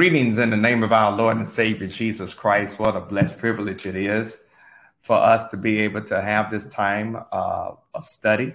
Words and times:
Greetings 0.00 0.38
in 0.38 0.48
the 0.48 0.56
name 0.56 0.82
of 0.82 0.92
our 0.92 1.14
Lord 1.14 1.36
and 1.36 1.46
Savior 1.46 1.86
Jesus 1.86 2.32
Christ. 2.32 2.78
What 2.78 2.96
a 2.96 3.02
blessed 3.02 3.38
privilege 3.38 3.84
it 3.84 3.94
is 3.94 4.40
for 5.02 5.14
us 5.14 5.48
to 5.48 5.58
be 5.58 5.80
able 5.80 6.02
to 6.04 6.22
have 6.22 6.50
this 6.50 6.66
time 6.68 7.22
uh, 7.30 7.72
of 7.92 8.06
study 8.06 8.54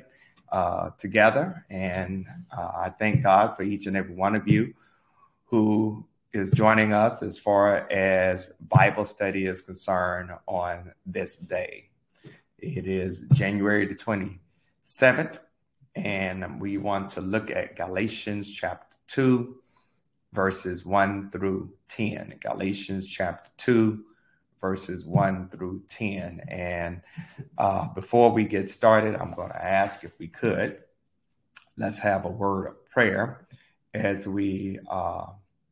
uh, 0.52 0.90
together. 0.98 1.64
And 1.70 2.26
uh, 2.52 2.72
I 2.76 2.90
thank 2.90 3.22
God 3.22 3.56
for 3.56 3.62
each 3.62 3.86
and 3.86 3.96
every 3.96 4.16
one 4.16 4.34
of 4.34 4.48
you 4.48 4.74
who 5.44 6.08
is 6.34 6.50
joining 6.50 6.94
us 6.94 7.22
as 7.22 7.38
far 7.38 7.88
as 7.92 8.52
Bible 8.60 9.06
study 9.06 9.46
is 9.46 9.62
concerned 9.62 10.32
on 10.48 10.94
this 11.06 11.36
day. 11.36 11.90
It 12.58 12.88
is 12.88 13.20
January 13.34 13.86
the 13.86 13.94
27th, 13.94 15.38
and 15.94 16.60
we 16.60 16.80
want 16.80 17.12
to 17.12 17.22
look 17.22 17.52
at 17.52 17.76
Galatians 17.76 18.52
chapter 18.52 18.98
2 19.10 19.58
verses 20.36 20.86
1 20.86 21.32
through 21.32 21.74
10. 21.90 22.36
Galatians 22.42 23.08
chapter 23.08 23.50
2, 23.58 24.04
verses 24.62 25.06
1 25.06 25.50
through 25.50 25.84
10. 25.90 26.42
And 26.50 27.02
uh, 27.58 27.88
before 27.94 28.32
we 28.32 28.46
get 28.46 28.70
started, 28.70 29.16
I'm 29.16 29.34
going 29.34 29.50
to 29.50 29.66
ask 29.66 30.04
if 30.04 30.12
we 30.20 30.28
could, 30.28 30.80
let's 31.78 32.00
have 32.00 32.26
a 32.26 32.30
word 32.30 32.68
of 32.68 32.86
prayer 32.90 33.48
as 33.94 34.28
we 34.28 34.80
uh, 34.90 35.28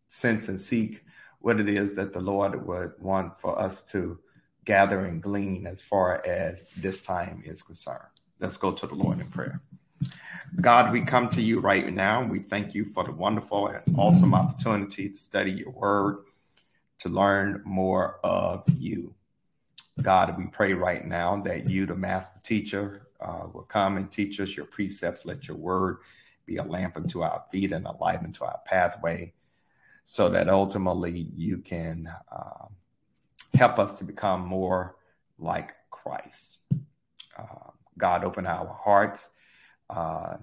sense 0.08 0.48
and 0.48 0.60
seek 0.60 1.04
what 1.40 1.60
it 1.60 1.68
is 1.68 1.96
that 1.96 2.14
the 2.14 2.22
Lord 2.22 2.66
would 2.66 2.94
want 3.00 3.42
for 3.42 3.60
us 3.60 3.84
to 3.92 4.18
gather 4.64 5.06
and 5.06 5.22
glean 5.22 5.68
as 5.68 5.82
far 5.82 6.26
as 6.26 6.64
this 6.78 7.02
time 7.02 7.44
is 7.46 7.62
concerned. 7.62 8.00
Let's 8.40 8.58
go 8.58 8.72
to 8.72 8.88
the 8.88 8.96
Lord 8.96 9.20
in 9.20 9.28
prayer. 9.30 9.62
God, 10.62 10.94
we 10.94 11.02
come 11.02 11.30
to 11.30 11.42
you 11.42 11.60
right 11.60 11.92
now. 11.92 12.24
We 12.24 12.40
thank 12.40 12.76
you 12.76 12.86
for 12.86 13.04
the 13.04 13.12
wonderful 13.12 13.68
and 13.68 13.82
awesome 13.98 14.36
opportunity 14.36 15.10
to 15.10 15.18
study 15.18 15.52
your 15.52 15.72
word, 15.72 16.26
to 17.00 17.10
learn 17.10 17.62
more 17.66 18.20
of 18.24 18.64
you. 18.78 19.16
God, 20.02 20.38
we 20.38 20.46
pray 20.46 20.74
right 20.74 21.06
now 21.06 21.42
that 21.42 21.70
you, 21.70 21.86
the 21.86 21.96
master 21.96 22.40
teacher, 22.44 23.08
uh, 23.20 23.48
will 23.52 23.64
come 23.64 23.98
and 23.98 24.12
teach 24.12 24.40
us 24.40 24.56
your 24.56 24.66
precepts. 24.66 25.26
Let 25.26 25.48
your 25.48 25.58
word 25.58 25.98
be 26.46 26.58
a 26.58 26.64
lamp 26.64 26.98
unto 26.98 27.24
our 27.24 27.44
feet 27.52 27.72
and 27.72 27.86
a 27.88 27.92
light 27.94 28.20
unto 28.20 28.44
our 28.44 28.60
pathway, 28.66 29.34
so 30.06 30.30
that 30.30 30.50
ultimately 30.50 31.32
you 31.36 31.58
can 31.58 32.12
uh, 32.32 32.66
help 33.56 33.80
us 33.80 33.98
to 33.98 34.04
become 34.04 34.46
more 34.46 34.98
like 35.40 35.74
Christ. 35.90 36.58
Uh, 37.38 37.72
God, 37.98 38.24
open 38.24 38.46
our 38.46 38.68
hearts 38.68 39.30
uh, 39.94 40.38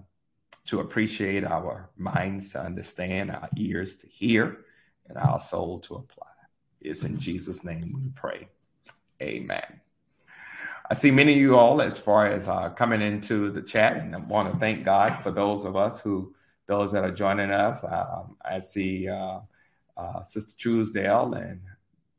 to 0.66 0.80
appreciate, 0.80 1.44
our 1.44 1.90
minds 1.96 2.50
to 2.50 2.60
understand, 2.60 3.30
our 3.30 3.48
ears 3.56 3.96
to 3.96 4.06
hear, 4.06 4.64
and 5.08 5.18
our 5.18 5.38
soul 5.38 5.80
to 5.80 5.96
apply. 5.96 6.26
It's 6.80 7.04
in 7.04 7.18
Jesus' 7.18 7.64
name 7.64 7.92
we 7.94 8.10
pray. 8.14 8.48
Amen. 9.20 9.80
I 10.90 10.94
see 10.94 11.10
many 11.10 11.32
of 11.34 11.38
you 11.38 11.56
all 11.56 11.82
as 11.82 11.98
far 11.98 12.26
as 12.26 12.48
uh, 12.48 12.70
coming 12.70 13.02
into 13.02 13.50
the 13.50 13.62
chat, 13.62 13.96
and 13.96 14.14
I 14.14 14.18
want 14.18 14.52
to 14.52 14.58
thank 14.58 14.84
God 14.84 15.20
for 15.22 15.30
those 15.30 15.64
of 15.64 15.76
us 15.76 16.00
who, 16.00 16.34
those 16.66 16.92
that 16.92 17.04
are 17.04 17.12
joining 17.12 17.50
us. 17.50 17.84
Um, 17.84 18.36
I 18.44 18.60
see 18.60 19.08
uh, 19.08 19.40
uh, 19.96 20.22
Sister 20.22 20.52
Truesdale 20.58 21.34
and 21.34 21.60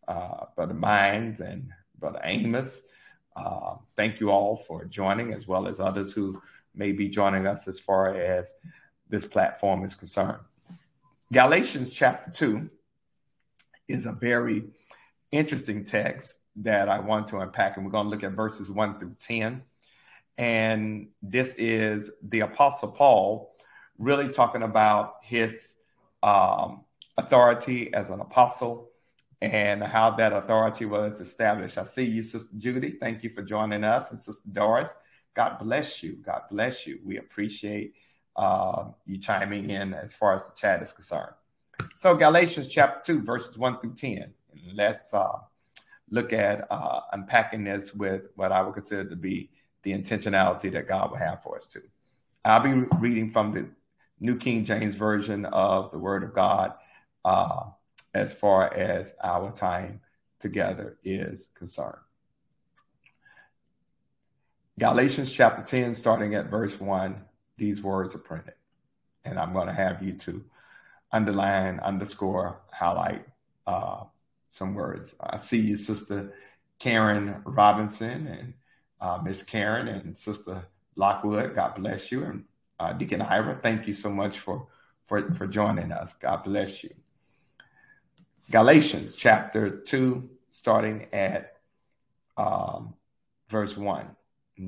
uh, 0.07 0.45
Brother 0.55 0.73
Mines 0.73 1.41
and 1.41 1.69
Brother 1.99 2.21
Amos. 2.23 2.81
Uh, 3.35 3.75
thank 3.95 4.19
you 4.19 4.29
all 4.29 4.57
for 4.57 4.85
joining, 4.85 5.33
as 5.33 5.47
well 5.47 5.67
as 5.67 5.79
others 5.79 6.13
who 6.13 6.41
may 6.75 6.91
be 6.91 7.09
joining 7.09 7.47
us 7.47 7.67
as 7.67 7.79
far 7.79 8.15
as 8.15 8.53
this 9.09 9.25
platform 9.25 9.83
is 9.83 9.95
concerned. 9.95 10.39
Galatians 11.31 11.91
chapter 11.91 12.31
2 12.31 12.69
is 13.87 14.05
a 14.05 14.11
very 14.11 14.63
interesting 15.31 15.83
text 15.83 16.35
that 16.57 16.89
I 16.89 16.99
want 16.99 17.29
to 17.29 17.39
unpack, 17.39 17.77
and 17.77 17.85
we're 17.85 17.91
going 17.91 18.05
to 18.05 18.09
look 18.09 18.23
at 18.23 18.33
verses 18.33 18.69
1 18.69 18.99
through 18.99 19.15
10. 19.19 19.63
And 20.37 21.09
this 21.21 21.55
is 21.55 22.11
the 22.21 22.41
Apostle 22.41 22.89
Paul 22.89 23.55
really 23.97 24.29
talking 24.29 24.63
about 24.63 25.15
his 25.21 25.75
um, 26.23 26.83
authority 27.17 27.93
as 27.93 28.09
an 28.09 28.19
apostle 28.19 28.89
and 29.41 29.83
how 29.83 30.11
that 30.11 30.33
authority 30.33 30.85
was 30.85 31.21
established. 31.21 31.77
I 31.77 31.85
see 31.85 32.03
you, 32.03 32.21
Sister 32.21 32.55
Judy. 32.57 32.97
Thank 32.99 33.23
you 33.23 33.29
for 33.29 33.41
joining 33.41 33.83
us, 33.83 34.11
and 34.11 34.19
Sister 34.19 34.49
Doris. 34.51 34.89
God 35.33 35.59
bless 35.59 36.03
you. 36.03 36.17
God 36.23 36.41
bless 36.49 36.85
you. 36.85 36.99
We 37.05 37.17
appreciate 37.17 37.93
uh, 38.35 38.85
you 39.05 39.17
chiming 39.17 39.69
in 39.69 39.93
as 39.93 40.13
far 40.13 40.33
as 40.33 40.47
the 40.47 40.53
chat 40.55 40.81
is 40.81 40.91
concerned. 40.91 41.33
So, 41.95 42.15
Galatians 42.15 42.67
chapter 42.67 43.13
2, 43.13 43.23
verses 43.23 43.57
1 43.57 43.79
through 43.79 43.95
10. 43.95 44.33
Let's 44.73 45.13
uh, 45.13 45.39
look 46.09 46.33
at 46.33 46.67
uh, 46.69 47.01
unpacking 47.13 47.63
this 47.63 47.93
with 47.93 48.27
what 48.35 48.51
I 48.51 48.61
would 48.61 48.73
consider 48.73 49.09
to 49.09 49.15
be 49.15 49.49
the 49.83 49.91
intentionality 49.91 50.71
that 50.73 50.87
God 50.87 51.11
would 51.11 51.19
have 51.19 51.41
for 51.41 51.55
us 51.55 51.67
to. 51.67 51.81
I'll 52.45 52.61
be 52.61 52.73
reading 52.99 53.29
from 53.29 53.53
the 53.53 53.69
New 54.19 54.35
King 54.35 54.65
James 54.65 54.95
Version 54.95 55.45
of 55.45 55.91
the 55.91 55.97
Word 55.97 56.23
of 56.23 56.33
God 56.33 56.73
uh, 57.25 57.65
as 58.13 58.33
far 58.33 58.73
as 58.73 59.13
our 59.23 59.51
time 59.51 60.01
together 60.39 60.97
is 61.03 61.47
concerned. 61.55 61.97
Galatians 64.79 65.31
chapter 65.31 65.63
10, 65.63 65.95
starting 65.95 66.35
at 66.35 66.49
verse 66.49 66.79
1, 66.79 67.23
these 67.57 67.81
words 67.81 68.15
are 68.15 68.19
printed. 68.19 68.53
And 69.23 69.39
I'm 69.39 69.53
going 69.53 69.67
to 69.67 69.73
have 69.73 70.01
you 70.01 70.13
to 70.13 70.43
underline, 71.11 71.79
underscore, 71.79 72.61
highlight 72.71 73.25
uh, 73.67 74.05
some 74.49 74.73
words. 74.73 75.15
I 75.19 75.37
see 75.37 75.59
you, 75.59 75.75
Sister 75.75 76.33
Karen 76.79 77.41
Robinson 77.45 78.27
and 78.27 78.53
uh, 78.99 79.19
Miss 79.23 79.43
Karen 79.43 79.87
and 79.87 80.15
Sister 80.17 80.67
Lockwood. 80.95 81.53
God 81.55 81.75
bless 81.75 82.11
you. 82.11 82.23
And 82.23 82.45
uh, 82.79 82.93
Deacon 82.93 83.21
Ira, 83.21 83.59
thank 83.61 83.87
you 83.87 83.93
so 83.93 84.09
much 84.09 84.39
for, 84.39 84.67
for, 85.05 85.33
for 85.35 85.47
joining 85.47 85.91
us. 85.91 86.13
God 86.13 86.43
bless 86.43 86.83
you. 86.83 86.91
Galatians 88.49 89.15
chapter 89.15 89.69
2, 89.69 90.29
starting 90.51 91.07
at 91.13 91.57
um, 92.37 92.95
verse 93.49 93.77
1. 93.77 94.15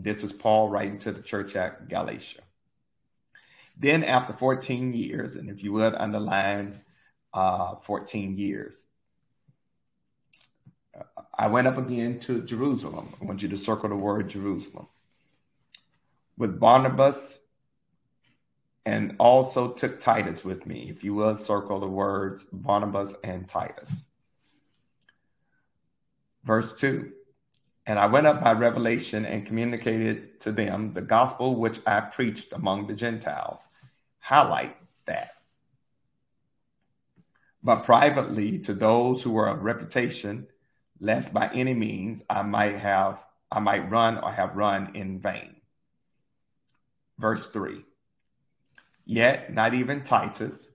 This 0.01 0.23
is 0.23 0.33
Paul 0.33 0.69
writing 0.69 0.97
to 0.99 1.11
the 1.11 1.21
church 1.21 1.55
at 1.55 1.87
Galatia. 1.87 2.41
Then, 3.77 4.03
after 4.03 4.33
14 4.33 4.93
years, 4.93 5.35
and 5.35 5.49
if 5.49 5.63
you 5.63 5.73
would 5.73 5.93
underline 5.93 6.81
uh, 7.31 7.75
14 7.75 8.37
years, 8.37 8.85
I 11.37 11.47
went 11.47 11.67
up 11.67 11.77
again 11.77 12.19
to 12.21 12.41
Jerusalem. 12.41 13.13
I 13.21 13.25
want 13.25 13.43
you 13.43 13.49
to 13.49 13.57
circle 13.57 13.89
the 13.89 13.95
word 13.95 14.29
Jerusalem 14.29 14.87
with 16.37 16.59
Barnabas 16.59 17.41
and 18.85 19.15
also 19.19 19.73
took 19.73 20.01
Titus 20.01 20.43
with 20.43 20.65
me. 20.65 20.89
If 20.89 21.03
you 21.03 21.13
will, 21.13 21.37
circle 21.37 21.79
the 21.79 21.87
words 21.87 22.45
Barnabas 22.51 23.15
and 23.23 23.47
Titus. 23.47 23.91
Verse 26.43 26.75
2 26.75 27.11
and 27.85 27.99
I 27.99 28.05
went 28.05 28.27
up 28.27 28.41
by 28.41 28.53
revelation 28.53 29.25
and 29.25 29.45
communicated 29.45 30.39
to 30.41 30.51
them 30.51 30.93
the 30.93 31.01
gospel 31.01 31.55
which 31.55 31.79
I 31.85 31.99
preached 31.99 32.53
among 32.53 32.87
the 32.87 32.93
Gentiles. 32.93 33.61
Highlight 34.19 34.77
that. 35.05 35.31
But 37.61 37.83
privately 37.83 38.59
to 38.59 38.73
those 38.73 39.21
who 39.21 39.31
were 39.31 39.47
of 39.47 39.63
reputation, 39.63 40.47
lest 40.99 41.33
by 41.33 41.49
any 41.53 41.73
means 41.73 42.23
I 42.29 42.43
might 42.43 42.77
have 42.77 43.23
I 43.51 43.59
might 43.59 43.91
run 43.91 44.17
or 44.17 44.31
have 44.31 44.55
run 44.55 44.95
in 44.95 45.19
vain. 45.19 45.57
Verse 47.19 47.49
3. 47.49 47.85
Yet 49.05 49.53
not 49.53 49.75
even 49.75 50.01
Titus, 50.01 50.71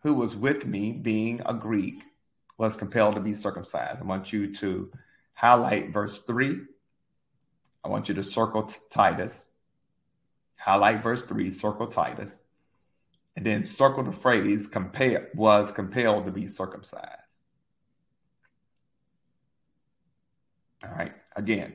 who 0.00 0.14
was 0.14 0.34
with 0.34 0.66
me, 0.66 0.92
being 0.92 1.42
a 1.44 1.52
Greek, 1.52 2.02
was 2.56 2.74
compelled 2.74 3.16
to 3.16 3.20
be 3.20 3.34
circumcised. 3.34 4.00
I 4.00 4.04
want 4.04 4.32
you 4.32 4.54
to 4.54 4.90
highlight 5.34 5.92
verse 5.92 6.20
3. 6.20 6.60
I 7.84 7.88
want 7.88 8.08
you 8.08 8.14
to 8.14 8.22
circle 8.22 8.70
Titus. 8.90 9.46
Highlight 10.56 11.02
verse 11.02 11.24
3, 11.24 11.50
circle 11.50 11.88
Titus. 11.88 12.40
And 13.34 13.46
then 13.46 13.64
circle 13.64 14.04
the 14.04 14.12
phrase 14.12 14.66
compare, 14.66 15.28
was 15.34 15.72
compelled 15.72 16.26
to 16.26 16.32
be 16.32 16.46
circumcised. 16.46 17.06
All 20.84 20.94
right. 20.94 21.12
Again, 21.34 21.74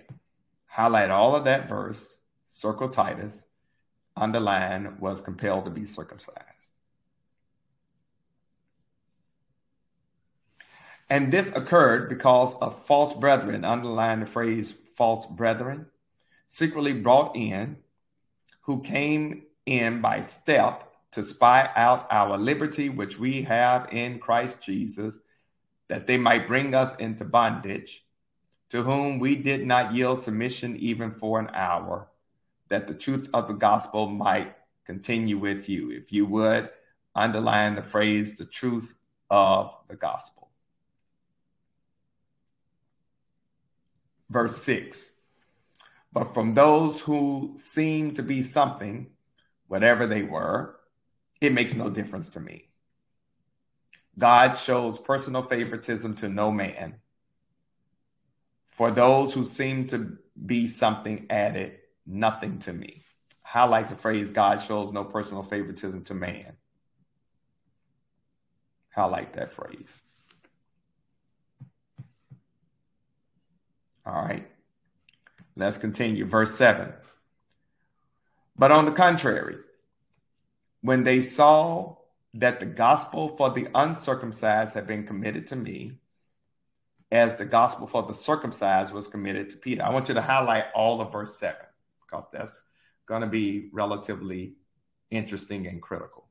highlight 0.67 1.09
all 1.09 1.35
of 1.35 1.45
that 1.45 1.67
verse, 1.67 2.17
circle 2.49 2.89
Titus, 2.89 3.43
underline 4.15 4.97
was 4.99 5.21
compelled 5.21 5.65
to 5.65 5.71
be 5.71 5.85
circumcised. 5.85 6.56
And 11.09 11.31
this 11.31 11.55
occurred 11.55 12.09
because 12.09 12.55
of 12.55 12.85
false 12.85 13.13
brethren, 13.13 13.63
underline 13.63 14.19
the 14.19 14.25
phrase 14.25 14.73
false 14.95 15.25
brethren, 15.25 15.85
secretly 16.47 16.93
brought 16.93 17.35
in, 17.35 17.77
who 18.61 18.81
came 18.81 19.43
in 19.65 20.01
by 20.01 20.21
stealth 20.21 20.83
to 21.11 21.23
spy 21.23 21.69
out 21.75 22.07
our 22.11 22.37
liberty, 22.37 22.89
which 22.89 23.17
we 23.17 23.43
have 23.43 23.87
in 23.91 24.19
Christ 24.19 24.61
Jesus, 24.61 25.15
that 25.87 26.07
they 26.07 26.17
might 26.17 26.47
bring 26.47 26.75
us 26.75 26.95
into 26.97 27.23
bondage, 27.23 28.03
to 28.69 28.83
whom 28.83 29.19
we 29.19 29.35
did 29.35 29.65
not 29.65 29.95
yield 29.95 30.19
submission 30.19 30.75
even 30.77 31.11
for 31.11 31.39
an 31.39 31.49
hour, 31.53 32.09
that 32.67 32.87
the 32.87 32.93
truth 32.93 33.29
of 33.33 33.47
the 33.47 33.53
gospel 33.53 34.09
might 34.09 34.53
continue 34.85 35.37
with 35.37 35.69
you. 35.69 35.91
If 35.91 36.11
you 36.11 36.25
would 36.25 36.69
underline 37.15 37.75
the 37.75 37.83
phrase, 37.83 38.35
the 38.35 38.45
truth 38.45 38.93
of 39.29 39.73
the 39.87 39.95
gospel. 39.95 40.36
Verse 44.29 44.61
6 44.63 45.11
But 46.11 46.33
from 46.33 46.53
those 46.53 47.01
who 47.01 47.55
seem 47.57 48.15
to 48.15 48.23
be 48.23 48.43
something, 48.43 49.07
whatever 49.67 50.07
they 50.07 50.23
were, 50.23 50.75
it 51.41 51.53
makes 51.53 51.75
no 51.75 51.89
difference 51.89 52.29
to 52.29 52.39
me. 52.39 52.69
God 54.17 54.53
shows 54.53 54.97
personal 54.97 55.43
favoritism 55.43 56.15
to 56.15 56.29
no 56.29 56.51
man. 56.51 56.95
For 58.69 58.91
those 58.91 59.33
who 59.33 59.45
seem 59.45 59.87
to 59.87 60.17
be 60.45 60.67
something 60.67 61.27
added, 61.29 61.77
nothing 62.05 62.59
to 62.59 62.73
me. 62.73 63.03
Highlight 63.43 63.89
the 63.89 63.95
phrase 63.95 64.29
God 64.29 64.61
shows 64.61 64.91
no 64.91 65.03
personal 65.03 65.43
favoritism 65.43 66.03
to 66.05 66.13
man. 66.13 66.53
Highlight 68.93 69.33
that 69.33 69.53
phrase. 69.53 70.01
All 74.07 74.13
right. 74.13 74.47
Let's 75.57 75.77
continue. 75.77 76.25
Verse 76.25 76.55
7. 76.55 76.93
But 78.57 78.71
on 78.71 78.85
the 78.85 78.91
contrary, 78.91 79.57
when 80.81 81.03
they 81.03 81.21
saw 81.21 81.97
that 82.35 82.59
the 82.59 82.65
gospel 82.65 83.29
for 83.29 83.49
the 83.49 83.67
uncircumcised 83.75 84.73
had 84.73 84.87
been 84.87 85.05
committed 85.05 85.47
to 85.47 85.55
me, 85.55 85.99
as 87.11 87.35
the 87.35 87.45
gospel 87.45 87.87
for 87.87 88.03
the 88.03 88.13
circumcised 88.13 88.93
was 88.93 89.07
committed 89.07 89.49
to 89.49 89.57
Peter. 89.57 89.83
I 89.83 89.91
want 89.91 90.07
you 90.07 90.13
to 90.15 90.21
highlight 90.21 90.65
all 90.75 90.99
of 91.01 91.11
verse 91.11 91.37
7 91.37 91.55
because 92.01 92.27
that's 92.31 92.63
going 93.05 93.21
to 93.21 93.27
be 93.27 93.69
relatively 93.71 94.55
interesting 95.09 95.67
and 95.67 95.81
critical. 95.81 96.25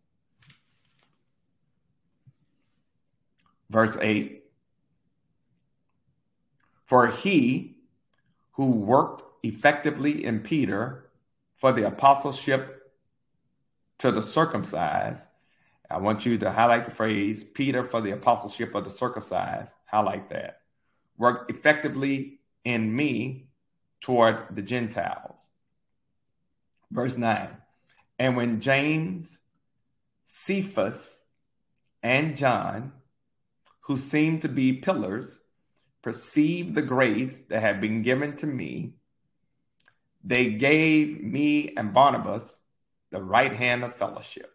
Verse 3.70 3.96
8 4.00 4.44
For 6.86 7.08
he 7.08 7.76
who 8.52 8.70
worked 8.70 9.22
effectively 9.44 10.24
in 10.24 10.40
Peter 10.40 11.10
for 11.54 11.72
the 11.72 11.86
apostleship 11.86 12.92
to 13.98 14.10
the 14.10 14.22
circumcised 14.22 15.26
I 15.90 15.98
want 15.98 16.26
you 16.26 16.38
to 16.38 16.50
highlight 16.50 16.84
the 16.84 16.90
phrase 16.90 17.44
Peter 17.44 17.84
for 17.84 18.00
the 18.00 18.10
apostleship 18.10 18.74
of 18.74 18.84
the 18.84 18.90
circumcised. 18.90 19.72
Highlight 19.86 20.30
that. 20.30 20.60
Work 21.16 21.48
effectively 21.48 22.40
in 22.64 22.94
me 22.94 23.48
toward 24.00 24.54
the 24.54 24.62
Gentiles. 24.62 25.46
Verse 26.90 27.16
9. 27.16 27.48
And 28.18 28.36
when 28.36 28.60
James, 28.60 29.38
Cephas, 30.26 31.24
and 32.02 32.36
John, 32.36 32.92
who 33.82 33.96
seemed 33.96 34.42
to 34.42 34.48
be 34.48 34.72
pillars, 34.72 35.38
perceived 36.06 36.76
the 36.76 36.82
grace 36.82 37.40
that 37.48 37.60
had 37.60 37.80
been 37.80 38.00
given 38.00 38.36
to 38.36 38.46
me, 38.46 38.94
they 40.22 40.50
gave 40.50 41.20
me 41.20 41.74
and 41.76 41.92
Barnabas 41.92 42.60
the 43.10 43.20
right 43.20 43.52
hand 43.52 43.82
of 43.82 43.96
fellowship 43.96 44.52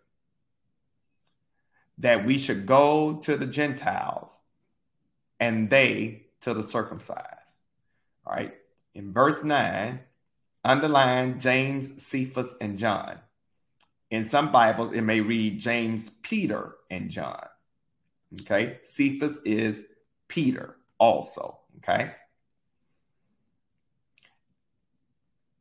that 1.98 2.26
we 2.26 2.38
should 2.38 2.66
go 2.66 3.20
to 3.24 3.36
the 3.36 3.46
Gentiles 3.46 4.32
and 5.42 5.70
they 5.70 6.28
to 6.40 6.54
the 6.54 6.64
circumcised. 6.64 7.20
All 8.26 8.34
right. 8.34 8.54
In 8.96 9.12
verse 9.12 9.44
9, 9.44 10.00
underline 10.64 11.42
James, 11.42 12.02
Cephas, 12.02 12.56
and 12.62 12.78
John. 12.78 13.20
In 14.10 14.24
some 14.24 14.54
Bibles, 14.54 14.94
it 14.94 15.02
may 15.02 15.20
read 15.20 15.60
James, 15.60 16.12
Peter, 16.22 16.76
and 16.90 17.10
John. 17.10 17.46
Okay. 18.40 18.80
Cephas 18.86 19.42
is 19.44 19.86
Peter 20.30 20.78
also. 21.02 21.58
Okay. 21.78 22.12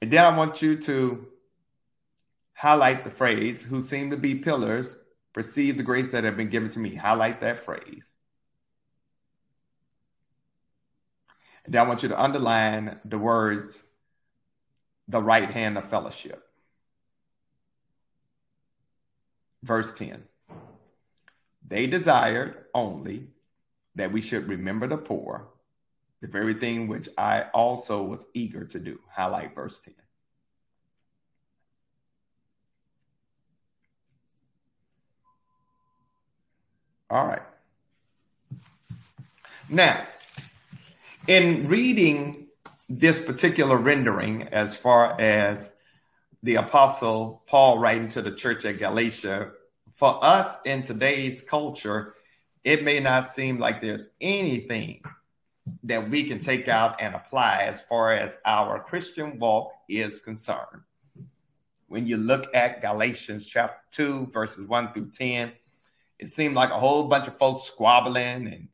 And 0.03 0.11
then 0.11 0.25
I 0.25 0.37
want 0.37 0.63
you 0.63 0.77
to 0.83 1.27
highlight 2.53 3.05
the 3.05 3.11
phrase 3.11 3.63
who 3.63 3.81
seem 3.81 4.11
to 4.11 4.17
be 4.17 4.35
pillars 4.35 4.97
perceive 5.33 5.77
the 5.77 5.83
grace 5.83 6.13
that 6.13 6.25
have 6.25 6.37
been 6.37 6.51
given 6.51 6.69
to 6.71 6.79
me. 6.79 6.95
Highlight 6.95 7.41
that 7.41 7.65
phrase. 7.65 8.05
And 11.65 11.75
then 11.75 11.85
I 11.85 11.89
want 11.89 12.03
you 12.03 12.11
to 12.11 12.21
underline 12.21 13.01
the 13.05 13.19
words, 13.19 13.79
the 15.09 15.23
right 15.23 15.51
hand 15.51 15.79
of 15.79 15.89
fellowship. 15.89 16.43
Verse 19.63 19.93
10 19.95 20.25
They 21.67 21.87
desired 21.87 22.65
only 22.75 23.29
that 23.95 24.13
we 24.13 24.21
should 24.21 24.49
remember 24.49 24.87
the 24.87 24.97
poor, 24.97 25.49
the 26.21 26.29
very 26.29 26.55
thing 26.55 26.89
which 26.89 27.09
I 27.19 27.45
also 27.55 28.03
was 28.03 28.27
eager 28.35 28.65
to 28.67 28.79
do. 28.79 29.01
Highlight 29.11 29.55
verse 29.55 29.81
10. 29.81 29.95
All 37.11 37.27
right. 37.27 37.43
Now, 39.69 40.07
in 41.27 41.67
reading 41.67 42.47
this 42.89 43.25
particular 43.25 43.77
rendering, 43.77 44.45
as 44.45 44.77
far 44.77 45.21
as 45.21 45.73
the 46.43 46.57
Apostle 46.57 47.43
Paul 47.47 47.79
writing 47.79 48.09
to 48.09 48.23
the 48.23 48.31
church 48.31 48.65
at 48.65 48.79
Galatia, 48.79 49.51
for 49.95 50.25
us 50.25 50.59
in 50.65 50.85
today's 50.85 51.43
culture, 51.43 52.15
it 52.65 52.85
may 52.85 53.01
not 53.01 53.27
seem 53.27 53.59
like 53.59 53.81
there's 53.81 54.09
anything 54.21 55.03
that 55.85 56.11
we 56.11 56.25
can 56.25 56.41
take 56.41 56.69
out 56.69 57.01
and 57.01 57.15
apply 57.15 57.63
as 57.63 57.81
far 57.83 58.13
as 58.13 58.37
our 58.45 58.83
Christian 58.83 59.39
walk 59.39 59.73
is 59.89 60.21
concerned. 60.21 60.83
When 61.89 62.07
you 62.07 62.17
look 62.17 62.47
at 62.55 62.83
Galatians 62.83 63.47
chapter 63.47 63.81
2, 63.93 64.27
verses 64.33 64.67
1 64.67 64.93
through 64.93 65.11
10, 65.11 65.53
it 66.19 66.29
seemed 66.29 66.55
like 66.55 66.71
a 66.71 66.79
whole 66.79 67.05
bunch 67.05 67.29
of 67.29 67.39
folks 67.39 67.63
squabbling 67.63 68.47
and 68.47 68.69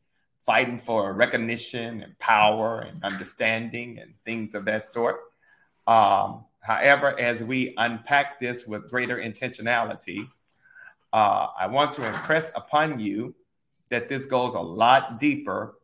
fighting 0.45 0.81
for 0.85 1.13
recognition 1.13 2.03
and 2.03 2.19
power 2.19 2.81
and 2.81 3.03
understanding 3.05 3.99
and 3.99 4.15
things 4.25 4.55
of 4.55 4.65
that 4.65 4.87
sort. 4.87 5.17
Um, 5.87 6.45
however, 6.61 7.19
as 7.19 7.43
we 7.43 7.75
unpack 7.77 8.41
this 8.41 8.67
with 8.67 8.91
greater 8.91 9.17
intentionality, 9.17 10.29
uh, 11.13 11.49
I 11.59 11.69
want 11.69 11.95
to 11.95 12.07
impress 12.07 12.51
upon 12.55 13.01
you 13.01 13.35
that 13.91 14.09
this 14.09 14.27
goes 14.27 14.55
a 14.55 14.61
lot 14.61 15.21
deeper 15.21 15.79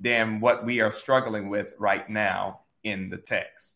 than 0.00 0.40
what 0.40 0.64
we 0.64 0.80
are 0.80 0.92
struggling 0.92 1.48
with 1.48 1.74
right 1.78 2.08
now 2.08 2.60
in 2.84 3.08
the 3.08 3.16
text. 3.16 3.74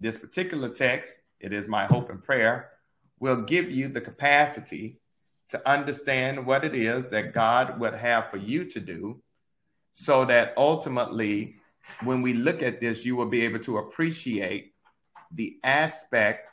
This 0.00 0.18
particular 0.18 0.68
text, 0.68 1.16
it 1.40 1.52
is 1.52 1.68
my 1.68 1.86
hope 1.86 2.10
and 2.10 2.22
prayer, 2.22 2.70
will 3.20 3.42
give 3.42 3.70
you 3.70 3.88
the 3.88 4.00
capacity 4.00 4.98
to 5.48 5.68
understand 5.68 6.46
what 6.46 6.64
it 6.64 6.74
is 6.74 7.10
that 7.10 7.32
God 7.32 7.78
would 7.78 7.94
have 7.94 8.30
for 8.30 8.38
you 8.38 8.64
to 8.66 8.80
do, 8.80 9.22
so 9.92 10.24
that 10.24 10.52
ultimately, 10.56 11.56
when 12.02 12.22
we 12.22 12.34
look 12.34 12.62
at 12.62 12.80
this, 12.80 13.04
you 13.04 13.14
will 13.14 13.28
be 13.28 13.42
able 13.42 13.60
to 13.60 13.78
appreciate 13.78 14.74
the 15.30 15.58
aspect 15.62 16.48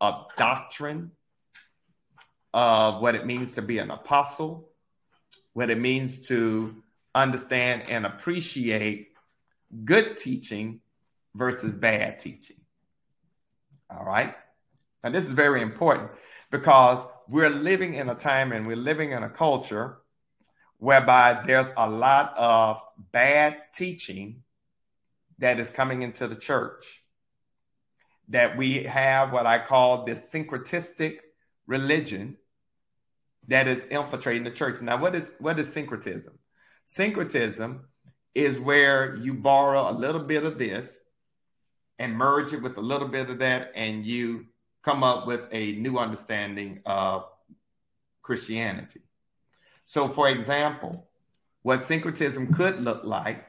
of 0.00 0.26
doctrine, 0.36 1.10
of 2.54 3.02
what 3.02 3.14
it 3.14 3.26
means 3.26 3.52
to 3.54 3.62
be 3.62 3.78
an 3.78 3.90
apostle, 3.90 4.70
what 5.56 5.70
it 5.70 5.80
means 5.80 6.18
to 6.18 6.82
understand 7.14 7.82
and 7.88 8.04
appreciate 8.04 9.08
good 9.86 10.18
teaching 10.18 10.82
versus 11.34 11.74
bad 11.74 12.18
teaching. 12.18 12.58
All 13.88 14.04
right. 14.04 14.34
And 15.02 15.14
this 15.14 15.26
is 15.26 15.32
very 15.32 15.62
important 15.62 16.10
because 16.50 17.06
we're 17.26 17.48
living 17.48 17.94
in 17.94 18.10
a 18.10 18.14
time 18.14 18.52
and 18.52 18.66
we're 18.66 18.76
living 18.76 19.12
in 19.12 19.22
a 19.22 19.30
culture 19.30 19.96
whereby 20.76 21.40
there's 21.46 21.70
a 21.78 21.88
lot 21.88 22.34
of 22.36 22.78
bad 23.10 23.56
teaching 23.72 24.42
that 25.38 25.58
is 25.58 25.70
coming 25.70 26.02
into 26.02 26.28
the 26.28 26.36
church. 26.36 27.00
That 28.28 28.58
we 28.58 28.82
have 28.82 29.32
what 29.32 29.46
I 29.46 29.58
call 29.58 30.04
this 30.04 30.30
syncretistic 30.30 31.20
religion 31.66 32.36
that 33.48 33.68
is 33.68 33.84
infiltrating 33.84 34.44
the 34.44 34.50
church. 34.50 34.80
Now, 34.80 34.98
what 35.00 35.14
is 35.14 35.34
what 35.38 35.58
is 35.58 35.72
syncretism? 35.72 36.38
Syncretism 36.84 37.86
is 38.34 38.58
where 38.58 39.16
you 39.16 39.34
borrow 39.34 39.90
a 39.90 39.92
little 39.92 40.22
bit 40.22 40.44
of 40.44 40.58
this 40.58 41.00
and 41.98 42.14
merge 42.14 42.52
it 42.52 42.62
with 42.62 42.76
a 42.76 42.82
little 42.82 43.08
bit 43.08 43.30
of 43.30 43.38
that, 43.38 43.72
and 43.74 44.04
you 44.04 44.46
come 44.82 45.02
up 45.02 45.26
with 45.26 45.48
a 45.52 45.72
new 45.72 45.98
understanding 45.98 46.80
of 46.84 47.24
Christianity. 48.22 49.00
So, 49.86 50.08
for 50.08 50.28
example, 50.28 51.08
what 51.62 51.82
syncretism 51.82 52.52
could 52.52 52.80
look 52.82 53.04
like 53.04 53.46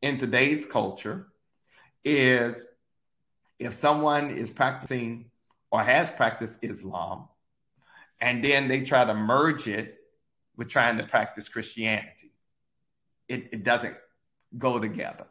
in 0.00 0.18
today's 0.18 0.64
culture 0.64 1.28
is 2.04 2.64
if 3.58 3.74
someone 3.74 4.30
is 4.30 4.50
practicing 4.50 5.30
or 5.70 5.82
has 5.82 6.10
practiced 6.10 6.58
Islam 6.62 7.28
and 8.22 8.42
then 8.42 8.68
they 8.68 8.82
try 8.82 9.04
to 9.04 9.14
merge 9.14 9.66
it 9.66 9.98
with 10.56 10.68
trying 10.68 10.96
to 10.98 11.02
practice 11.02 11.48
Christianity, 11.48 12.30
it, 13.28 13.48
it 13.52 13.64
doesn't 13.64 13.96
go 14.56 14.78
together. 14.78 15.26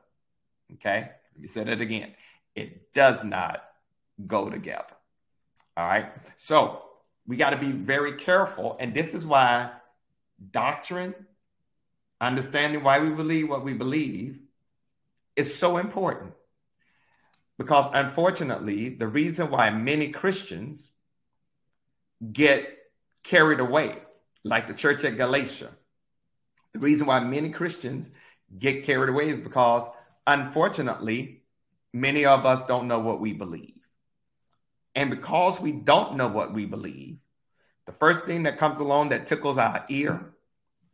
Okay. 0.74 1.10
Let 1.34 1.42
me 1.42 1.48
say 1.48 1.64
that 1.64 1.80
again. 1.80 2.14
It 2.54 2.94
does 2.94 3.24
not 3.24 3.64
go 4.28 4.50
together. 4.50 4.94
All 5.78 5.88
right. 5.88 6.12
So 6.36 6.82
we 7.26 7.38
got 7.38 7.52
to 7.52 7.58
be 7.58 7.72
very 7.72 8.18
careful. 8.18 8.76
And 8.78 8.94
this 8.94 9.14
is 9.14 9.26
why 9.26 9.72
doctrine, 10.52 11.16
understanding 12.20 12.84
why 12.84 13.00
we 13.00 13.12
believe 13.12 13.48
what 13.48 13.64
we 13.64 13.74
believe, 13.74 14.38
is 15.38 15.56
so 15.56 15.78
important. 15.78 16.34
Because 17.58 17.90
unfortunately, 17.94 18.90
the 18.90 19.08
reason 19.08 19.50
why 19.50 19.70
many 19.70 20.10
Christians 20.10 20.90
get 22.34 22.80
carried 23.24 23.60
away, 23.60 23.98
like 24.44 24.68
the 24.68 24.74
church 24.74 25.04
at 25.04 25.18
Galatia, 25.18 25.70
the 26.74 26.80
reason 26.80 27.08
why 27.08 27.20
many 27.20 27.50
Christians 27.50 28.10
get 28.58 28.84
carried 28.86 29.10
away 29.10 29.30
is 29.30 29.42
because, 29.42 29.88
unfortunately, 30.26 31.44
many 31.94 32.26
of 32.26 32.46
us 32.46 32.64
don't 32.64 32.88
know 32.88 33.00
what 33.00 33.20
we 33.20 33.34
believe. 33.34 33.76
And 34.96 35.10
because 35.10 35.60
we 35.60 35.72
don't 35.72 36.16
know 36.16 36.28
what 36.28 36.54
we 36.54 36.66
believe, 36.66 37.18
the 37.86 37.92
first 37.92 38.26
thing 38.26 38.44
that 38.44 38.58
comes 38.58 38.78
along 38.78 39.10
that 39.10 39.26
tickles 39.26 39.58
our 39.58 39.86
ear, 39.90 40.34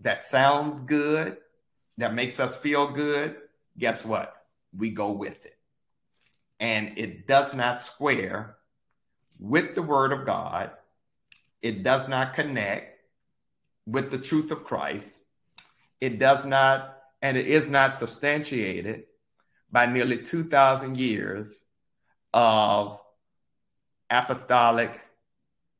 that 0.01 0.21
sounds 0.21 0.81
good, 0.81 1.37
that 1.97 2.13
makes 2.13 2.39
us 2.39 2.55
feel 2.55 2.91
good, 2.91 3.35
guess 3.77 4.05
what? 4.05 4.33
We 4.75 4.91
go 4.91 5.11
with 5.11 5.45
it. 5.45 5.57
And 6.59 6.97
it 6.97 7.27
does 7.27 7.53
not 7.53 7.81
square 7.81 8.57
with 9.39 9.75
the 9.75 9.81
word 9.81 10.11
of 10.11 10.25
God. 10.25 10.71
It 11.61 11.83
does 11.83 12.07
not 12.07 12.33
connect 12.33 12.99
with 13.85 14.11
the 14.11 14.17
truth 14.17 14.51
of 14.51 14.63
Christ. 14.63 15.19
It 15.99 16.19
does 16.19 16.45
not, 16.45 16.97
and 17.21 17.37
it 17.37 17.47
is 17.47 17.67
not 17.67 17.95
substantiated 17.95 19.03
by 19.71 19.85
nearly 19.85 20.17
2,000 20.17 20.97
years 20.97 21.55
of 22.33 22.99
apostolic 24.09 24.99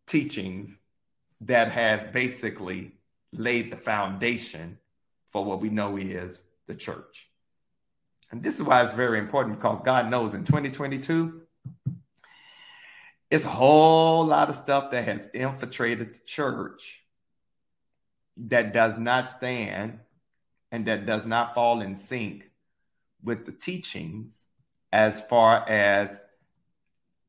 teachings 0.08 0.78
that 1.42 1.72
has 1.72 2.04
basically 2.12 2.94
laid 3.32 3.72
the 3.72 3.78
foundation 3.78 4.80
for 5.30 5.46
what 5.46 5.62
we 5.62 5.70
know 5.70 5.98
is 5.98 6.42
the 6.66 6.76
church. 6.76 7.30
And 8.32 8.44
this 8.44 8.56
is 8.56 8.64
why 8.64 8.84
it's 8.84 8.94
very 8.94 9.20
important 9.20 9.58
because 9.58 9.82
God 9.82 10.10
knows 10.10 10.34
in 10.34 10.44
2022, 10.44 11.42
it's 13.30 13.46
a 13.46 13.50
whole 13.50 14.26
lot 14.26 14.50
of 14.50 14.56
stuff 14.56 14.92
that 14.92 15.06
has 15.06 15.30
infiltrated 15.34 16.16
the 16.16 16.20
church 16.26 17.02
that 18.38 18.74
does 18.74 18.98
not 18.98 19.30
stand 19.30 20.00
and 20.72 20.86
that 20.86 21.06
does 21.06 21.26
not 21.26 21.54
fall 21.54 21.82
in 21.82 21.96
sync 21.96 22.50
with 23.24 23.46
the 23.46 23.52
teachings 23.52 24.46
as 24.92 25.20
far 25.20 25.68
as 25.68 26.20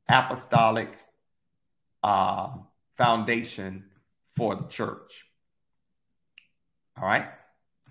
apostolic 0.08 0.92
uh, 2.02 2.50
foundation 2.96 3.84
for 4.36 4.54
the 4.54 4.66
church. 4.68 5.24
All 6.96 7.06
right. 7.06 7.26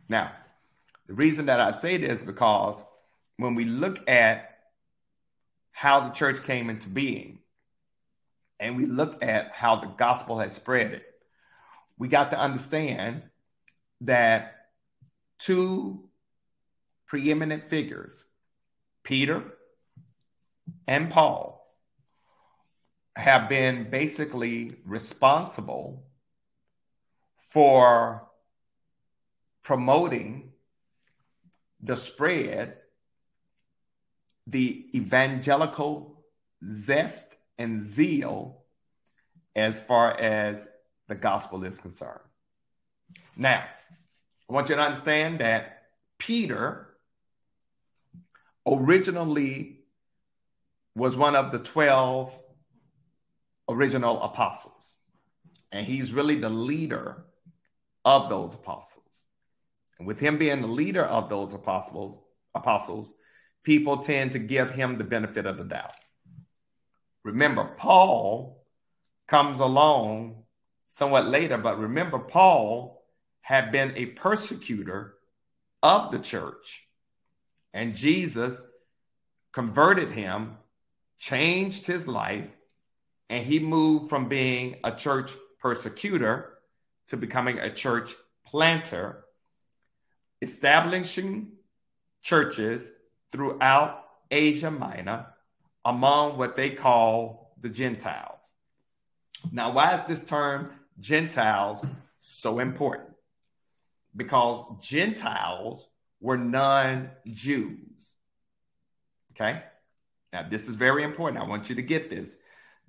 Now, 0.07 0.31
the 1.07 1.13
reason 1.13 1.47
that 1.47 1.59
I 1.59 1.71
say 1.71 1.97
this 1.97 2.23
because 2.23 2.83
when 3.37 3.55
we 3.55 3.65
look 3.65 4.09
at 4.09 4.57
how 5.71 6.07
the 6.07 6.09
church 6.09 6.43
came 6.43 6.69
into 6.69 6.89
being 6.89 7.39
and 8.59 8.75
we 8.77 8.85
look 8.85 9.23
at 9.23 9.51
how 9.51 9.77
the 9.77 9.87
gospel 9.87 10.39
has 10.39 10.53
spread 10.53 10.91
it, 10.93 11.03
we 11.97 12.07
got 12.07 12.31
to 12.31 12.39
understand 12.39 13.23
that 14.01 14.55
two 15.39 16.09
preeminent 17.07 17.63
figures, 17.63 18.23
Peter 19.03 19.43
and 20.87 21.09
Paul, 21.09 21.57
have 23.15 23.49
been 23.49 23.89
basically 23.89 24.75
responsible 24.85 26.05
for 27.49 28.27
promoting 29.63 30.51
the 31.81 31.95
spread, 31.95 32.77
the 34.45 34.87
evangelical 34.95 36.23
zest 36.69 37.36
and 37.57 37.81
zeal 37.81 38.63
as 39.55 39.81
far 39.81 40.11
as 40.19 40.67
the 41.07 41.15
gospel 41.15 41.63
is 41.63 41.79
concerned. 41.79 42.19
Now, 43.35 43.63
I 44.49 44.53
want 44.53 44.69
you 44.69 44.75
to 44.75 44.81
understand 44.81 45.39
that 45.39 45.83
Peter 46.17 46.87
originally 48.65 49.79
was 50.95 51.15
one 51.15 51.35
of 51.35 51.51
the 51.51 51.59
12 51.59 52.37
original 53.69 54.21
apostles. 54.21 54.73
And 55.71 55.85
he's 55.85 56.13
really 56.13 56.35
the 56.35 56.49
leader 56.49 57.25
of 58.05 58.29
those 58.29 58.53
apostles. 58.53 59.03
And 59.99 60.07
with 60.07 60.19
him 60.19 60.37
being 60.37 60.61
the 60.61 60.67
leader 60.67 61.03
of 61.03 61.29
those 61.29 61.53
apostles, 61.53 62.23
apostles, 62.55 63.13
people 63.63 63.97
tend 63.97 64.31
to 64.31 64.39
give 64.39 64.71
him 64.71 64.97
the 64.97 65.03
benefit 65.03 65.45
of 65.45 65.57
the 65.57 65.63
doubt. 65.63 65.93
Remember, 67.27 67.65
Paul 67.65 68.63
comes 69.27 69.59
along 69.59 70.43
somewhat 70.87 71.27
later, 71.27 71.57
but 71.57 71.77
remember, 71.77 72.19
Paul 72.19 73.03
had 73.41 73.69
been 73.69 73.91
a 73.97 74.05
persecutor 74.05 75.15
of 75.83 76.13
the 76.13 76.19
church, 76.19 76.87
and 77.73 77.93
Jesus 77.93 78.61
converted 79.51 80.11
him, 80.11 80.55
changed 81.19 81.85
his 81.85 82.07
life, 82.07 82.47
and 83.29 83.45
he 83.45 83.59
moved 83.59 84.09
from 84.09 84.29
being 84.29 84.77
a 84.85 84.93
church 84.93 85.31
persecutor 85.59 86.59
to 87.09 87.17
becoming 87.17 87.59
a 87.59 87.73
church 87.73 88.15
planter, 88.45 89.25
establishing 90.41 91.49
churches 92.21 92.89
throughout 93.33 94.05
Asia 94.31 94.71
Minor 94.71 95.25
among 95.87 96.37
what 96.37 96.57
they 96.57 96.69
call 96.69 97.55
the 97.61 97.69
Gentiles. 97.69 98.37
Now, 99.53 99.71
why 99.71 99.95
is 99.95 100.03
this 100.05 100.23
term 100.23 100.71
Gentiles 100.99 101.83
so 102.19 102.59
important? 102.59 103.11
Because 104.13 104.65
Gentiles 104.81 105.87
were 106.19 106.35
non 106.35 107.11
Jews. 107.25 108.11
Okay? 109.31 109.63
Now, 110.33 110.45
this 110.49 110.67
is 110.67 110.75
very 110.75 111.03
important. 111.03 111.41
I 111.41 111.47
want 111.47 111.69
you 111.69 111.75
to 111.75 111.81
get 111.81 112.09
this. 112.09 112.35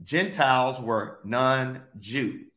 Gentiles 0.03 0.81
were 0.81 1.21
non 1.23 1.83
Jews. 2.01 2.51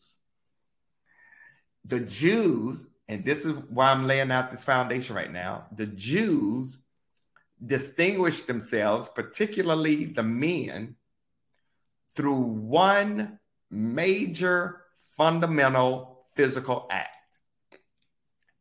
The 1.86 2.00
Jews, 2.00 2.84
and 3.08 3.24
this 3.24 3.46
is 3.46 3.54
why 3.70 3.92
I'm 3.92 4.08
laying 4.08 4.32
out 4.32 4.50
this 4.50 4.64
foundation 4.64 5.16
right 5.16 5.32
now, 5.32 5.68
the 5.72 5.86
Jews 5.86 6.82
distinguished 7.66 8.48
themselves, 8.48 9.10
particularly 9.10 10.06
the 10.06 10.24
men, 10.24 10.96
through 12.16 12.42
one 12.42 13.40
major 13.70 14.82
fundamental 15.18 16.26
physical 16.36 16.88
act, 16.92 17.16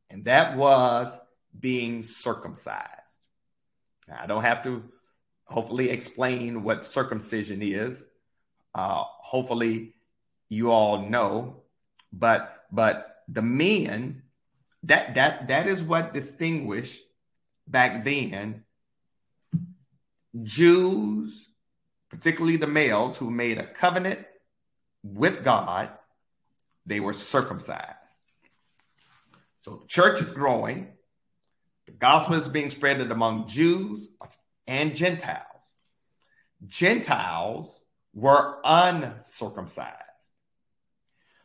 and 0.09 0.25
that 0.25 0.57
was 0.57 1.16
being 1.59 2.02
circumcised. 2.02 2.87
Now, 4.09 4.21
I 4.23 4.26
don't 4.26 4.42
have 4.42 4.62
to 4.64 4.85
hopefully 5.45 5.90
explain 5.90 6.62
what 6.62 6.87
circumcision 6.87 7.61
is 7.62 8.04
uh, 8.75 9.04
hopefully 9.23 9.95
you 10.49 10.71
all 10.71 11.09
know, 11.09 11.62
but 12.12 12.64
but 12.73 13.23
the 13.28 13.42
men 13.42 14.23
that 14.85 15.14
that 15.14 15.49
that 15.49 15.66
is 15.66 15.83
what 15.83 16.14
distinguished 16.14 17.02
back 17.66 18.04
then 18.04 18.64
Jews, 20.42 21.49
particularly 22.08 22.56
the 22.56 22.66
males 22.66 23.16
who 23.16 23.30
made 23.30 23.58
a 23.58 23.66
covenant 23.66 24.20
with 25.02 25.44
God, 25.44 25.90
they 26.87 27.00
were 27.00 27.12
circumcised. 27.12 27.96
So 29.60 29.76
the 29.76 29.87
church 29.87 30.20
is 30.20 30.32
growing. 30.32 30.88
The 31.87 31.92
gospel 31.92 32.37
is 32.37 32.49
being 32.49 32.70
spread 32.70 33.00
among 33.00 33.49
Jews 33.49 34.08
and 34.66 34.94
Gentiles. 34.94 35.44
Gentiles 36.66 37.82
were 38.14 38.58
uncircumcised. 38.64 39.96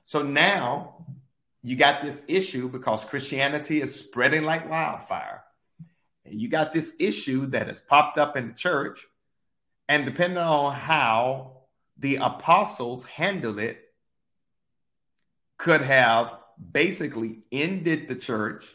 So 0.06 0.22
now 0.22 1.06
you 1.64 1.76
got 1.76 2.04
this 2.04 2.24
issue 2.28 2.70
because 2.70 3.04
Christianity 3.06 3.82
is 3.82 4.00
spreading 4.00 4.44
like 4.44 4.70
wildfire. 4.70 5.44
You 6.26 6.50
got 6.50 6.74
this 6.74 6.94
issue 7.00 7.48
that 7.48 7.68
has 7.68 7.82
popped 7.82 8.18
up 8.18 8.36
in 8.36 8.48
the 8.48 8.54
church, 8.54 9.06
and 9.88 10.06
depending 10.06 10.40
on 10.40 10.74
how 10.74 11.58
the 11.98 12.18
apostles 12.18 13.06
handled 13.06 13.60
it, 13.60 13.82
could 15.58 15.82
have 15.82 16.32
basically 16.72 17.40
ended 17.52 18.08
the 18.08 18.16
church 18.16 18.66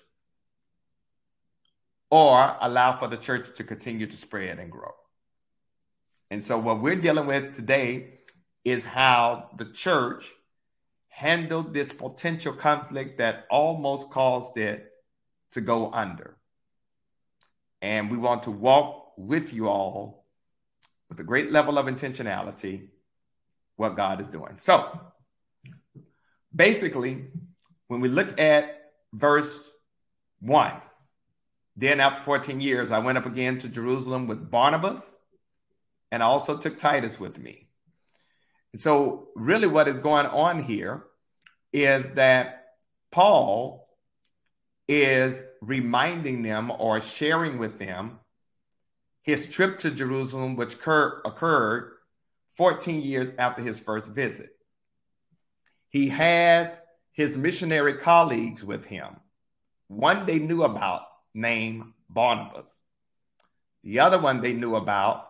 or 2.10 2.56
allow 2.60 2.96
for 2.96 3.08
the 3.08 3.16
church 3.16 3.56
to 3.56 3.64
continue 3.64 4.06
to 4.06 4.16
spread 4.16 4.58
and 4.58 4.70
grow. 4.70 4.92
And 6.30 6.42
so, 6.42 6.58
what 6.58 6.80
we're 6.80 6.96
dealing 6.96 7.26
with 7.26 7.56
today 7.56 8.20
is 8.64 8.84
how 8.84 9.50
the 9.58 9.66
church 9.66 10.30
handled 11.08 11.74
this 11.74 11.92
potential 11.92 12.52
conflict 12.52 13.18
that 13.18 13.46
almost 13.50 14.10
caused 14.10 14.56
it 14.56 14.90
to 15.52 15.60
go 15.60 15.92
under. 15.92 16.36
And 17.82 18.10
we 18.10 18.16
want 18.18 18.44
to 18.44 18.50
walk 18.50 19.12
with 19.16 19.52
you 19.52 19.68
all 19.68 20.26
with 21.08 21.18
a 21.20 21.24
great 21.24 21.50
level 21.50 21.78
of 21.78 21.86
intentionality 21.86 22.88
what 23.76 23.96
God 23.96 24.20
is 24.20 24.28
doing. 24.28 24.58
So, 24.58 25.00
basically, 26.54 27.28
when 27.88 28.00
we 28.00 28.08
look 28.08 28.38
at 28.38 28.92
verse 29.12 29.70
1, 30.40 30.72
then 31.76 32.00
after 32.00 32.20
14 32.20 32.60
years, 32.60 32.90
I 32.90 32.98
went 32.98 33.18
up 33.18 33.26
again 33.26 33.58
to 33.58 33.68
Jerusalem 33.68 34.26
with 34.26 34.50
Barnabas, 34.50 35.16
and 36.12 36.22
also 36.22 36.56
took 36.56 36.76
Titus 36.76 37.18
with 37.18 37.38
me. 37.38 37.68
And 38.72 38.80
so, 38.80 39.28
really, 39.34 39.66
what 39.66 39.88
is 39.88 40.00
going 40.00 40.26
on 40.26 40.62
here 40.62 41.04
is 41.72 42.12
that 42.12 42.74
Paul 43.10 43.79
is 44.90 45.40
reminding 45.60 46.42
them 46.42 46.72
or 46.76 47.00
sharing 47.00 47.58
with 47.58 47.78
them 47.78 48.18
his 49.22 49.48
trip 49.48 49.78
to 49.78 49.90
Jerusalem, 49.92 50.56
which 50.56 50.74
occur, 50.74 51.22
occurred 51.24 51.92
14 52.56 53.00
years 53.00 53.30
after 53.38 53.62
his 53.62 53.78
first 53.78 54.08
visit. 54.08 54.50
He 55.90 56.08
has 56.08 56.80
his 57.12 57.36
missionary 57.36 57.98
colleagues 57.98 58.64
with 58.64 58.84
him. 58.84 59.14
One 59.86 60.26
they 60.26 60.40
knew 60.40 60.64
about, 60.64 61.02
named 61.34 61.92
Barnabas. 62.08 62.76
The 63.84 64.00
other 64.00 64.18
one 64.18 64.40
they 64.40 64.54
knew 64.54 64.74
about, 64.74 65.28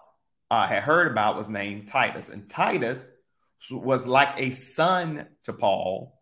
uh, 0.50 0.66
had 0.66 0.84
heard 0.84 1.10
about, 1.10 1.36
was 1.36 1.48
named 1.48 1.88
Titus. 1.88 2.30
And 2.30 2.48
Titus 2.48 3.10
was 3.70 4.06
like 4.06 4.40
a 4.40 4.52
son 4.52 5.26
to 5.44 5.52
Paul 5.52 6.18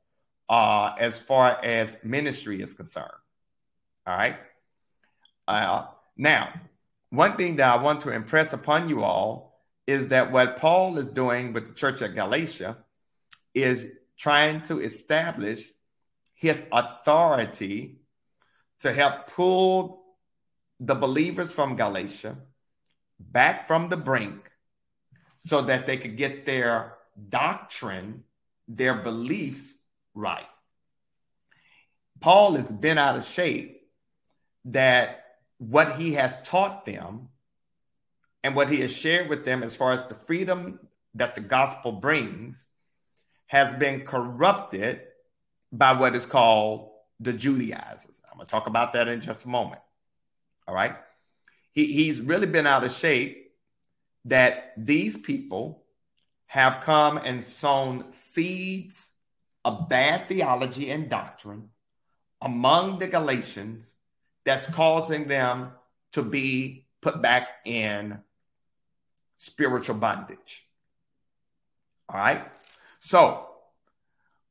uh, 0.49 0.95
as 0.99 1.17
far 1.17 1.65
as 1.65 1.97
ministry 2.03 2.61
is 2.61 2.75
concerned. 2.75 3.13
All 4.09 4.17
right. 4.17 4.39
Uh, 5.47 5.85
now, 6.17 6.55
one 7.11 7.37
thing 7.37 7.57
that 7.57 7.71
I 7.71 7.83
want 7.83 8.01
to 8.03 8.11
impress 8.11 8.55
upon 8.55 8.89
you 8.89 9.05
all 9.05 9.61
is 9.87 10.09
that 10.09 10.33
what 10.33 10.57
Paul 10.57 10.97
is 10.97 11.11
doing 11.11 11.53
with 11.53 11.69
the 11.69 11.75
church 11.75 12.01
at 12.01 12.15
Galatia 12.15 12.79
is 13.53 13.87
trying 14.17 14.63
to 14.63 14.81
establish 14.81 15.63
his 16.35 16.65
authority 16.73 17.99
to 18.81 18.95
help 18.95 19.27
pull 19.27 20.03
the 20.81 20.95
believers 20.95 21.53
from 21.53 21.77
Galatia 21.77 22.39
back 23.21 23.67
from 23.67 23.91
the 23.91 23.97
brink 23.99 24.51
so 25.45 25.61
that 25.63 25.87
they 25.87 25.99
could 25.99 26.17
get 26.17 26.47
their 26.47 26.95
doctrine, 27.29 28.25
their 28.69 28.95
beliefs 28.95 29.75
right. 30.15 30.49
Paul 32.21 32.57
is 32.57 32.73
bent 32.73 32.99
out 32.99 33.17
of 33.17 33.27
shape 33.27 33.78
that 34.65 35.25
what 35.59 35.97
he 35.97 36.15
has 36.15 36.41
taught 36.43 36.85
them 36.85 37.29
and 38.43 38.55
what 38.55 38.71
he 38.71 38.81
has 38.81 38.93
shared 38.93 39.29
with 39.29 39.45
them 39.45 39.63
as 39.63 39.75
far 39.75 39.93
as 39.93 40.07
the 40.07 40.15
freedom 40.15 40.79
that 41.15 41.35
the 41.35 41.41
gospel 41.41 41.93
brings 41.93 42.65
has 43.47 43.75
been 43.75 44.05
corrupted 44.05 45.01
by 45.73 45.93
what 45.93 46.15
is 46.15 46.27
called 46.27 46.91
the 47.21 47.33
Judaizers. 47.33 48.21
I'm 48.31 48.39
going 48.39 48.47
to 48.47 48.51
talk 48.51 48.67
about 48.67 48.93
that 48.93 49.09
in 49.09 49.21
just 49.21 49.45
a 49.45 49.49
moment. 49.49 49.81
All 50.67 50.75
right. 50.75 50.95
He, 51.73 51.93
he's 51.93 52.21
really 52.21 52.47
been 52.47 52.67
out 52.67 52.85
of 52.85 52.93
shape 52.93 53.53
that 54.27 54.73
these 54.77 55.17
people 55.17 55.83
have 56.47 56.83
come 56.83 57.19
and 57.19 57.45
sown 57.45 58.11
seeds 58.11 59.09
of 59.65 59.89
bad 59.89 60.29
theology 60.29 60.91
and 60.91 61.09
doctrine 61.09 61.71
among 62.41 62.99
the 62.99 63.07
Galatians 63.07 63.93
that's 64.49 64.67
causing 64.69 65.29
them 65.29 65.73
to 66.11 66.23
be 66.23 66.87
put 67.03 67.21
back 67.21 67.49
in 67.67 68.19
spiritual 69.37 69.97
bondage. 69.97 70.67
All 72.09 72.19
right. 72.19 72.51
So 73.01 73.47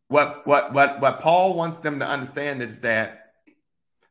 what 0.07 0.45
what 0.45 0.71
what 0.71 1.01
what 1.01 1.21
Paul 1.21 1.55
wants 1.55 1.79
them 1.79 1.97
to 1.97 2.05
understand 2.05 2.61
is 2.61 2.81
that 2.81 3.31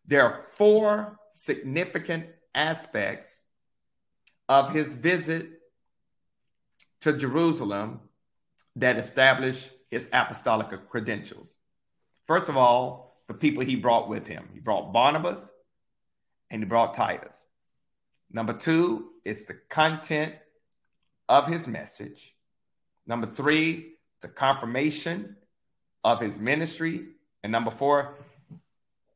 there 0.05 0.25
are 0.25 0.43
four 0.57 1.21
significant 1.33 2.27
aspects 2.53 3.39
of 4.49 4.73
his 4.73 4.93
visit 4.93 5.49
to 7.03 7.13
Jerusalem 7.13 8.01
that 8.75 8.97
establish 8.97 9.71
his 9.89 10.09
apostolic 10.13 10.89
credentials. 10.91 11.49
First 12.27 12.49
of 12.49 12.57
all, 12.57 13.23
the 13.29 13.35
people 13.35 13.63
he 13.63 13.77
brought 13.77 14.09
with 14.09 14.27
him. 14.27 14.49
He 14.53 14.59
brought 14.59 14.93
Barnabas 14.93 15.49
and 16.51 16.63
he 16.63 16.67
brought 16.67 16.95
Titus. 16.95 17.37
Number 18.31 18.53
two 18.53 19.11
is 19.25 19.47
the 19.47 19.55
content 19.69 20.35
of 21.29 21.47
his 21.47 21.67
message. 21.67 22.35
Number 23.07 23.27
three, 23.27 23.95
the 24.21 24.29
confirmation 24.29 25.37
of 26.03 26.21
his 26.21 26.39
ministry. 26.39 27.07
And 27.43 27.53
number 27.53 27.71
four, 27.71 28.19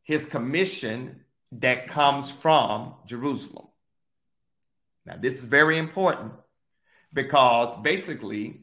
his 0.03 0.27
commission 0.27 1.25
that 1.53 1.89
comes 1.89 2.31
from 2.31 2.95
Jerusalem. 3.07 3.67
Now, 5.07 5.17
this 5.21 5.35
is 5.35 5.43
very 5.43 5.79
important 5.79 6.33
because 7.13 7.77
basically, 7.83 8.63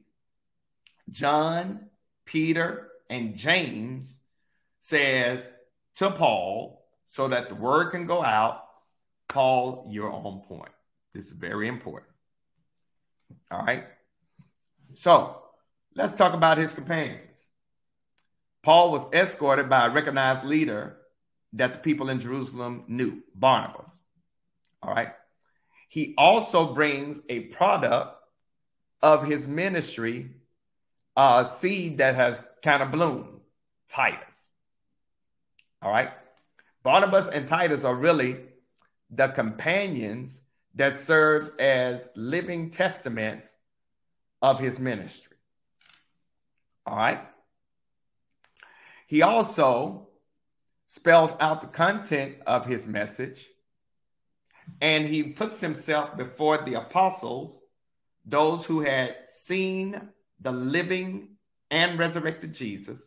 John 1.09 1.87
Peter, 2.25 2.89
and 3.09 3.35
James 3.35 4.19
says 4.81 5.47
to 5.95 6.11
Paul, 6.11 6.85
so 7.07 7.27
that 7.29 7.49
the 7.49 7.55
word 7.55 7.91
can 7.91 8.05
go 8.05 8.23
out, 8.23 8.63
Paul, 9.27 9.87
you're 9.89 10.11
on 10.11 10.41
point. 10.47 10.71
This 11.13 11.25
is 11.25 11.31
very 11.31 11.67
important. 11.67 12.11
All 13.51 13.63
right. 13.63 13.85
So 14.93 15.41
let's 15.95 16.13
talk 16.13 16.33
about 16.33 16.57
his 16.57 16.73
companions. 16.73 17.47
Paul 18.63 18.91
was 18.91 19.11
escorted 19.13 19.69
by 19.69 19.87
a 19.87 19.89
recognized 19.89 20.43
leader 20.43 20.97
that 21.53 21.73
the 21.73 21.79
people 21.79 22.09
in 22.09 22.19
Jerusalem 22.19 22.83
knew, 22.87 23.23
Barnabas. 23.33 23.91
All 24.83 24.93
right. 24.93 25.13
He 25.89 26.13
also 26.17 26.73
brings 26.73 27.21
a 27.29 27.39
product 27.39 28.15
of 29.01 29.25
his 29.25 29.47
ministry 29.47 30.31
a 31.17 31.47
seed 31.51 31.97
that 31.97 32.15
has 32.15 32.43
kind 32.63 32.83
of 32.83 32.91
bloomed, 32.91 33.39
Titus. 33.89 34.47
All 35.81 35.89
right. 35.91 36.11
Barnabas 36.87 37.27
and 37.27 37.49
Titus 37.49 37.83
are 37.83 37.93
really 37.93 38.37
the 39.09 39.27
companions 39.27 40.39
that 40.75 40.97
served 40.97 41.59
as 41.59 42.07
living 42.15 42.69
testaments 42.69 43.53
of 44.41 44.61
his 44.61 44.79
ministry. 44.79 45.35
All 46.85 46.95
right. 46.95 47.19
He 49.05 49.21
also 49.21 50.07
spells 50.87 51.31
out 51.41 51.59
the 51.59 51.67
content 51.67 52.35
of 52.47 52.65
his 52.65 52.87
message 52.87 53.45
and 54.79 55.05
he 55.05 55.23
puts 55.23 55.59
himself 55.59 56.15
before 56.15 56.59
the 56.59 56.75
apostles, 56.75 57.59
those 58.25 58.65
who 58.65 58.79
had 58.79 59.13
seen 59.25 60.07
the 60.39 60.53
living 60.53 61.35
and 61.69 61.99
resurrected 61.99 62.53
Jesus. 62.53 63.03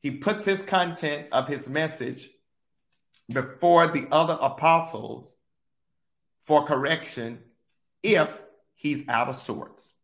He 0.00 0.12
puts 0.12 0.46
his 0.46 0.62
content 0.62 1.26
of 1.30 1.46
his 1.46 1.68
message 1.68 2.30
before 3.32 3.86
the 3.86 4.06
other 4.10 4.36
apostles 4.40 5.30
for 6.46 6.64
correction 6.64 7.38
if 8.02 8.36
he's 8.74 9.08
out 9.08 9.28
of 9.28 9.36
sorts. 9.36 9.94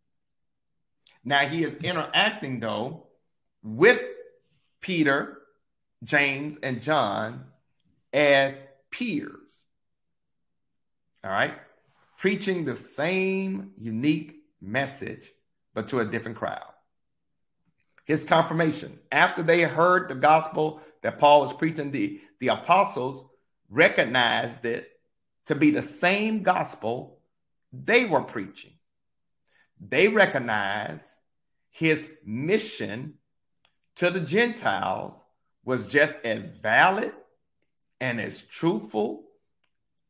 Now 1.25 1.41
he 1.41 1.65
is 1.65 1.77
interacting 1.79 2.61
though 2.61 3.09
with 3.62 4.01
Peter, 4.81 5.39
James, 6.05 6.59
and 6.59 6.81
John 6.81 7.47
as 8.12 8.61
peers. 8.91 9.65
All 11.25 11.31
right. 11.31 11.55
Preaching 12.19 12.65
the 12.65 12.77
same 12.77 13.73
unique 13.77 14.37
message 14.61 15.33
but 15.75 15.89
to 15.89 16.01
a 16.01 16.05
different 16.05 16.37
crowd. 16.37 16.73
His 18.07 18.25
confirmation. 18.25 18.99
After 19.12 19.42
they 19.42 19.62
heard 19.62 20.09
the 20.09 20.14
gospel 20.14 20.81
that 21.03 21.19
Paul 21.19 21.42
was 21.42 21.53
preaching, 21.53 21.90
the, 21.90 22.21
the 22.40 22.49
apostles 22.49 23.27
recognized 23.69 24.64
it 24.64 24.88
to 25.47 25.55
be 25.55 25.73
the 25.73 25.83
same 25.83 26.42
gospel 26.42 27.19
they 27.73 28.05
were 28.05 28.23
preaching. 28.23 28.73
They 29.81 30.09
recognized 30.09 31.05
his 31.71 32.11
mission 32.25 33.14
to 33.97 34.11
the 34.11 34.21
Gentiles 34.21 35.14
was 35.64 35.87
just 35.87 36.19
as 36.25 36.51
valid 36.51 37.12
and 38.01 38.21
as 38.21 38.40
truthful 38.40 39.25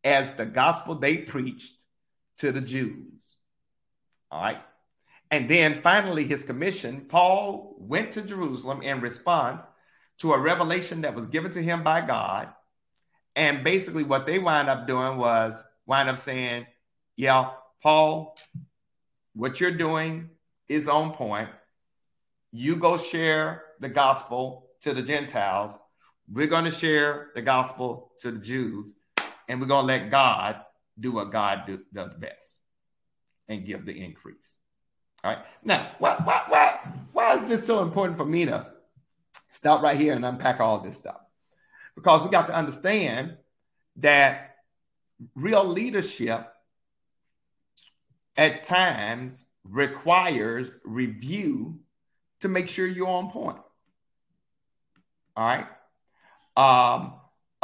as 0.04 0.34
the 0.34 0.44
gospel 0.44 0.96
they 0.96 1.16
preached 1.16 1.72
to 2.38 2.52
the 2.52 2.60
Jews. 2.60 3.34
All 4.30 4.42
right. 4.42 4.60
And 5.30 5.50
then 5.50 5.80
finally, 5.80 6.24
his 6.24 6.44
commission, 6.44 7.02
Paul 7.08 7.74
went 7.78 8.12
to 8.12 8.22
Jerusalem 8.22 8.82
in 8.82 9.00
response 9.00 9.62
to 10.18 10.32
a 10.32 10.38
revelation 10.38 11.02
that 11.02 11.14
was 11.14 11.26
given 11.26 11.50
to 11.52 11.62
him 11.62 11.82
by 11.82 12.00
God. 12.00 12.48
And 13.34 13.64
basically, 13.64 14.04
what 14.04 14.26
they 14.26 14.38
wind 14.38 14.68
up 14.68 14.86
doing 14.86 15.18
was 15.18 15.62
wind 15.84 16.08
up 16.08 16.18
saying, 16.18 16.66
Yeah, 17.16 17.50
Paul, 17.82 18.36
what 19.34 19.60
you're 19.60 19.72
doing 19.72 20.30
is 20.68 20.88
on 20.88 21.12
point. 21.12 21.50
You 22.52 22.76
go 22.76 22.96
share 22.96 23.64
the 23.80 23.88
gospel 23.88 24.70
to 24.82 24.94
the 24.94 25.02
Gentiles. 25.02 25.78
We're 26.32 26.46
going 26.46 26.64
to 26.64 26.70
share 26.70 27.30
the 27.34 27.42
gospel 27.42 28.12
to 28.20 28.32
the 28.32 28.38
Jews, 28.38 28.92
and 29.48 29.60
we're 29.60 29.66
going 29.66 29.86
to 29.86 29.92
let 29.92 30.10
God 30.10 30.62
do 30.98 31.12
what 31.12 31.30
God 31.30 31.64
do, 31.66 31.80
does 31.92 32.14
best 32.14 32.58
and 33.48 33.66
give 33.66 33.84
the 33.84 34.02
increase. 34.02 34.55
All 35.26 35.32
right. 35.32 35.44
Now, 35.64 35.90
why, 35.98 36.20
why, 36.22 36.42
why, 36.46 36.78
why 37.12 37.34
is 37.34 37.48
this 37.48 37.66
so 37.66 37.82
important 37.82 38.16
for 38.16 38.24
me 38.24 38.44
to 38.44 38.64
stop 39.48 39.82
right 39.82 39.98
here 39.98 40.12
and 40.12 40.24
unpack 40.24 40.60
all 40.60 40.78
this 40.78 40.96
stuff? 40.96 41.20
Because 41.96 42.22
we 42.22 42.30
got 42.30 42.46
to 42.46 42.54
understand 42.54 43.36
that 43.96 44.54
real 45.34 45.64
leadership 45.64 46.46
at 48.36 48.62
times 48.62 49.44
requires 49.64 50.70
review 50.84 51.80
to 52.42 52.48
make 52.48 52.68
sure 52.68 52.86
you're 52.86 53.08
on 53.08 53.32
point. 53.32 53.58
All 55.36 55.44
right. 55.44 55.66
Um, 56.56 57.14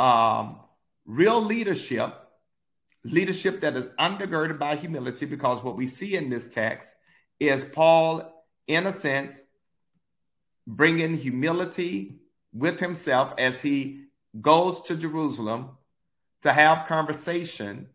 um, 0.04 0.58
real 1.06 1.40
leadership, 1.40 2.12
leadership 3.04 3.60
that 3.60 3.76
is 3.76 3.86
undergirded 4.00 4.58
by 4.58 4.74
humility, 4.74 5.26
because 5.26 5.62
what 5.62 5.76
we 5.76 5.86
see 5.86 6.16
in 6.16 6.28
this 6.28 6.48
text 6.48 6.96
is 7.48 7.64
Paul, 7.64 8.44
in 8.66 8.86
a 8.86 8.92
sense, 8.92 9.40
bringing 10.66 11.16
humility 11.16 12.16
with 12.52 12.80
himself 12.80 13.34
as 13.38 13.62
he 13.62 14.04
goes 14.40 14.80
to 14.82 14.96
Jerusalem 14.96 15.70
to 16.42 16.52
have 16.52 16.86
conversation 16.86 17.88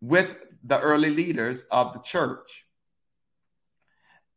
with 0.00 0.34
the 0.62 0.80
early 0.80 1.10
leaders 1.10 1.62
of 1.70 1.92
the 1.92 2.00
church. 2.00 2.64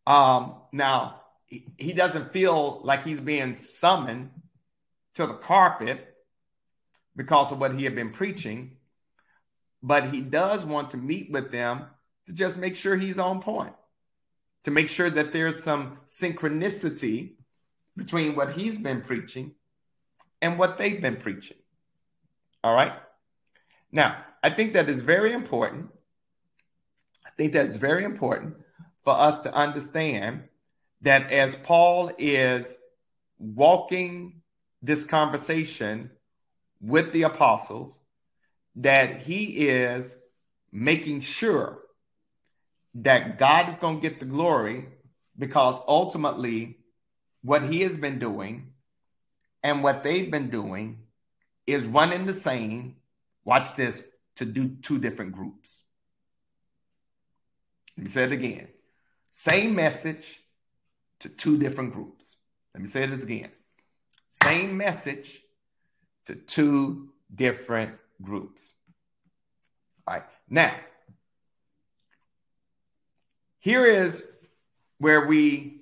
Um, 0.05 0.55
now, 0.71 1.21
he 1.47 1.93
doesn't 1.93 2.33
feel 2.33 2.81
like 2.83 3.03
he's 3.03 3.21
being 3.21 3.53
summoned 3.53 4.31
to 5.15 5.25
the 5.25 5.33
carpet 5.33 6.15
because 7.15 7.51
of 7.51 7.59
what 7.59 7.75
he 7.75 7.83
had 7.83 7.95
been 7.95 8.11
preaching, 8.11 8.77
but 9.81 10.09
he 10.11 10.21
does 10.21 10.63
want 10.63 10.91
to 10.91 10.97
meet 10.97 11.31
with 11.31 11.51
them 11.51 11.85
to 12.27 12.33
just 12.33 12.57
make 12.57 12.75
sure 12.75 12.95
he's 12.95 13.19
on 13.19 13.41
point, 13.41 13.73
to 14.63 14.71
make 14.71 14.89
sure 14.89 15.09
that 15.09 15.31
there's 15.31 15.63
some 15.63 15.99
synchronicity 16.07 17.33
between 17.95 18.35
what 18.35 18.53
he's 18.53 18.77
been 18.77 19.01
preaching 19.01 19.53
and 20.41 20.59
what 20.59 20.77
they've 20.77 21.01
been 21.01 21.17
preaching. 21.17 21.57
All 22.63 22.73
right. 22.73 22.93
Now, 23.91 24.23
I 24.43 24.49
think 24.49 24.73
that 24.73 24.89
is 24.89 25.01
very 25.01 25.33
important. 25.33 25.89
I 27.25 27.29
think 27.31 27.53
that 27.53 27.65
is 27.65 27.77
very 27.77 28.03
important 28.03 28.55
for 29.03 29.13
us 29.13 29.41
to 29.41 29.53
understand 29.53 30.43
that 31.01 31.31
as 31.31 31.55
Paul 31.55 32.11
is 32.17 32.73
walking 33.39 34.41
this 34.81 35.05
conversation 35.05 36.11
with 36.81 37.13
the 37.13 37.23
apostles, 37.23 37.97
that 38.75 39.21
he 39.21 39.69
is 39.69 40.15
making 40.71 41.21
sure 41.21 41.79
that 42.97 43.37
God 43.37 43.69
is 43.69 43.77
going 43.77 44.01
to 44.01 44.01
get 44.01 44.19
the 44.19 44.25
glory 44.25 44.85
because 45.37 45.79
ultimately 45.87 46.77
what 47.41 47.63
he 47.63 47.81
has 47.81 47.97
been 47.97 48.19
doing 48.19 48.73
and 49.63 49.83
what 49.83 50.03
they've 50.03 50.29
been 50.29 50.49
doing 50.49 50.99
is 51.65 51.85
one 51.85 52.11
and 52.11 52.27
the 52.27 52.33
same. 52.33 52.95
Watch 53.45 53.75
this 53.75 54.03
to 54.37 54.45
do 54.45 54.69
two 54.81 54.99
different 54.99 55.33
groups. 55.33 55.83
Let 57.97 58.03
me 58.03 58.09
say 58.09 58.23
it 58.23 58.31
again. 58.31 58.67
Same 59.31 59.75
message, 59.75 60.41
to 61.19 61.29
two 61.29 61.57
different 61.57 61.93
groups. 61.93 62.35
Let 62.73 62.81
me 62.81 62.87
say 62.87 63.05
this 63.05 63.23
again. 63.23 63.51
Same 64.43 64.77
message 64.77 65.41
to 66.25 66.35
two 66.35 67.09
different 67.33 67.95
groups. 68.21 68.73
All 70.07 70.15
right. 70.15 70.23
Now, 70.49 70.75
here 73.67 73.85
is 73.85 74.23
where 74.97 75.27
we 75.27 75.81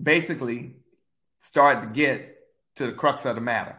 basically 0.00 0.76
start 1.40 1.82
to 1.82 1.88
get 1.88 2.38
to 2.76 2.86
the 2.86 2.92
crux 2.92 3.24
of 3.24 3.34
the 3.34 3.40
matter. 3.40 3.76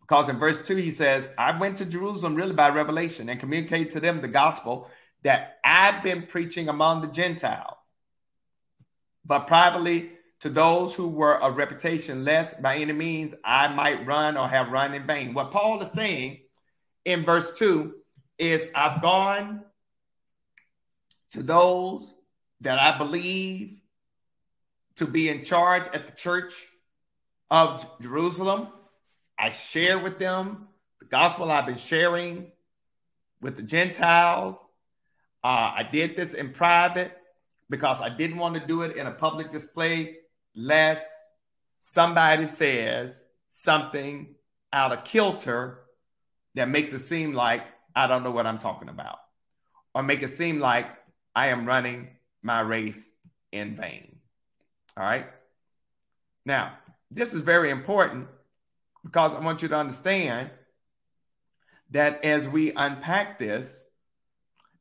Because 0.00 0.30
in 0.30 0.38
verse 0.38 0.66
2, 0.66 0.76
he 0.76 0.90
says, 0.90 1.28
I 1.36 1.58
went 1.58 1.76
to 1.76 1.84
Jerusalem 1.84 2.34
really 2.34 2.54
by 2.54 2.70
revelation 2.70 3.28
and 3.28 3.38
communicated 3.38 3.90
to 3.90 4.00
them 4.00 4.22
the 4.22 4.28
gospel 4.28 4.88
that 5.22 5.58
I've 5.62 6.02
been 6.02 6.22
preaching 6.22 6.70
among 6.70 7.02
the 7.02 7.08
Gentiles 7.08 7.76
but 9.24 9.46
privately 9.46 10.12
to 10.40 10.48
those 10.48 10.94
who 10.94 11.08
were 11.08 11.36
of 11.36 11.58
reputation, 11.58 12.24
lest 12.24 12.60
by 12.62 12.76
any 12.76 12.92
means 12.92 13.34
I 13.44 13.68
might 13.68 14.06
run 14.06 14.38
or 14.38 14.48
have 14.48 14.72
run 14.72 14.94
in 14.94 15.06
vain. 15.06 15.34
What 15.34 15.50
Paul 15.50 15.80
is 15.82 15.92
saying 15.92 16.40
in 17.04 17.24
verse 17.24 17.56
2 17.58 17.94
is 18.38 18.66
I've 18.74 19.02
gone 19.02 19.64
to 21.32 21.42
those 21.42 22.14
that 22.60 22.78
I 22.78 22.96
believe 22.98 23.80
to 24.96 25.06
be 25.06 25.28
in 25.28 25.44
charge 25.44 25.84
at 25.92 26.06
the 26.06 26.12
church 26.12 26.52
of 27.50 27.86
Jerusalem. 28.00 28.68
I 29.38 29.50
share 29.50 29.98
with 29.98 30.18
them 30.18 30.68
the 31.00 31.06
gospel 31.06 31.50
I've 31.50 31.66
been 31.66 31.76
sharing 31.76 32.52
with 33.40 33.56
the 33.56 33.62
Gentiles. 33.62 34.56
Uh, 35.42 35.72
I 35.76 35.88
did 35.90 36.16
this 36.16 36.34
in 36.34 36.52
private 36.52 37.16
because 37.68 38.00
I 38.00 38.10
didn't 38.10 38.36
want 38.36 38.54
to 38.54 38.66
do 38.66 38.82
it 38.82 38.96
in 38.96 39.06
a 39.06 39.10
public 39.10 39.50
display 39.50 40.18
lest 40.54 41.06
somebody 41.80 42.46
says 42.46 43.24
something 43.50 44.34
out 44.72 44.92
of 44.92 45.04
kilter 45.04 45.80
that 46.54 46.68
makes 46.68 46.92
it 46.92 47.00
seem 47.00 47.32
like 47.32 47.62
I 47.96 48.06
don't 48.06 48.22
know 48.22 48.30
what 48.30 48.46
I'm 48.46 48.58
talking 48.58 48.88
about 48.88 49.18
or 49.94 50.02
make 50.02 50.22
it 50.22 50.30
seem 50.30 50.60
like 50.60 50.86
I 51.34 51.48
am 51.48 51.66
running 51.66 52.08
my 52.42 52.60
race 52.60 53.08
in 53.50 53.76
vain. 53.76 54.16
All 54.96 55.04
right. 55.04 55.26
Now, 56.44 56.74
this 57.10 57.34
is 57.34 57.40
very 57.40 57.70
important 57.70 58.28
because 59.04 59.34
I 59.34 59.40
want 59.40 59.62
you 59.62 59.68
to 59.68 59.76
understand 59.76 60.50
that 61.90 62.24
as 62.24 62.48
we 62.48 62.72
unpack 62.72 63.38
this 63.38 63.82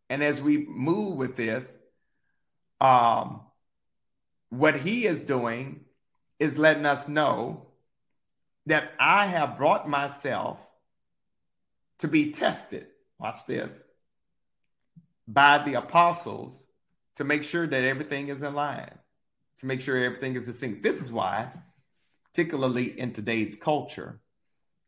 and 0.09 0.23
as 0.23 0.41
we 0.41 0.65
move 0.65 1.17
with 1.17 1.35
this, 1.35 1.75
um, 2.79 3.41
what 4.49 4.75
he 4.75 5.05
is 5.05 5.19
doing 5.19 5.81
is 6.39 6.57
letting 6.57 6.85
us 6.85 7.07
know 7.07 7.67
that 8.65 8.91
I 8.99 9.27
have 9.27 9.57
brought 9.57 9.87
myself 9.87 10.57
to 11.99 12.07
be 12.07 12.31
tested. 12.31 12.87
Watch 13.19 13.45
this 13.45 13.83
by 15.27 15.63
the 15.63 15.75
apostles 15.75 16.63
to 17.17 17.23
make 17.23 17.43
sure 17.43 17.67
that 17.67 17.83
everything 17.83 18.29
is 18.29 18.41
in 18.41 18.53
line, 18.53 18.97
to 19.59 19.65
make 19.65 19.81
sure 19.81 19.97
everything 19.97 20.35
is 20.35 20.47
in 20.47 20.53
sync. 20.53 20.83
This 20.83 21.01
is 21.01 21.11
why, 21.11 21.51
particularly 22.25 22.99
in 22.99 23.13
today's 23.13 23.55
culture, 23.55 24.19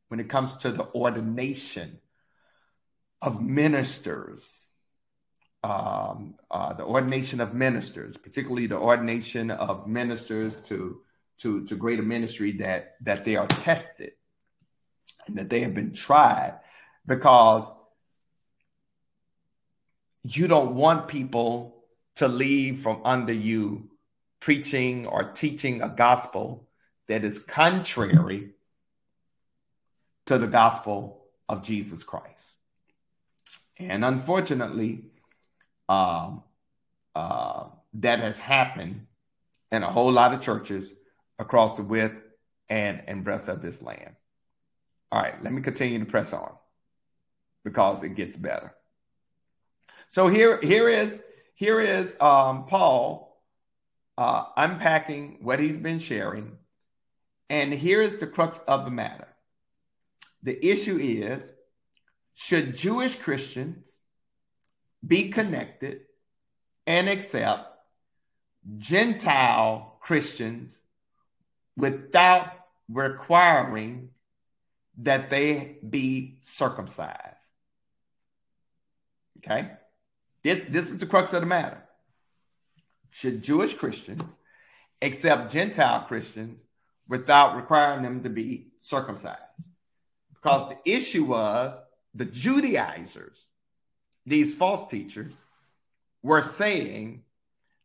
when 0.08 0.20
it 0.20 0.30
comes 0.30 0.58
to 0.58 0.72
the 0.72 0.88
ordination 0.94 2.00
of 3.22 3.42
ministers, 3.42 4.70
um, 5.64 6.36
uh, 6.52 6.74
the 6.74 6.84
ordination 6.84 7.40
of 7.40 7.54
ministers, 7.54 8.18
particularly 8.18 8.68
the 8.68 8.78
ordination 8.78 9.50
of 9.50 9.88
ministers 9.88 10.60
to 10.62 11.02
to 11.40 11.66
to 11.66 11.76
greater 11.76 12.04
ministry 12.04 12.52
that 12.54 12.96
that 13.02 13.26
they 13.26 13.36
are 13.36 13.48
tested 13.48 14.12
and 15.28 15.38
that 15.38 15.50
they 15.50 15.62
have 15.62 15.74
been 15.74 15.94
tried 15.94 16.60
because 17.06 17.72
you 20.24 20.48
don't 20.48 20.76
want 20.76 21.08
people 21.08 21.76
to 22.16 22.28
leave 22.28 22.82
from 22.82 23.02
under 23.04 23.34
you 23.34 23.90
preaching 24.40 25.06
or 25.08 25.32
teaching 25.32 25.82
a 25.82 25.90
gospel 25.90 26.68
that 27.08 27.24
is 27.24 27.40
contrary 27.40 28.52
to 30.26 30.38
the 30.38 30.48
gospel 30.48 31.26
of 31.50 31.64
Jesus 31.64 32.04
Christ. 32.04 32.54
And 33.78 34.06
unfortunately, 34.06 35.06
um, 35.90 36.44
uh, 37.16 37.66
that 37.96 38.20
has 38.20 38.40
happened 38.40 39.08
in 39.72 39.84
a 39.84 39.92
whole 39.92 40.12
lot 40.12 40.34
of 40.34 40.42
churches 40.42 40.94
across 41.40 41.76
the 41.76 41.84
width 41.84 42.20
and, 42.70 43.02
and 43.08 43.24
breadth 43.24 43.50
of 43.50 43.62
this 43.62 43.82
land. 43.82 44.16
All 45.12 45.22
right, 45.22 45.42
let 45.44 45.52
me 45.52 45.62
continue 45.62 46.00
to 46.00 46.06
press 46.06 46.34
on 46.34 46.52
because 47.64 48.04
it 48.04 48.16
gets 48.16 48.38
better. 48.38 48.74
So 50.14 50.28
here, 50.28 50.62
here 50.62 50.88
is 50.88 51.24
here 51.56 51.80
is 51.80 52.16
um, 52.22 52.68
Paul 52.68 53.36
uh, 54.16 54.44
unpacking 54.56 55.40
what 55.42 55.60
he's 55.60 55.80
been 55.80 55.98
sharing, 55.98 56.60
and 57.50 57.74
here 57.74 58.00
is 58.00 58.18
the 58.18 58.28
crux 58.28 58.60
of 58.60 58.86
the 58.86 58.92
matter. 58.92 59.28
The 60.44 60.64
issue 60.64 61.00
is: 61.00 61.52
should 62.36 62.76
Jewish 62.76 63.16
Christians 63.16 63.92
be 65.06 65.30
connected 65.30 66.02
and 66.86 67.10
accept 67.10 67.76
Gentile 68.78 69.98
Christians 70.00 70.78
without 71.76 72.52
requiring 72.88 74.10
that 75.00 75.32
they 75.32 75.80
be 75.90 76.38
circumcised. 76.44 77.18
Okay? 79.40 79.72
This, 80.44 80.66
this 80.66 80.90
is 80.90 80.98
the 80.98 81.06
crux 81.06 81.34
of 81.34 81.42
the 81.42 81.48
matter. 81.48 81.82
Should 83.10 83.44
Jewish 83.44 83.74
Christians 83.74 84.24
accept 85.02 85.52
Gentile 85.52 86.06
Christians 86.08 86.60
without 87.08 87.56
requiring 87.56 88.04
them 88.04 88.24
to 88.24 88.30
be 88.30 88.68
circumcised? 88.80 89.40
Because 90.34 90.70
the 90.70 90.92
issue 90.92 91.24
was 91.24 91.78
the 92.14 92.26
Judaizers, 92.26 93.46
these 94.26 94.54
false 94.54 94.90
teachers, 94.90 95.34
were 96.22 96.42
saying 96.42 97.24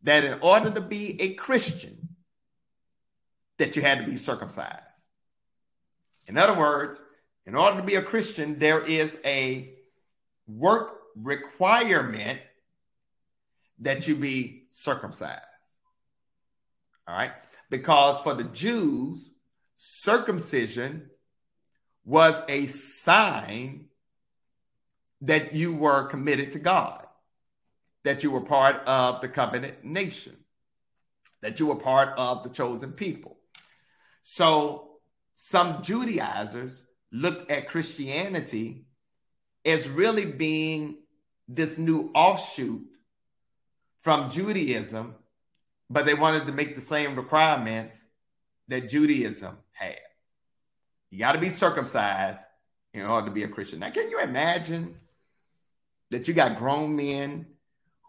that 0.02 0.24
in 0.24 0.40
order 0.40 0.70
to 0.70 0.80
be 0.80 1.20
a 1.20 1.34
Christian, 1.34 2.08
that 3.58 3.76
you 3.76 3.82
had 3.82 3.98
to 3.98 4.10
be 4.10 4.16
circumcised. 4.16 4.82
In 6.26 6.36
other 6.36 6.58
words, 6.58 7.00
in 7.46 7.54
order 7.54 7.78
to 7.78 7.86
be 7.86 7.96
a 7.96 8.02
Christian, 8.02 8.58
there 8.58 8.80
is 8.80 9.18
a 9.24 9.72
work 10.46 10.98
requirement 11.16 12.40
that 13.80 14.06
you 14.08 14.16
be 14.16 14.66
circumcised. 14.70 15.42
All 17.06 17.16
right? 17.16 17.32
Because 17.70 18.20
for 18.22 18.34
the 18.34 18.44
Jews, 18.44 19.30
circumcision 19.76 21.10
was 22.04 22.40
a 22.48 22.66
sign 22.66 23.86
that 25.22 25.52
you 25.52 25.74
were 25.74 26.08
committed 26.08 26.52
to 26.52 26.58
God 26.58 27.04
that 28.04 28.22
you 28.22 28.30
were 28.30 28.40
part 28.40 28.76
of 28.86 29.20
the 29.20 29.28
covenant 29.28 29.84
nation, 29.84 30.36
that 31.42 31.60
you 31.60 31.66
were 31.66 31.76
part 31.76 32.16
of 32.18 32.42
the 32.42 32.48
chosen 32.48 32.92
people. 32.92 33.36
So 34.22 34.92
some 35.36 35.82
Judaizers 35.82 36.82
looked 37.12 37.50
at 37.50 37.68
Christianity 37.68 38.86
as 39.64 39.88
really 39.88 40.24
being 40.24 40.96
this 41.48 41.76
new 41.76 42.10
offshoot 42.14 42.86
from 44.02 44.30
Judaism, 44.30 45.14
but 45.90 46.06
they 46.06 46.14
wanted 46.14 46.46
to 46.46 46.52
make 46.52 46.74
the 46.74 46.80
same 46.80 47.16
requirements 47.16 48.04
that 48.68 48.88
Judaism 48.88 49.56
had. 49.72 49.96
You 51.10 51.18
got 51.18 51.32
to 51.32 51.40
be 51.40 51.50
circumcised 51.50 52.40
in 52.92 53.02
order 53.02 53.26
to 53.26 53.32
be 53.32 53.42
a 53.42 53.48
Christian. 53.48 53.80
Now, 53.80 53.90
can 53.90 54.10
you 54.10 54.20
imagine 54.20 54.96
that 56.10 56.28
you 56.28 56.34
got 56.34 56.58
grown 56.58 56.96
men 56.96 57.46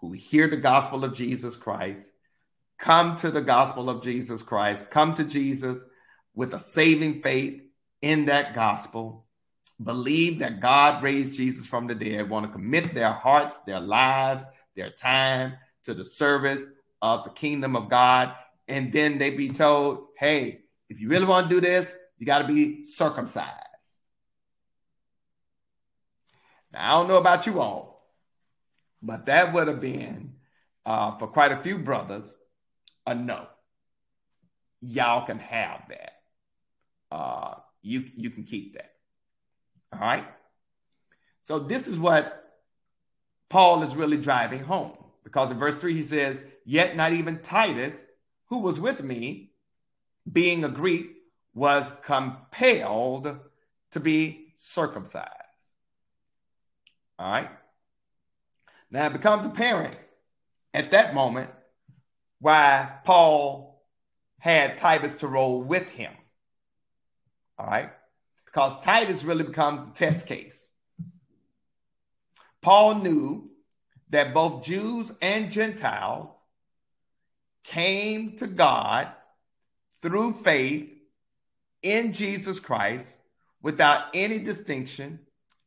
who 0.01 0.11
hear 0.11 0.47
the 0.47 0.57
gospel 0.57 1.03
of 1.03 1.15
Jesus 1.15 1.55
Christ, 1.55 2.11
come 2.77 3.15
to 3.17 3.31
the 3.31 3.41
gospel 3.41 3.89
of 3.89 4.03
Jesus 4.03 4.41
Christ, 4.41 4.89
come 4.89 5.13
to 5.15 5.23
Jesus 5.23 5.83
with 6.33 6.53
a 6.53 6.59
saving 6.59 7.21
faith 7.21 7.61
in 8.01 8.25
that 8.25 8.55
gospel, 8.55 9.25
believe 9.81 10.39
that 10.39 10.61
God 10.61 11.03
raised 11.03 11.35
Jesus 11.35 11.65
from 11.65 11.87
the 11.87 11.95
dead, 11.95 12.29
want 12.29 12.45
to 12.45 12.51
commit 12.51 12.93
their 12.93 13.11
hearts, 13.11 13.57
their 13.65 13.81
lives, 13.81 14.43
their 14.75 14.91
time 14.91 15.57
to 15.85 15.93
the 15.93 16.05
service 16.05 16.67
of 17.01 17.23
the 17.23 17.29
kingdom 17.31 17.75
of 17.75 17.89
God. 17.89 18.33
And 18.67 18.91
then 18.91 19.17
they 19.17 19.31
be 19.31 19.49
told, 19.49 20.07
hey, 20.17 20.61
if 20.89 20.99
you 20.99 21.09
really 21.09 21.25
want 21.25 21.49
to 21.49 21.55
do 21.55 21.61
this, 21.61 21.93
you 22.17 22.25
got 22.25 22.39
to 22.39 22.47
be 22.47 22.85
circumcised. 22.85 23.55
Now, 26.71 26.85
I 26.85 26.99
don't 26.99 27.07
know 27.07 27.17
about 27.17 27.47
you 27.47 27.61
all, 27.61 28.07
but 29.01 29.25
that 29.25 29.53
would 29.53 29.67
have 29.67 29.81
been, 29.81 30.33
uh, 30.85 31.11
for 31.11 31.27
quite 31.27 31.51
a 31.51 31.57
few 31.57 31.79
brothers, 31.79 32.31
a 33.07 33.15
no. 33.15 33.47
Y'all 34.81 35.25
can 35.25 35.39
have 35.39 35.81
that. 35.89 36.11
Uh, 37.11 37.55
you, 37.81 38.05
you 38.15 38.29
can 38.29 38.43
keep 38.43 38.75
that. 38.75 38.91
All 39.91 39.99
right. 39.99 40.25
So 41.43 41.57
this 41.57 41.87
is 41.87 41.97
what 41.97 42.43
Paul 43.49 43.81
is 43.81 43.95
really 43.95 44.17
driving 44.17 44.63
home 44.63 44.98
because 45.29 45.51
in 45.51 45.59
verse 45.59 45.77
3 45.77 45.93
he 45.93 46.03
says, 46.03 46.41
Yet 46.65 46.95
not 46.95 47.13
even 47.13 47.39
Titus, 47.39 48.03
who 48.47 48.59
was 48.59 48.79
with 48.79 49.03
me, 49.03 49.51
being 50.31 50.63
a 50.63 50.69
Greek, 50.69 51.17
was 51.53 51.91
compelled 52.03 53.37
to 53.91 53.99
be 53.99 54.55
circumcised. 54.57 55.29
All 57.19 57.31
right. 57.31 57.49
Now 58.89 59.05
it 59.05 59.13
becomes 59.13 59.45
apparent 59.45 59.95
at 60.73 60.89
that 60.91 61.13
moment 61.13 61.51
why 62.39 62.89
Paul 63.05 63.85
had 64.39 64.77
Titus 64.77 65.17
to 65.17 65.27
roll 65.27 65.61
with 65.61 65.89
him. 65.89 66.13
All 67.59 67.67
right. 67.67 67.91
Because 68.45 68.83
Titus 68.83 69.23
really 69.23 69.43
becomes 69.43 69.85
the 69.85 69.93
test 69.93 70.25
case. 70.25 70.65
Paul 72.61 72.95
knew 72.95 73.48
that 74.09 74.33
both 74.33 74.65
Jews 74.65 75.11
and 75.21 75.51
Gentiles 75.51 76.35
came 77.63 78.37
to 78.37 78.47
God 78.47 79.09
through 80.01 80.33
faith 80.33 80.89
in 81.81 82.13
Jesus 82.13 82.59
Christ 82.59 83.15
without 83.61 84.05
any 84.13 84.39
distinction 84.39 85.19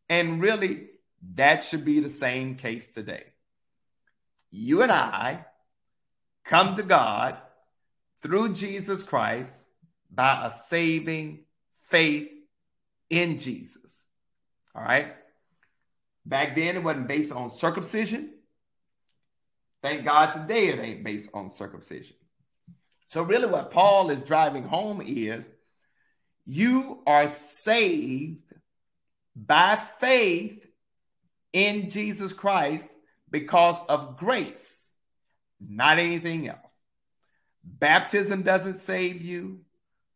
and 0.08 0.40
really 0.42 0.88
that 1.34 1.62
should 1.64 1.84
be 1.84 2.00
the 2.00 2.10
same 2.10 2.56
case 2.56 2.88
today. 2.88 3.24
You 4.50 4.82
and 4.82 4.92
I 4.92 5.44
come 6.44 6.76
to 6.76 6.82
God 6.82 7.38
through 8.20 8.54
Jesus 8.54 9.02
Christ 9.02 9.64
by 10.10 10.46
a 10.46 10.50
saving 10.50 11.44
faith 11.88 12.28
in 13.08 13.38
Jesus. 13.38 13.92
All 14.74 14.82
right. 14.82 15.14
Back 16.24 16.54
then, 16.54 16.76
it 16.76 16.84
wasn't 16.84 17.08
based 17.08 17.32
on 17.32 17.50
circumcision. 17.50 18.32
Thank 19.82 20.04
God 20.04 20.32
today 20.32 20.68
it 20.68 20.78
ain't 20.78 21.04
based 21.04 21.30
on 21.34 21.50
circumcision. 21.50 22.14
So, 23.06 23.22
really, 23.22 23.46
what 23.46 23.72
Paul 23.72 24.10
is 24.10 24.22
driving 24.22 24.62
home 24.62 25.02
is 25.04 25.50
you 26.46 27.02
are 27.06 27.30
saved 27.30 28.52
by 29.34 29.82
faith 30.00 30.64
in 31.52 31.90
Jesus 31.90 32.32
Christ 32.32 32.88
because 33.30 33.76
of 33.88 34.16
grace, 34.16 34.92
not 35.60 35.98
anything 35.98 36.48
else. 36.48 36.58
Baptism 37.64 38.42
doesn't 38.42 38.74
save 38.74 39.22
you. 39.22 39.60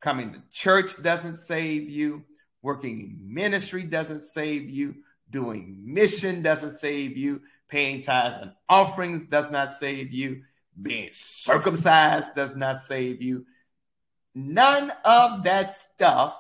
Coming 0.01 0.33
to 0.33 0.42
church 0.53 1.01
doesn't 1.03 1.38
save 1.38 1.88
you. 1.88 2.25
Working 2.62 3.01
in 3.01 3.35
ministry 3.35 3.83
doesn't 3.83 4.21
save 4.23 4.69
you. 4.69 4.97
Doing 5.31 5.83
mission 5.83 6.43
doesn't 6.43 6.79
save 6.79 7.17
you. 7.17 7.43
Paying 7.69 8.03
tithes 8.03 8.39
and 8.43 8.53
offerings 8.69 9.25
does 9.25 9.51
not 9.51 9.71
save 9.71 10.12
you. 10.12 10.43
Being 10.81 11.09
circumcised 11.12 12.35
does 12.35 12.55
not 12.55 12.79
save 12.79 13.23
you. 13.23 13.47
None 14.35 14.93
of 15.05 15.45
that 15.45 15.73
stuff 15.73 16.37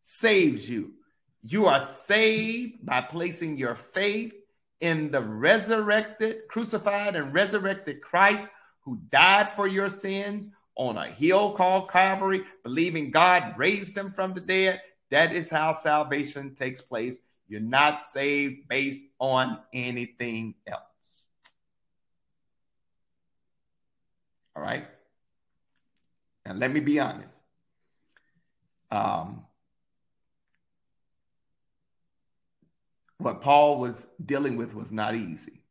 saves 0.00 0.68
you. 0.68 0.94
You 1.42 1.66
are 1.66 1.84
saved 1.84 2.84
by 2.84 3.02
placing 3.02 3.58
your 3.58 3.74
faith 3.74 4.34
in 4.80 5.10
the 5.10 5.20
resurrected, 5.20 6.48
crucified, 6.48 7.16
and 7.16 7.32
resurrected 7.32 8.00
Christ 8.00 8.48
who 8.80 8.98
died 9.10 9.52
for 9.54 9.66
your 9.66 9.90
sins 9.90 10.48
on 10.74 10.96
a 10.96 11.10
hill 11.10 11.52
called 11.52 11.90
Calvary, 11.90 12.44
believing 12.62 13.10
God 13.10 13.54
raised 13.58 13.96
him 13.96 14.10
from 14.10 14.32
the 14.32 14.40
dead. 14.40 14.80
That 15.10 15.32
is 15.32 15.50
how 15.50 15.72
salvation 15.72 16.54
takes 16.54 16.80
place. 16.80 17.18
You're 17.48 17.60
not 17.60 18.00
saved 18.00 18.68
based 18.68 19.06
on 19.18 19.58
anything 19.72 20.54
else. 20.66 20.82
All 24.54 24.62
right. 24.62 24.86
And 26.44 26.58
let 26.58 26.70
me 26.70 26.80
be 26.80 27.00
honest. 27.00 27.34
Um, 28.90 29.44
what 33.18 33.40
Paul 33.40 33.80
was 33.80 34.06
dealing 34.24 34.56
with 34.56 34.74
was 34.74 34.92
not 34.92 35.14
easy 35.14 35.62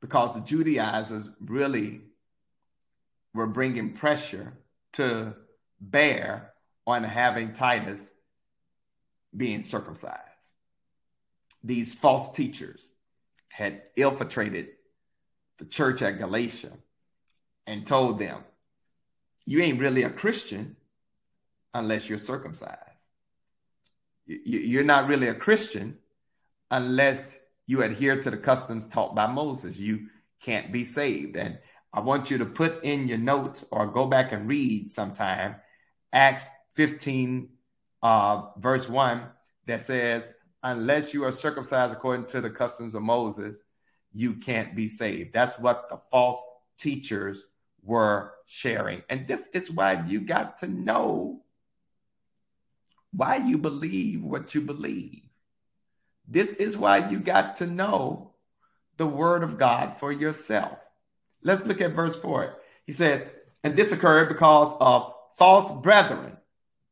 because 0.00 0.34
the 0.34 0.40
Judaizers 0.40 1.28
really 1.40 2.02
were 3.34 3.46
bringing 3.46 3.92
pressure 3.92 4.54
to 4.94 5.34
bear 5.80 6.52
on 6.86 7.04
having 7.04 7.52
Titus 7.52 8.10
being 9.36 9.62
circumcised. 9.62 10.22
These 11.62 11.94
false 11.94 12.32
teachers 12.32 12.86
had 13.48 13.82
infiltrated 13.96 14.68
the 15.58 15.64
church 15.64 16.02
at 16.02 16.18
Galatia 16.18 16.72
and 17.66 17.86
told 17.86 18.18
them, 18.18 18.44
You 19.44 19.60
ain't 19.60 19.80
really 19.80 20.04
a 20.04 20.10
Christian 20.10 20.76
unless 21.74 22.08
you're 22.08 22.18
circumcised. 22.18 22.78
You're 24.26 24.84
not 24.84 25.08
really 25.08 25.28
a 25.28 25.34
Christian 25.34 25.98
unless 26.70 27.36
you 27.66 27.82
adhere 27.82 28.20
to 28.20 28.30
the 28.30 28.36
customs 28.36 28.86
taught 28.86 29.14
by 29.14 29.26
Moses. 29.26 29.78
You 29.78 30.08
can't 30.40 30.72
be 30.72 30.84
saved. 30.84 31.36
And 31.36 31.58
I 31.92 32.00
want 32.00 32.30
you 32.30 32.38
to 32.38 32.46
put 32.46 32.84
in 32.84 33.08
your 33.08 33.18
notes 33.18 33.64
or 33.70 33.86
go 33.86 34.06
back 34.06 34.32
and 34.32 34.48
read 34.48 34.90
sometime 34.90 35.56
Acts 36.12 36.44
15, 36.74 37.48
uh, 38.02 38.42
verse 38.58 38.88
1, 38.88 39.22
that 39.66 39.82
says, 39.82 40.30
Unless 40.62 41.14
you 41.14 41.24
are 41.24 41.32
circumcised 41.32 41.92
according 41.92 42.26
to 42.26 42.40
the 42.40 42.50
customs 42.50 42.94
of 42.94 43.02
Moses, 43.02 43.62
you 44.12 44.34
can't 44.34 44.74
be 44.74 44.88
saved. 44.88 45.32
That's 45.32 45.58
what 45.58 45.88
the 45.88 45.98
false 46.10 46.42
teachers 46.78 47.46
were 47.82 48.34
sharing. 48.46 49.02
And 49.08 49.28
this 49.28 49.48
is 49.48 49.70
why 49.70 50.04
you 50.06 50.20
got 50.20 50.58
to 50.58 50.68
know 50.68 51.42
why 53.12 53.36
you 53.36 53.58
believe 53.58 54.22
what 54.22 54.54
you 54.54 54.60
believe. 54.60 55.22
This 56.26 56.52
is 56.52 56.76
why 56.76 57.08
you 57.08 57.20
got 57.20 57.56
to 57.56 57.66
know 57.66 58.34
the 58.96 59.06
word 59.06 59.42
of 59.42 59.58
God 59.58 59.96
for 59.96 60.12
yourself. 60.12 60.78
Let's 61.42 61.64
look 61.64 61.80
at 61.80 61.94
verse 61.94 62.16
4. 62.16 62.56
He 62.84 62.92
says, 62.92 63.24
And 63.64 63.76
this 63.76 63.92
occurred 63.92 64.28
because 64.28 64.74
of 64.80 65.14
false 65.38 65.70
brethren, 65.82 66.36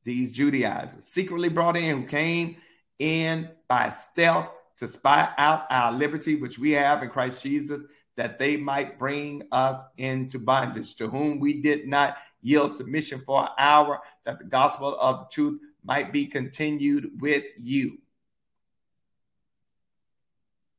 these 0.07 0.31
Judaizers, 0.31 1.05
secretly 1.05 1.51
brought 1.51 1.77
in, 1.77 2.01
who 2.01 2.07
came 2.07 2.57
in 2.99 3.51
by 3.69 3.91
stealth 3.91 4.49
to 4.79 4.87
spy 4.87 5.29
out 5.37 5.67
our 5.69 5.93
liberty, 5.93 6.37
which 6.37 6.59
we 6.59 6.71
have 6.71 7.03
in 7.03 7.11
Christ 7.11 7.43
Jesus, 7.43 7.83
that 8.17 8.39
they 8.39 8.57
might 8.57 8.99
bring 8.99 9.43
us 9.51 9.83
into 9.99 10.39
bondage, 10.39 10.95
to 10.97 11.09
whom 11.09 11.41
we 11.41 11.61
did 11.61 11.89
not 11.89 12.17
yield 12.41 12.73
submission 12.73 13.21
for 13.21 13.43
an 13.43 13.49
hour, 13.59 14.01
that 14.25 14.39
the 14.39 14.45
gospel 14.45 14.97
of 14.99 15.19
the 15.19 15.27
truth 15.35 15.61
might 15.85 16.13
be 16.13 16.27
continued 16.27 17.21
with 17.21 17.45
you. 17.59 17.99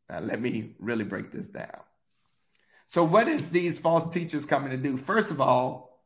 Now, 0.10 0.20
let 0.20 0.42
me 0.42 0.76
really 0.80 1.04
break 1.04 1.34
this 1.34 1.50
down. 1.50 1.82
So, 2.88 3.04
what 3.04 3.28
is 3.28 3.50
these 3.50 3.78
false 3.78 4.10
teachers 4.10 4.46
coming 4.46 4.72
to 4.72 4.78
do? 4.78 4.96
First 4.96 5.32
of 5.32 5.42
all, 5.42 6.02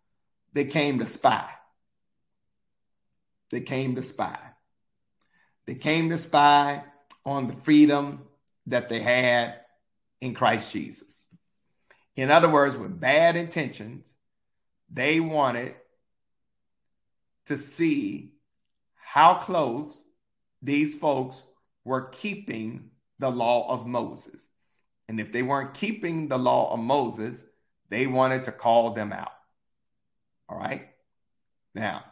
they 0.53 0.65
came 0.65 0.97
to 0.99 1.05
spy. 1.05 1.47
They 3.51 3.61
came 3.61 3.95
to 3.95 4.01
spy. 4.01 4.39
They 5.67 5.75
came 5.75 6.09
to 6.09 6.17
spy 6.17 6.83
on 7.25 7.47
the 7.47 7.53
freedom 7.53 8.23
that 8.67 8.89
they 8.89 9.01
had 9.01 9.55
in 10.21 10.33
Christ 10.33 10.71
Jesus. 10.71 11.25
In 12.15 12.31
other 12.31 12.49
words, 12.49 12.77
with 12.77 12.99
bad 12.99 13.35
intentions, 13.35 14.11
they 14.91 15.19
wanted 15.19 15.75
to 17.45 17.57
see 17.57 18.33
how 18.95 19.35
close 19.35 20.03
these 20.61 20.95
folks 20.95 21.41
were 21.83 22.09
keeping 22.09 22.91
the 23.19 23.29
law 23.29 23.69
of 23.69 23.85
Moses. 23.85 24.47
And 25.07 25.19
if 25.19 25.31
they 25.31 25.43
weren't 25.43 25.73
keeping 25.73 26.27
the 26.27 26.37
law 26.37 26.73
of 26.73 26.79
Moses, 26.79 27.43
they 27.89 28.07
wanted 28.07 28.45
to 28.45 28.51
call 28.51 28.93
them 28.93 29.11
out. 29.11 29.31
All 30.47 30.57
right. 30.57 30.87
Now, 31.75 32.03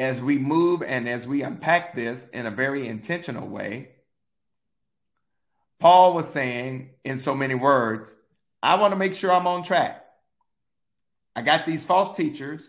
as 0.00 0.22
we 0.22 0.38
move 0.38 0.82
and 0.82 1.06
as 1.06 1.28
we 1.28 1.42
unpack 1.42 1.94
this 1.94 2.26
in 2.32 2.46
a 2.46 2.50
very 2.50 2.88
intentional 2.88 3.46
way, 3.46 3.90
Paul 5.78 6.14
was 6.14 6.26
saying 6.26 6.90
in 7.04 7.18
so 7.18 7.34
many 7.34 7.54
words, 7.54 8.10
I 8.62 8.76
want 8.76 8.92
to 8.92 8.98
make 8.98 9.14
sure 9.14 9.30
I'm 9.30 9.46
on 9.46 9.62
track. 9.62 10.02
I 11.36 11.42
got 11.42 11.66
these 11.66 11.84
false 11.84 12.16
teachers 12.16 12.62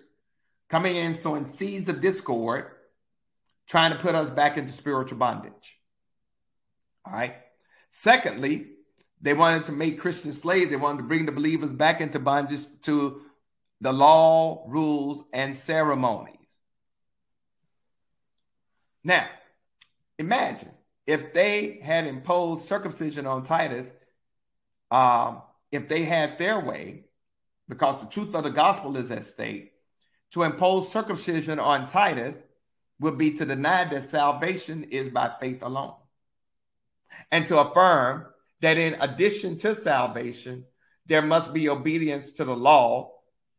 coming 0.69 0.97
in 0.97 1.13
sowing 1.13 1.45
seeds 1.45 1.87
of 1.87 2.01
discord, 2.01 2.65
trying 3.65 3.91
to 3.91 3.99
put 3.99 4.13
us 4.13 4.29
back 4.29 4.57
into 4.57 4.73
spiritual 4.73 5.17
bondage. 5.17 5.77
All 7.05 7.13
right. 7.13 7.35
Secondly, 7.91 8.67
they 9.21 9.33
wanted 9.33 9.63
to 9.65 9.71
make 9.71 10.01
Christians 10.01 10.41
slaves. 10.41 10.69
They 10.69 10.75
wanted 10.75 10.97
to 10.97 11.07
bring 11.07 11.25
the 11.25 11.31
believers 11.31 11.71
back 11.71 12.01
into 12.01 12.19
bondage 12.19 12.61
to 12.83 13.21
the 13.79 13.93
law, 13.93 14.65
rules, 14.67 15.23
and 15.31 15.55
ceremonies. 15.55 16.40
Now, 19.03 19.27
imagine 20.17 20.71
if 21.07 21.33
they 21.33 21.79
had 21.83 22.05
imposed 22.05 22.67
circumcision 22.67 23.25
on 23.25 23.43
Titus, 23.43 23.91
um, 24.89 25.41
if 25.71 25.87
they 25.87 26.03
had 26.03 26.37
their 26.37 26.59
way, 26.59 27.05
because 27.67 28.01
the 28.01 28.07
truth 28.07 28.35
of 28.35 28.43
the 28.43 28.49
gospel 28.49 28.97
is 28.97 29.11
at 29.11 29.25
stake, 29.25 29.71
to 30.31 30.43
impose 30.43 30.91
circumcision 30.91 31.59
on 31.59 31.87
Titus 31.87 32.37
would 32.99 33.17
be 33.17 33.31
to 33.31 33.45
deny 33.45 33.85
that 33.85 34.03
salvation 34.05 34.83
is 34.85 35.09
by 35.09 35.31
faith 35.39 35.61
alone 35.63 35.95
and 37.31 37.45
to 37.47 37.59
affirm 37.59 38.27
that 38.61 38.77
in 38.77 38.95
addition 39.01 39.57
to 39.57 39.75
salvation, 39.75 40.65
there 41.07 41.21
must 41.21 41.53
be 41.53 41.67
obedience 41.67 42.31
to 42.31 42.45
the 42.45 42.55
law 42.55 43.11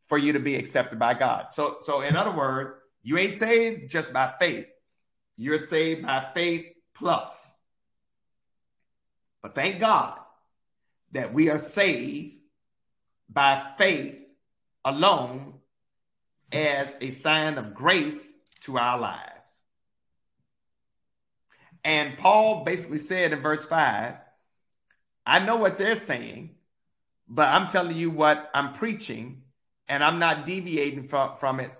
for 0.07 0.17
you 0.17 0.33
to 0.33 0.39
be 0.39 0.55
accepted 0.55 0.97
by 0.97 1.13
God. 1.13 1.47
So, 1.51 1.77
so 1.81 2.01
in 2.01 2.15
other 2.15 2.31
words, 2.31 2.75
you 3.03 3.17
ain't 3.17 3.33
saved 3.33 3.91
just 3.91 4.13
by 4.13 4.33
faith. 4.39 4.65
You're 5.35 5.57
saved 5.57 6.03
by 6.03 6.27
faith 6.33 6.67
plus. 6.93 7.57
But 9.41 9.55
thank 9.55 9.79
God 9.79 10.19
that 11.11 11.33
we 11.33 11.49
are 11.49 11.59
saved 11.59 12.35
by 13.29 13.71
faith 13.77 14.15
alone 14.85 15.55
as 16.51 16.95
a 17.01 17.11
sign 17.11 17.57
of 17.57 17.73
grace 17.73 18.31
to 18.61 18.77
our 18.77 18.99
lives. 18.99 19.29
And 21.83 22.17
Paul 22.17 22.63
basically 22.63 22.99
said 22.99 23.33
in 23.33 23.41
verse 23.41 23.65
5, 23.65 24.15
I 25.25 25.39
know 25.39 25.57
what 25.57 25.77
they're 25.77 25.97
saying, 25.97 26.51
but 27.27 27.49
I'm 27.49 27.67
telling 27.67 27.95
you 27.95 28.09
what 28.09 28.49
I'm 28.53 28.73
preaching, 28.73 29.43
and 29.87 30.03
I'm 30.03 30.19
not 30.19 30.45
deviating 30.45 31.07
from, 31.07 31.37
from 31.37 31.59
it 31.59 31.71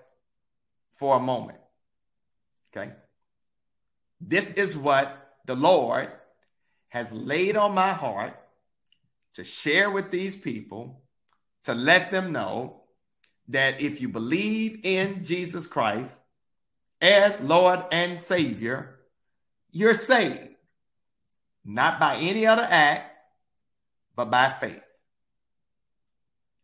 for 0.92 1.16
a 1.16 1.20
moment. 1.20 1.58
Okay? 2.76 2.92
This 4.26 4.50
is 4.52 4.76
what 4.76 5.34
the 5.44 5.54
Lord 5.54 6.10
has 6.88 7.12
laid 7.12 7.56
on 7.56 7.74
my 7.74 7.92
heart 7.92 8.34
to 9.34 9.44
share 9.44 9.90
with 9.90 10.10
these 10.10 10.36
people, 10.36 11.02
to 11.64 11.74
let 11.74 12.10
them 12.10 12.32
know 12.32 12.82
that 13.48 13.82
if 13.82 14.00
you 14.00 14.08
believe 14.08 14.80
in 14.82 15.24
Jesus 15.24 15.66
Christ 15.66 16.18
as 17.02 17.38
Lord 17.40 17.80
and 17.92 18.22
Savior, 18.22 18.98
you're 19.70 19.94
saved, 19.94 20.54
not 21.64 22.00
by 22.00 22.16
any 22.16 22.46
other 22.46 22.66
act, 22.68 23.14
but 24.16 24.30
by 24.30 24.54
faith. 24.58 24.80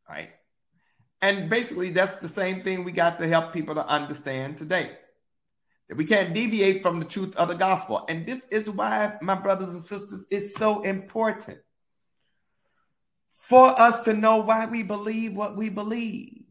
Right? 0.08 0.30
And 1.20 1.50
basically, 1.50 1.90
that's 1.90 2.16
the 2.18 2.28
same 2.28 2.62
thing 2.62 2.84
we 2.84 2.92
got 2.92 3.18
to 3.18 3.28
help 3.28 3.52
people 3.52 3.74
to 3.74 3.86
understand 3.86 4.56
today. 4.56 4.92
We 5.96 6.04
can't 6.04 6.32
deviate 6.32 6.82
from 6.82 6.98
the 6.98 7.04
truth 7.04 7.34
of 7.36 7.48
the 7.48 7.54
gospel. 7.54 8.04
And 8.08 8.24
this 8.24 8.46
is 8.48 8.70
why, 8.70 9.14
my 9.22 9.34
brothers 9.34 9.70
and 9.70 9.82
sisters, 9.82 10.24
it's 10.30 10.54
so 10.54 10.82
important 10.82 11.58
for 13.30 13.78
us 13.80 14.02
to 14.02 14.14
know 14.14 14.38
why 14.38 14.66
we 14.66 14.84
believe 14.84 15.34
what 15.34 15.56
we 15.56 15.68
believe. 15.68 16.44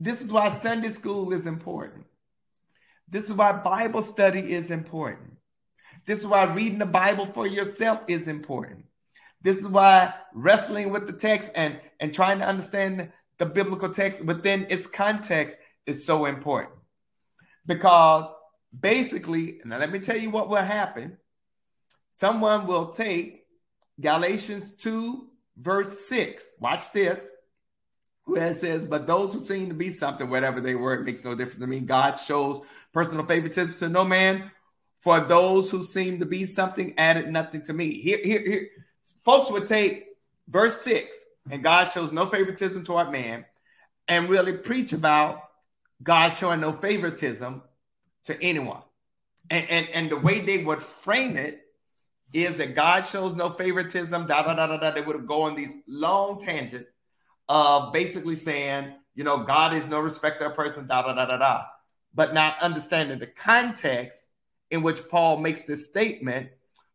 This 0.00 0.20
is 0.20 0.32
why 0.32 0.50
Sunday 0.50 0.88
school 0.88 1.32
is 1.32 1.46
important. 1.46 2.06
This 3.08 3.26
is 3.26 3.34
why 3.34 3.52
Bible 3.52 4.02
study 4.02 4.52
is 4.52 4.70
important. 4.70 5.36
This 6.06 6.20
is 6.20 6.26
why 6.26 6.44
reading 6.52 6.78
the 6.78 6.86
Bible 6.86 7.26
for 7.26 7.46
yourself 7.46 8.02
is 8.08 8.28
important. 8.28 8.84
This 9.42 9.58
is 9.58 9.68
why 9.68 10.14
wrestling 10.34 10.90
with 10.90 11.06
the 11.06 11.12
text 11.12 11.52
and, 11.54 11.78
and 12.00 12.12
trying 12.12 12.40
to 12.40 12.46
understand 12.46 13.12
the 13.38 13.46
biblical 13.46 13.88
text 13.88 14.24
within 14.24 14.66
its 14.68 14.86
context 14.86 15.56
is 15.86 16.04
so 16.04 16.26
important. 16.26 16.77
Because 17.66 18.26
basically, 18.78 19.60
now 19.64 19.78
let 19.78 19.92
me 19.92 19.98
tell 19.98 20.16
you 20.16 20.30
what 20.30 20.48
will 20.48 20.56
happen. 20.56 21.18
Someone 22.12 22.66
will 22.66 22.88
take 22.88 23.44
Galatians 24.00 24.72
2, 24.72 25.26
verse 25.56 26.06
6. 26.08 26.44
Watch 26.58 26.92
this. 26.92 27.20
where 28.24 28.48
it 28.48 28.56
says, 28.56 28.84
But 28.84 29.06
those 29.06 29.32
who 29.32 29.40
seem 29.40 29.68
to 29.68 29.74
be 29.74 29.90
something, 29.90 30.28
whatever 30.28 30.60
they 30.60 30.74
were, 30.74 30.94
it 30.94 31.04
makes 31.04 31.24
no 31.24 31.34
difference 31.34 31.60
to 31.60 31.66
me. 31.66 31.80
God 31.80 32.16
shows 32.16 32.60
personal 32.92 33.24
favoritism 33.24 33.74
to 33.78 33.88
no 33.88 34.04
man. 34.04 34.50
For 35.00 35.20
those 35.20 35.70
who 35.70 35.84
seem 35.84 36.18
to 36.18 36.26
be 36.26 36.44
something 36.44 36.94
added 36.98 37.28
nothing 37.28 37.62
to 37.62 37.72
me. 37.72 38.00
Here, 38.00 38.18
here, 38.22 38.42
here. 38.42 38.68
Folks 39.24 39.50
would 39.50 39.66
take 39.66 40.06
verse 40.48 40.82
6, 40.82 41.16
and 41.50 41.62
God 41.62 41.84
shows 41.84 42.12
no 42.12 42.26
favoritism 42.26 42.84
toward 42.84 43.12
man, 43.12 43.44
and 44.08 44.28
really 44.28 44.54
preach 44.54 44.92
about 44.92 45.42
God 46.02 46.30
showing 46.30 46.60
no 46.60 46.72
favoritism 46.72 47.62
to 48.26 48.42
anyone. 48.42 48.82
And, 49.50 49.68
and, 49.68 49.88
and 49.88 50.10
the 50.10 50.16
way 50.16 50.40
they 50.40 50.62
would 50.62 50.82
frame 50.82 51.36
it 51.36 51.62
is 52.32 52.56
that 52.58 52.74
God 52.74 53.02
shows 53.06 53.34
no 53.34 53.50
favoritism, 53.50 54.26
da 54.26 54.42
da 54.42 54.54
da 54.54 54.66
da 54.66 54.76
da. 54.76 54.90
They 54.90 55.00
would 55.00 55.26
go 55.26 55.42
on 55.42 55.54
these 55.54 55.74
long 55.86 56.40
tangents 56.40 56.90
of 57.48 57.92
basically 57.92 58.36
saying, 58.36 58.92
you 59.14 59.24
know, 59.24 59.38
God 59.38 59.74
is 59.74 59.86
no 59.86 60.00
respecter 60.00 60.46
of 60.46 60.54
person, 60.54 60.86
da 60.86 61.02
da 61.02 61.14
da 61.14 61.26
da 61.26 61.38
da, 61.38 61.64
but 62.14 62.34
not 62.34 62.60
understanding 62.60 63.18
the 63.18 63.26
context 63.26 64.28
in 64.70 64.82
which 64.82 65.08
Paul 65.08 65.38
makes 65.38 65.62
this 65.62 65.88
statement. 65.88 66.50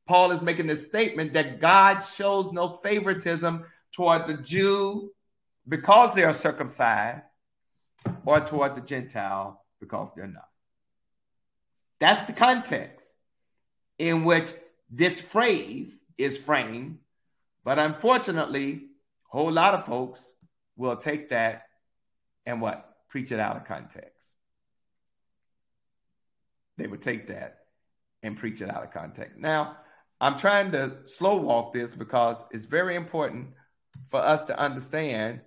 Paul 0.07 0.31
is 0.31 0.41
making 0.41 0.67
this 0.67 0.85
statement 0.85 1.33
that 1.33 1.59
God 1.59 2.01
shows 2.01 2.53
no 2.53 2.69
favoritism 2.69 3.65
toward 3.91 4.27
the 4.27 4.35
Jew 4.35 5.11
because 5.67 6.13
they 6.13 6.23
are 6.23 6.33
circumcised 6.33 7.25
or 8.25 8.39
toward 8.39 8.75
the 8.75 8.81
Gentile 8.81 9.63
because 9.79 10.11
they're 10.15 10.27
not. 10.27 10.47
That's 11.99 12.25
the 12.25 12.33
context 12.33 13.13
in 13.97 14.25
which 14.25 14.51
this 14.89 15.21
phrase 15.21 15.99
is 16.17 16.37
framed. 16.37 16.99
But 17.63 17.79
unfortunately, 17.79 18.87
a 19.33 19.37
whole 19.37 19.51
lot 19.51 19.73
of 19.73 19.85
folks 19.85 20.29
will 20.75 20.97
take 20.97 21.29
that 21.29 21.63
and 22.45 22.61
what? 22.61 22.89
Preach 23.09 23.31
it 23.31 23.39
out 23.39 23.55
of 23.55 23.65
context. 23.65 24.11
They 26.77 26.87
would 26.87 27.01
take 27.01 27.27
that 27.27 27.59
and 28.21 28.37
preach 28.37 28.61
it 28.61 28.69
out 28.69 28.83
of 28.83 28.91
context. 28.91 29.37
Now, 29.37 29.77
I'm 30.19 30.39
trying 30.39 30.71
to 30.71 30.97
slow 31.05 31.37
walk 31.37 31.73
this 31.73 31.93
because 31.93 32.43
it's 32.51 32.65
very 32.65 32.95
important 32.95 33.49
for 34.09 34.19
us 34.19 34.45
to 34.45 34.57
understand 34.57 35.41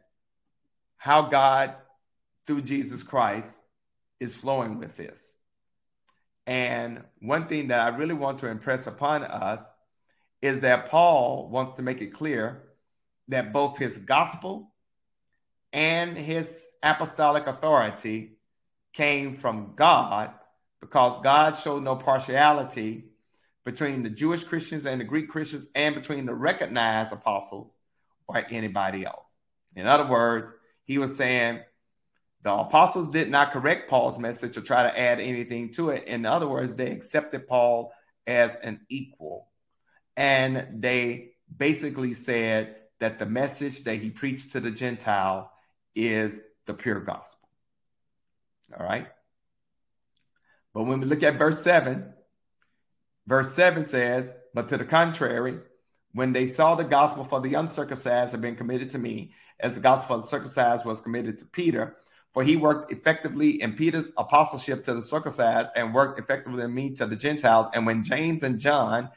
how 0.96 1.22
God, 1.22 1.74
through 2.46 2.62
Jesus 2.62 3.02
Christ, 3.02 3.56
is 4.20 4.34
flowing 4.34 4.78
with 4.78 4.96
this. 4.96 5.32
And 6.46 7.02
one 7.20 7.48
thing 7.48 7.68
that 7.68 7.80
I 7.80 7.96
really 7.96 8.14
want 8.14 8.38
to 8.40 8.48
impress 8.48 8.86
upon 8.86 9.24
us 9.24 9.66
is 10.40 10.60
that 10.60 10.86
Paul 10.86 11.48
wants 11.50 11.74
to 11.74 11.82
make 11.82 12.00
it 12.00 12.14
clear 12.14 12.62
that 13.28 13.52
both 13.52 13.78
his 13.78 13.98
gospel 13.98 14.72
and 15.72 16.16
his 16.16 16.64
apostolic 16.82 17.46
authority 17.46 18.38
came 18.92 19.34
from 19.34 19.72
God 19.74 20.32
because 20.80 21.20
God 21.22 21.58
showed 21.58 21.82
no 21.82 21.96
partiality 21.96 23.06
between 23.64 24.04
the 24.04 24.10
Jewish 24.10 24.44
Christians 24.44 24.86
and 24.86 25.00
the 25.00 25.04
Greek 25.04 25.28
Christians 25.28 25.66
and 25.74 25.94
between 25.94 26.24
the 26.24 26.34
recognized 26.34 27.12
apostles 27.12 27.76
or 28.28 28.44
anybody 28.50 29.04
else. 29.04 29.26
In 29.74 29.86
other 29.86 30.06
words, 30.06 30.54
he 30.84 30.98
was 30.98 31.16
saying 31.16 31.60
the 32.46 32.52
apostles 32.52 33.08
did 33.08 33.28
not 33.28 33.50
correct 33.50 33.90
Paul's 33.90 34.20
message 34.20 34.56
or 34.56 34.60
try 34.60 34.84
to 34.84 34.96
add 34.96 35.18
anything 35.18 35.72
to 35.72 35.90
it. 35.90 36.04
In 36.04 36.24
other 36.24 36.46
words, 36.46 36.76
they 36.76 36.92
accepted 36.92 37.48
Paul 37.48 37.92
as 38.24 38.54
an 38.62 38.82
equal. 38.88 39.48
And 40.16 40.80
they 40.80 41.32
basically 41.54 42.14
said 42.14 42.76
that 43.00 43.18
the 43.18 43.26
message 43.26 43.82
that 43.82 43.96
he 43.96 44.10
preached 44.10 44.52
to 44.52 44.60
the 44.60 44.70
Gentile 44.70 45.50
is 45.96 46.40
the 46.66 46.74
pure 46.74 47.00
gospel. 47.00 47.48
All 48.78 48.86
right. 48.86 49.08
But 50.72 50.84
when 50.84 51.00
we 51.00 51.06
look 51.06 51.24
at 51.24 51.38
verse 51.38 51.60
7, 51.64 52.12
verse 53.26 53.52
7 53.54 53.84
says, 53.84 54.32
But 54.54 54.68
to 54.68 54.76
the 54.76 54.84
contrary, 54.84 55.58
when 56.12 56.32
they 56.32 56.46
saw 56.46 56.76
the 56.76 56.84
gospel 56.84 57.24
for 57.24 57.40
the 57.40 57.54
uncircumcised 57.54 58.30
had 58.30 58.40
been 58.40 58.54
committed 58.54 58.90
to 58.90 59.00
me, 59.00 59.32
as 59.58 59.74
the 59.74 59.80
gospel 59.80 60.18
for 60.18 60.22
the 60.22 60.28
circumcised 60.28 60.86
was 60.86 61.00
committed 61.00 61.40
to 61.40 61.44
Peter, 61.46 61.96
for 62.36 62.44
he 62.44 62.54
worked 62.54 62.92
effectively 62.92 63.62
in 63.62 63.72
Peter's 63.72 64.12
apostleship 64.18 64.84
to 64.84 64.92
the 64.92 65.00
circumcised 65.00 65.70
and 65.74 65.94
worked 65.94 66.18
effectively 66.18 66.62
in 66.62 66.74
me 66.74 66.90
to 66.90 67.06
the 67.06 67.16
Gentiles. 67.16 67.66
And 67.72 67.86
when 67.86 68.04
James 68.04 68.42
and 68.42 68.58
John 68.58 69.08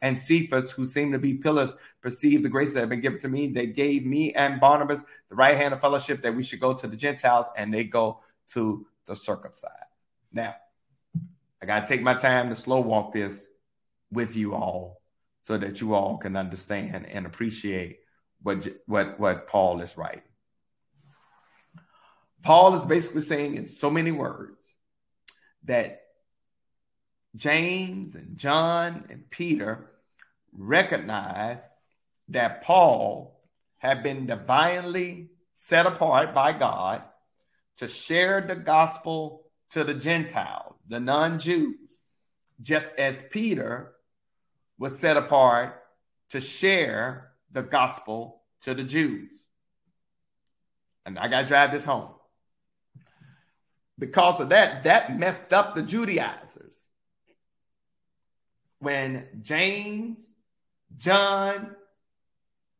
and 0.00 0.16
Cephas, 0.16 0.70
who 0.70 0.86
seemed 0.86 1.12
to 1.12 1.18
be 1.18 1.34
pillars, 1.34 1.74
perceived 2.00 2.44
the 2.44 2.48
grace 2.48 2.74
that 2.74 2.78
had 2.78 2.88
been 2.88 3.00
given 3.00 3.18
to 3.18 3.28
me, 3.28 3.48
they 3.48 3.66
gave 3.66 4.06
me 4.06 4.32
and 4.32 4.60
Barnabas 4.60 5.04
the 5.28 5.34
right 5.34 5.56
hand 5.56 5.74
of 5.74 5.80
fellowship 5.80 6.22
that 6.22 6.36
we 6.36 6.44
should 6.44 6.60
go 6.60 6.72
to 6.72 6.86
the 6.86 6.94
Gentiles 6.94 7.46
and 7.56 7.74
they 7.74 7.82
go 7.82 8.20
to 8.50 8.86
the 9.08 9.16
circumcised. 9.16 9.74
Now, 10.32 10.54
I 11.60 11.66
got 11.66 11.80
to 11.80 11.88
take 11.88 12.02
my 12.02 12.14
time 12.14 12.48
to 12.48 12.54
slow 12.54 12.80
walk 12.80 13.12
this 13.12 13.48
with 14.12 14.36
you 14.36 14.54
all 14.54 15.02
so 15.42 15.58
that 15.58 15.80
you 15.80 15.94
all 15.94 16.16
can 16.18 16.36
understand 16.36 17.08
and 17.10 17.26
appreciate 17.26 17.98
what, 18.40 18.68
what, 18.86 19.18
what 19.18 19.48
Paul 19.48 19.80
is 19.80 19.96
writing. 19.96 20.22
Paul 22.42 22.74
is 22.76 22.84
basically 22.84 23.22
saying 23.22 23.56
in 23.56 23.64
so 23.64 23.90
many 23.90 24.12
words 24.12 24.74
that 25.64 26.02
James 27.36 28.14
and 28.14 28.36
John 28.36 29.04
and 29.10 29.28
Peter 29.30 29.90
recognize 30.52 31.66
that 32.28 32.62
Paul 32.62 33.40
had 33.78 34.02
been 34.02 34.26
divinely 34.26 35.30
set 35.54 35.86
apart 35.86 36.34
by 36.34 36.52
God 36.52 37.02
to 37.78 37.88
share 37.88 38.40
the 38.40 38.56
gospel 38.56 39.44
to 39.70 39.84
the 39.84 39.94
Gentiles, 39.94 40.74
the 40.88 41.00
non 41.00 41.38
Jews, 41.38 41.90
just 42.60 42.92
as 42.98 43.22
Peter 43.30 43.92
was 44.78 44.98
set 44.98 45.16
apart 45.16 45.82
to 46.30 46.40
share 46.40 47.32
the 47.52 47.62
gospel 47.62 48.42
to 48.62 48.74
the 48.74 48.84
Jews. 48.84 49.30
And 51.04 51.18
I 51.18 51.28
got 51.28 51.42
to 51.42 51.46
drive 51.46 51.72
this 51.72 51.84
home 51.84 52.10
because 53.98 54.40
of 54.40 54.50
that, 54.50 54.84
that 54.84 55.18
messed 55.18 55.52
up 55.52 55.74
the 55.74 55.82
Judaizers. 55.82 56.76
When 58.78 59.26
James, 59.42 60.24
John, 60.96 61.74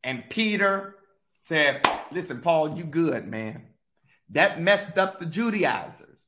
and 0.05 0.25
Peter 0.31 0.95
said, 1.41 1.87
Listen, 2.13 2.41
Paul, 2.41 2.77
you 2.77 2.85
good, 2.85 3.27
man. 3.27 3.63
That 4.31 4.61
messed 4.61 4.97
up 4.97 5.19
the 5.19 5.27
Judaizers. 5.27 6.21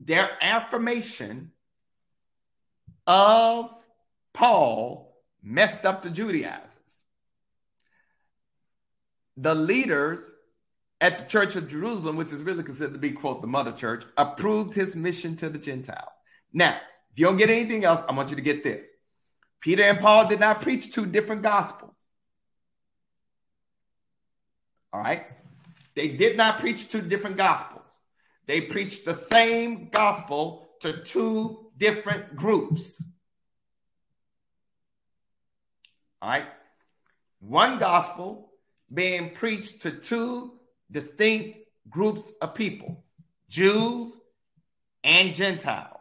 Their 0.00 0.30
affirmation 0.40 1.52
of 3.06 3.72
Paul 4.32 5.16
messed 5.42 5.84
up 5.84 6.02
the 6.02 6.10
Judaizers. 6.10 6.72
The 9.36 9.54
leaders 9.54 10.30
at 11.00 11.18
the 11.18 11.24
Church 11.24 11.56
of 11.56 11.68
Jerusalem, 11.68 12.16
which 12.16 12.32
is 12.32 12.42
really 12.42 12.62
considered 12.62 12.94
to 12.94 12.98
be, 12.98 13.10
quote, 13.10 13.40
the 13.40 13.46
mother 13.46 13.72
church, 13.72 14.04
approved 14.16 14.74
his 14.74 14.96
mission 14.96 15.36
to 15.36 15.48
the 15.48 15.58
Gentiles. 15.58 16.12
Now, 16.52 16.78
if 17.12 17.18
you 17.18 17.26
don't 17.26 17.36
get 17.36 17.50
anything 17.50 17.84
else, 17.84 18.02
I 18.08 18.12
want 18.12 18.30
you 18.30 18.36
to 18.36 18.42
get 18.42 18.62
this. 18.62 18.86
Peter 19.60 19.82
and 19.82 20.00
Paul 20.00 20.28
did 20.28 20.40
not 20.40 20.62
preach 20.62 20.92
two 20.92 21.06
different 21.06 21.42
gospels. 21.42 21.94
All 24.92 25.00
right? 25.00 25.26
They 25.94 26.08
did 26.08 26.36
not 26.36 26.60
preach 26.60 26.90
two 26.90 27.02
different 27.02 27.36
gospels. 27.36 27.82
They 28.46 28.60
preached 28.62 29.04
the 29.04 29.14
same 29.14 29.88
gospel 29.90 30.68
to 30.80 31.02
two 31.02 31.70
different 31.76 32.36
groups. 32.36 33.02
All 36.22 36.30
right? 36.30 36.46
One 37.40 37.78
gospel 37.78 38.52
being 38.92 39.30
preached 39.34 39.82
to 39.82 39.90
two 39.90 40.55
distinct 40.90 41.58
groups 41.88 42.32
of 42.40 42.54
people 42.54 43.04
Jews 43.48 44.20
and 45.04 45.34
Gentiles. 45.34 45.92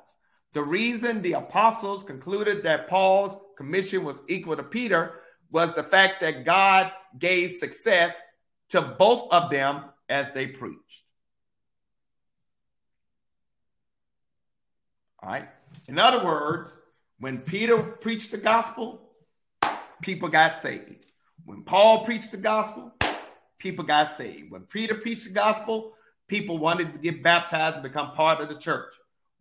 The 0.53 0.63
reason 0.63 1.21
the 1.21 1.33
apostles 1.33 2.03
concluded 2.03 2.63
that 2.63 2.87
Paul's 2.87 3.35
commission 3.57 4.03
was 4.03 4.21
equal 4.27 4.55
to 4.55 4.63
Peter 4.63 5.21
was 5.51 5.75
the 5.75 5.83
fact 5.83 6.21
that 6.21 6.45
God 6.45 6.91
gave 7.17 7.51
success 7.51 8.17
to 8.69 8.81
both 8.81 9.31
of 9.31 9.51
them 9.51 9.83
as 10.09 10.31
they 10.31 10.47
preached. 10.47 11.03
All 15.21 15.29
right. 15.29 15.47
In 15.87 15.99
other 15.99 16.23
words, 16.23 16.75
when 17.19 17.39
Peter 17.39 17.77
preached 17.81 18.31
the 18.31 18.37
gospel, 18.37 19.09
people 20.01 20.29
got 20.29 20.55
saved. 20.55 21.05
When 21.45 21.63
Paul 21.63 22.05
preached 22.05 22.31
the 22.31 22.37
gospel, 22.37 22.94
people 23.57 23.85
got 23.85 24.09
saved. 24.09 24.51
When 24.51 24.61
Peter 24.63 24.95
preached 24.95 25.25
the 25.25 25.33
gospel, 25.33 25.93
people 26.27 26.57
wanted 26.57 26.91
to 26.93 26.99
get 26.99 27.23
baptized 27.23 27.75
and 27.75 27.83
become 27.83 28.11
part 28.11 28.41
of 28.41 28.49
the 28.49 28.55
church. 28.55 28.93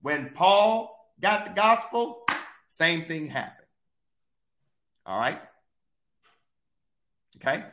When 0.02 0.30
Paul 0.34 1.12
got 1.20 1.44
the 1.44 1.52
gospel, 1.52 2.24
same 2.68 3.06
thing 3.06 3.28
happened. 3.28 3.66
All 5.06 5.18
right. 5.18 5.40
Okay. 7.36 7.64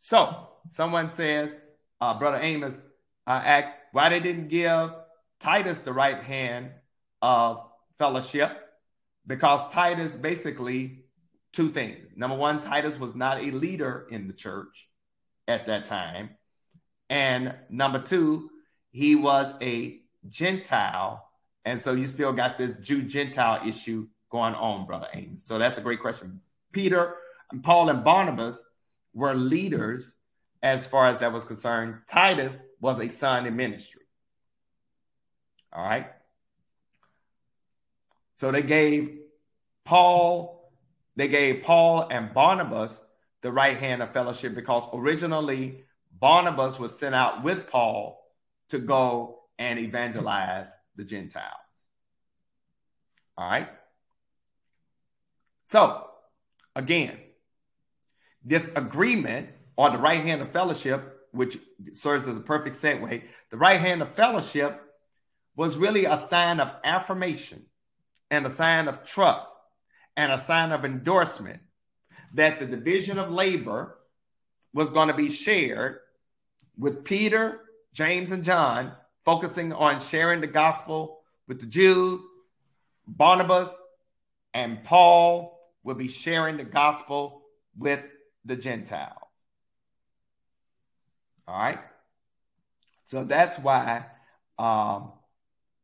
So 0.00 0.48
someone 0.70 1.10
says, 1.10 1.54
uh, 2.00 2.18
Brother 2.18 2.38
Amos 2.40 2.78
uh, 3.26 3.40
asked 3.44 3.76
why 3.92 4.08
they 4.10 4.20
didn't 4.20 4.48
give 4.48 4.92
Titus 5.40 5.78
the 5.80 5.92
right 5.92 6.22
hand 6.22 6.70
of 7.22 7.68
fellowship 7.98 8.60
because 9.26 9.72
Titus 9.72 10.16
basically 10.16 11.04
two 11.52 11.70
things. 11.70 12.08
Number 12.16 12.36
one, 12.36 12.60
Titus 12.60 12.98
was 12.98 13.14
not 13.14 13.40
a 13.40 13.50
leader 13.50 14.06
in 14.10 14.26
the 14.26 14.32
church 14.32 14.88
at 15.48 15.66
that 15.66 15.84
time. 15.84 16.30
And 17.10 17.54
number 17.68 18.00
two, 18.00 18.50
he 18.90 19.14
was 19.14 19.54
a 19.60 20.00
Gentile. 20.28 21.28
And 21.64 21.80
so 21.80 21.92
you 21.92 22.06
still 22.06 22.32
got 22.32 22.58
this 22.58 22.76
Jew 22.76 23.02
Gentile 23.02 23.66
issue 23.66 24.08
going 24.30 24.54
on, 24.54 24.86
Brother. 24.86 25.08
So 25.36 25.58
that's 25.58 25.78
a 25.78 25.80
great 25.80 26.00
question. 26.00 26.40
Peter, 26.72 27.16
and 27.52 27.62
Paul, 27.62 27.88
and 27.88 28.04
Barnabas 28.04 28.66
were 29.12 29.34
leaders 29.34 30.14
as 30.62 30.86
far 30.86 31.06
as 31.06 31.18
that 31.18 31.32
was 31.32 31.44
concerned. 31.44 31.98
Titus 32.08 32.60
was 32.80 32.98
a 32.98 33.08
son 33.08 33.46
in 33.46 33.54
ministry. 33.54 34.02
All 35.72 35.84
right. 35.84 36.10
So 38.36 38.50
they 38.50 38.62
gave 38.62 39.18
Paul, 39.84 40.72
they 41.16 41.28
gave 41.28 41.62
Paul 41.62 42.08
and 42.10 42.32
Barnabas 42.32 43.00
the 43.44 43.52
right 43.52 43.76
hand 43.76 44.02
of 44.02 44.10
fellowship 44.10 44.54
because 44.54 44.88
originally 44.94 45.84
Barnabas 46.18 46.78
was 46.78 46.98
sent 46.98 47.14
out 47.14 47.44
with 47.44 47.68
Paul 47.68 48.18
to 48.70 48.78
go 48.78 49.40
and 49.58 49.78
evangelize 49.78 50.68
the 50.96 51.04
Gentiles. 51.04 51.52
All 53.36 53.46
right. 53.46 53.68
So, 55.64 56.06
again, 56.74 57.18
this 58.42 58.70
agreement 58.74 59.50
or 59.76 59.90
the 59.90 59.98
right 59.98 60.22
hand 60.22 60.40
of 60.40 60.50
fellowship, 60.50 61.28
which 61.32 61.58
serves 61.92 62.26
as 62.26 62.38
a 62.38 62.40
perfect 62.40 62.76
segue, 62.76 63.24
the 63.50 63.58
right 63.58 63.78
hand 63.78 64.00
of 64.00 64.14
fellowship 64.14 64.80
was 65.54 65.76
really 65.76 66.06
a 66.06 66.18
sign 66.18 66.60
of 66.60 66.70
affirmation 66.82 67.66
and 68.30 68.46
a 68.46 68.50
sign 68.50 68.88
of 68.88 69.04
trust 69.04 69.54
and 70.16 70.32
a 70.32 70.40
sign 70.40 70.72
of 70.72 70.86
endorsement 70.86 71.60
that 72.34 72.58
the 72.58 72.66
division 72.66 73.18
of 73.18 73.30
labor 73.30 73.96
was 74.72 74.90
going 74.90 75.08
to 75.08 75.14
be 75.14 75.30
shared 75.30 76.00
with 76.76 77.04
Peter, 77.04 77.60
James, 77.92 78.32
and 78.32 78.44
John, 78.44 78.92
focusing 79.24 79.72
on 79.72 80.00
sharing 80.00 80.40
the 80.40 80.46
gospel 80.46 81.20
with 81.46 81.60
the 81.60 81.66
Jews. 81.66 82.20
Barnabas 83.06 83.74
and 84.52 84.82
Paul 84.84 85.58
will 85.82 85.94
be 85.94 86.08
sharing 86.08 86.56
the 86.56 86.64
gospel 86.64 87.42
with 87.76 88.00
the 88.44 88.56
Gentiles. 88.56 89.18
All 91.46 91.58
right. 91.58 91.80
So 93.04 93.24
that's 93.24 93.58
why 93.58 94.06
um, 94.58 95.12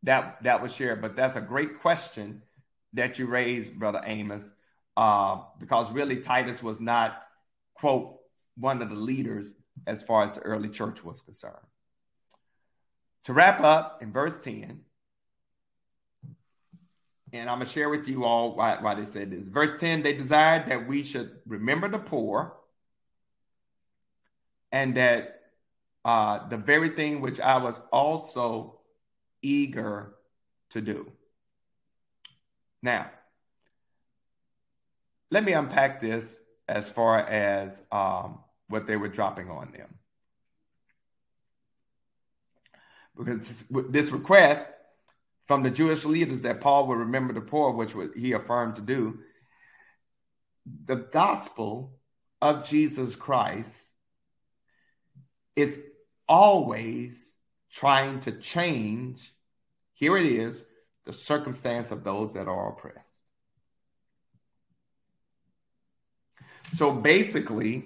that 0.03 0.43
that 0.43 0.63
was 0.63 0.75
shared. 0.75 1.03
But 1.03 1.17
that's 1.17 1.37
a 1.37 1.41
great 1.41 1.81
question 1.81 2.43
that 2.95 3.19
you 3.19 3.27
raised, 3.27 3.79
Brother 3.79 4.01
Amos, 4.05 4.51
uh, 5.01 5.39
because 5.59 5.91
really 5.91 6.19
Titus 6.19 6.63
was 6.63 6.79
not, 6.79 7.23
quote, 7.73 8.19
one 8.59 8.83
of 8.83 8.91
the 8.91 8.95
leaders 8.95 9.51
as 9.87 10.03
far 10.03 10.25
as 10.25 10.35
the 10.35 10.43
early 10.43 10.69
church 10.69 11.03
was 11.03 11.23
concerned. 11.23 11.55
To 13.25 13.33
wrap 13.33 13.63
up 13.63 14.03
in 14.03 14.13
verse 14.13 14.39
10, 14.45 14.83
and 17.33 17.49
I'm 17.49 17.57
going 17.57 17.67
to 17.67 17.73
share 17.73 17.89
with 17.89 18.09
you 18.09 18.25
all 18.25 18.55
why, 18.55 18.77
why 18.79 18.95
they 18.95 19.07
said 19.07 19.31
this. 19.31 19.49
Verse 19.49 19.81
10 19.81 20.03
they 20.03 20.13
desired 20.13 20.67
that 20.67 20.87
we 20.87 21.03
should 21.03 21.31
remember 21.47 21.89
the 21.89 21.99
poor 21.99 22.57
and 24.71 24.97
that 24.97 25.41
uh, 26.05 26.47
the 26.49 26.59
very 26.59 26.91
thing 26.91 27.23
which 27.23 27.41
I 27.41 27.57
was 27.57 27.81
also 27.91 28.81
eager 29.41 30.15
to 30.71 30.83
do. 30.83 31.11
Now, 32.83 33.11
let 35.31 35.45
me 35.45 35.53
unpack 35.53 36.01
this 36.01 36.41
as 36.69 36.91
far 36.91 37.19
as 37.19 37.83
um, 37.91 38.41
what 38.69 38.87
they 38.87 38.97
were 38.97 39.09
dropping 39.09 39.51
on 39.51 39.73
them. 39.73 39.99
Because 43.17 43.65
this 43.91 44.11
request 44.11 44.71
from 45.47 45.63
the 45.63 45.71
Jewish 45.71 46.05
leaders 46.05 46.43
that 46.43 46.61
Paul 46.61 46.87
would 46.87 46.99
remember 46.99 47.33
the 47.33 47.41
poor, 47.41 47.73
which 47.73 47.93
he 48.17 48.33
affirmed 48.33 48.77
to 48.77 48.83
do, 48.83 49.19
the 50.85 50.97
gospel 50.97 51.99
of 52.41 52.69
Jesus 52.69 53.17
Christ 53.17 53.89
is 55.57 55.83
always 56.29 57.35
trying 57.73 58.21
to 58.21 58.33
change, 58.33 59.35
here 59.93 60.17
it 60.17 60.27
is, 60.27 60.65
the 61.05 61.13
circumstance 61.13 61.91
of 61.91 62.05
those 62.05 62.35
that 62.35 62.49
are 62.49 62.73
oppressed. 62.73 63.20
So 66.75 66.93
basically, 66.93 67.85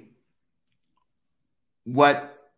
what 1.85 2.51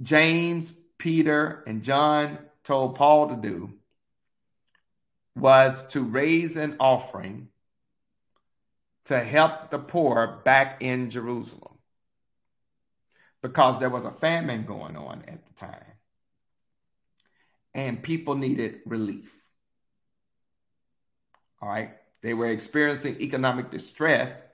James, 0.00 0.72
Peter, 0.98 1.62
and 1.66 1.82
John 1.82 2.38
told 2.64 2.96
Paul 2.96 3.28
to 3.28 3.36
do 3.36 3.72
was 5.34 5.86
to 5.88 6.02
raise 6.02 6.56
an 6.56 6.76
offering 6.78 7.48
to 9.06 9.18
help 9.18 9.70
the 9.70 9.78
poor 9.78 10.40
back 10.44 10.78
in 10.80 11.10
Jerusalem 11.10 11.78
because 13.40 13.80
there 13.80 13.90
was 13.90 14.04
a 14.04 14.10
famine 14.10 14.64
going 14.64 14.96
on 14.96 15.24
at 15.26 15.44
the 15.44 15.54
time 15.54 15.84
and 17.74 18.02
people 18.02 18.36
needed 18.36 18.80
relief. 18.86 19.32
All 21.60 21.68
right. 21.68 21.90
They 22.22 22.34
were 22.34 22.48
experiencing 22.48 23.20
economic 23.20 23.70
distress 23.70 24.44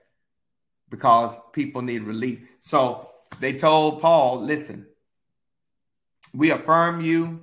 because 0.89 1.37
people 1.53 1.81
need 1.81 2.03
relief. 2.03 2.39
So 2.59 3.09
they 3.39 3.53
told 3.53 4.01
Paul, 4.01 4.41
listen, 4.41 4.87
we 6.33 6.51
affirm 6.51 7.01
you, 7.01 7.41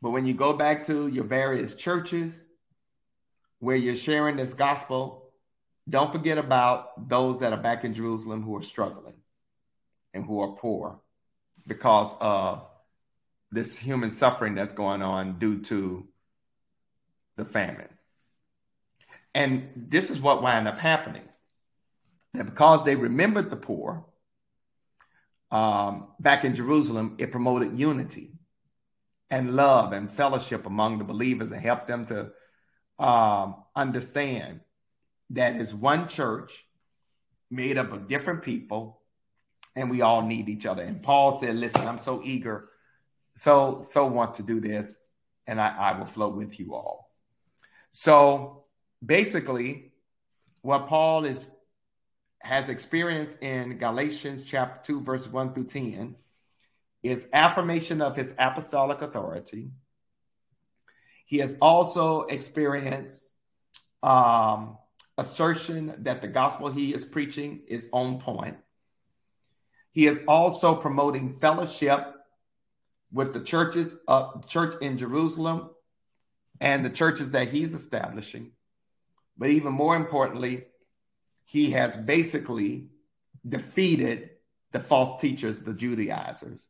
but 0.00 0.10
when 0.10 0.26
you 0.26 0.34
go 0.34 0.52
back 0.52 0.86
to 0.86 1.08
your 1.08 1.24
various 1.24 1.74
churches 1.74 2.44
where 3.58 3.76
you're 3.76 3.96
sharing 3.96 4.36
this 4.36 4.54
gospel, 4.54 5.30
don't 5.88 6.12
forget 6.12 6.38
about 6.38 7.08
those 7.08 7.40
that 7.40 7.52
are 7.52 7.62
back 7.62 7.84
in 7.84 7.94
Jerusalem 7.94 8.42
who 8.42 8.56
are 8.56 8.62
struggling 8.62 9.14
and 10.14 10.24
who 10.24 10.40
are 10.40 10.52
poor 10.56 11.00
because 11.66 12.12
of 12.20 12.66
this 13.50 13.76
human 13.76 14.10
suffering 14.10 14.54
that's 14.54 14.72
going 14.72 15.02
on 15.02 15.38
due 15.38 15.60
to 15.62 16.06
the 17.36 17.44
famine. 17.44 17.88
And 19.34 19.70
this 19.76 20.10
is 20.10 20.20
what 20.20 20.42
wound 20.42 20.68
up 20.68 20.78
happening. 20.78 21.22
That 22.34 22.44
because 22.44 22.84
they 22.84 22.96
remembered 22.96 23.50
the 23.50 23.56
poor 23.56 24.04
um, 25.50 26.08
back 26.20 26.44
in 26.44 26.54
Jerusalem, 26.54 27.14
it 27.18 27.32
promoted 27.32 27.78
unity 27.78 28.32
and 29.30 29.54
love 29.56 29.92
and 29.92 30.12
fellowship 30.12 30.66
among 30.66 30.98
the 30.98 31.04
believers 31.04 31.50
and 31.50 31.60
helped 31.60 31.88
them 31.88 32.06
to 32.06 32.30
um, 32.98 33.56
understand 33.74 34.60
that 35.30 35.56
is 35.56 35.74
one 35.74 36.08
church 36.08 36.64
made 37.50 37.78
up 37.78 37.92
of 37.92 38.08
different 38.08 38.42
people 38.42 39.00
and 39.76 39.90
we 39.90 40.02
all 40.02 40.22
need 40.22 40.48
each 40.48 40.66
other. 40.66 40.82
And 40.82 41.02
Paul 41.02 41.40
said, 41.40 41.56
Listen, 41.56 41.86
I'm 41.86 41.98
so 41.98 42.20
eager, 42.24 42.68
so, 43.36 43.80
so 43.80 44.06
want 44.06 44.34
to 44.34 44.42
do 44.42 44.60
this, 44.60 44.98
and 45.46 45.60
I, 45.60 45.68
I 45.68 45.98
will 45.98 46.06
flow 46.06 46.28
with 46.30 46.58
you 46.58 46.74
all. 46.74 47.12
So 47.92 48.64
basically, 49.04 49.92
what 50.62 50.88
Paul 50.88 51.24
is 51.24 51.46
has 52.40 52.68
experienced 52.68 53.42
in 53.42 53.78
Galatians 53.78 54.44
chapter 54.44 54.92
2, 54.92 55.02
verse 55.02 55.26
1 55.26 55.54
through 55.54 55.66
10 55.66 56.16
is 57.02 57.28
affirmation 57.32 58.00
of 58.00 58.16
his 58.16 58.34
apostolic 58.38 59.02
authority. 59.02 59.70
He 61.26 61.38
has 61.38 61.58
also 61.60 62.22
experienced 62.22 63.30
um, 64.02 64.78
assertion 65.16 65.94
that 65.98 66.22
the 66.22 66.28
gospel 66.28 66.70
he 66.70 66.94
is 66.94 67.04
preaching 67.04 67.62
is 67.68 67.88
on 67.92 68.20
point. 68.20 68.56
He 69.92 70.06
is 70.06 70.24
also 70.28 70.74
promoting 70.76 71.36
fellowship 71.36 72.14
with 73.12 73.32
the 73.32 73.40
churches, 73.40 73.96
uh, 74.06 74.40
church 74.46 74.74
in 74.80 74.98
Jerusalem, 74.98 75.70
and 76.60 76.84
the 76.84 76.90
churches 76.90 77.30
that 77.30 77.48
he's 77.48 77.74
establishing. 77.74 78.52
But 79.36 79.50
even 79.50 79.72
more 79.72 79.96
importantly, 79.96 80.64
he 81.48 81.70
has 81.72 81.96
basically 81.96 82.86
defeated 83.46 84.30
the 84.72 84.80
false 84.80 85.20
teachers, 85.20 85.56
the 85.58 85.72
Judaizers, 85.72 86.68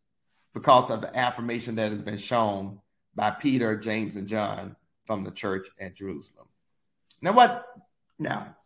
because 0.55 0.91
of 0.91 1.01
the 1.01 1.14
affirmation 1.16 1.74
that 1.74 1.91
has 1.91 2.01
been 2.01 2.16
shown 2.16 2.81
by 3.14 3.31
Peter, 3.31 3.76
James, 3.76 4.16
and 4.16 4.29
John 4.29 4.76
from 5.05 5.24
the 5.24 5.31
church 5.31 5.68
at 5.81 5.97
Jerusalem. 5.97 6.47
Now, 7.20 7.33
what 7.33 7.66
now? 8.18 8.57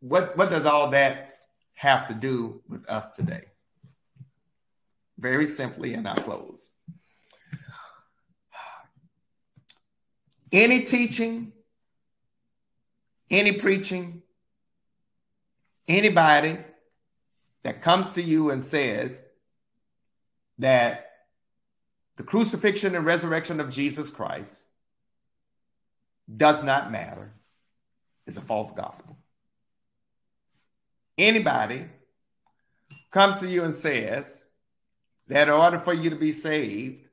What 0.00 0.36
what 0.36 0.50
does 0.50 0.66
all 0.66 0.90
that 0.90 1.34
have 1.74 2.08
to 2.08 2.14
do 2.14 2.62
with 2.68 2.88
us 2.88 3.10
today? 3.10 3.46
very 5.18 5.46
simply, 5.46 5.94
and 5.94 6.08
I 6.08 6.14
close. 6.14 6.70
Any 10.52 10.80
teaching, 10.82 11.52
any 13.30 13.52
preaching, 13.52 14.22
anybody 15.88 16.58
that 17.62 17.82
comes 17.82 18.10
to 18.12 18.22
you 18.22 18.50
and 18.50 18.62
says 18.62 19.22
that 20.58 21.10
the 22.16 22.22
crucifixion 22.22 22.94
and 22.94 23.04
resurrection 23.04 23.60
of 23.60 23.70
Jesus 23.70 24.08
Christ 24.08 24.58
does 26.34 26.62
not 26.64 26.90
matter 26.90 27.32
is 28.26 28.36
a 28.36 28.40
false 28.40 28.72
gospel. 28.72 29.16
Anybody 31.18 31.86
comes 33.10 33.40
to 33.40 33.48
you 33.48 33.64
and 33.64 33.74
says 33.74 34.44
that 35.28 35.48
in 35.48 35.54
order 35.54 35.78
for 35.78 35.92
you 35.92 36.10
to 36.10 36.16
be 36.16 36.32
saved, 36.32 37.06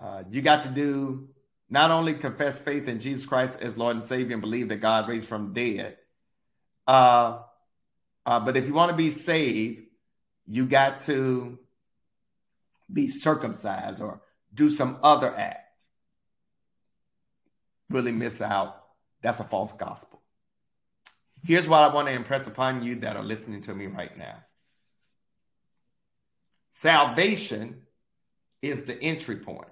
uh, 0.00 0.24
you 0.30 0.42
got 0.42 0.64
to 0.64 0.70
do 0.70 1.28
not 1.70 1.90
only 1.90 2.14
confess 2.14 2.58
faith 2.58 2.88
in 2.88 3.00
Jesus 3.00 3.24
Christ 3.24 3.60
as 3.62 3.78
Lord 3.78 3.96
and 3.96 4.04
Savior 4.04 4.34
and 4.34 4.42
believe 4.42 4.68
that 4.68 4.80
God 4.80 5.08
raised 5.08 5.28
from 5.28 5.52
the 5.52 5.76
dead, 5.76 5.96
uh, 6.86 7.38
uh, 8.24 8.40
but 8.40 8.56
if 8.56 8.66
you 8.66 8.74
want 8.74 8.90
to 8.90 8.96
be 8.96 9.10
saved, 9.10 9.82
you 10.46 10.66
got 10.66 11.02
to 11.04 11.58
be 12.92 13.08
circumcised 13.08 14.00
or 14.00 14.20
do 14.52 14.68
some 14.68 14.98
other 15.02 15.34
act. 15.34 15.82
Really 17.88 18.12
miss 18.12 18.40
out. 18.40 18.82
That's 19.22 19.40
a 19.40 19.44
false 19.44 19.72
gospel. 19.72 20.20
Here's 21.44 21.68
what 21.68 21.80
I 21.80 21.92
want 21.92 22.08
to 22.08 22.14
impress 22.14 22.46
upon 22.46 22.82
you 22.82 22.96
that 22.96 23.16
are 23.16 23.22
listening 23.22 23.62
to 23.62 23.74
me 23.74 23.86
right 23.86 24.16
now 24.16 24.44
salvation 26.70 27.82
is 28.62 28.84
the 28.84 29.00
entry 29.02 29.36
point, 29.36 29.68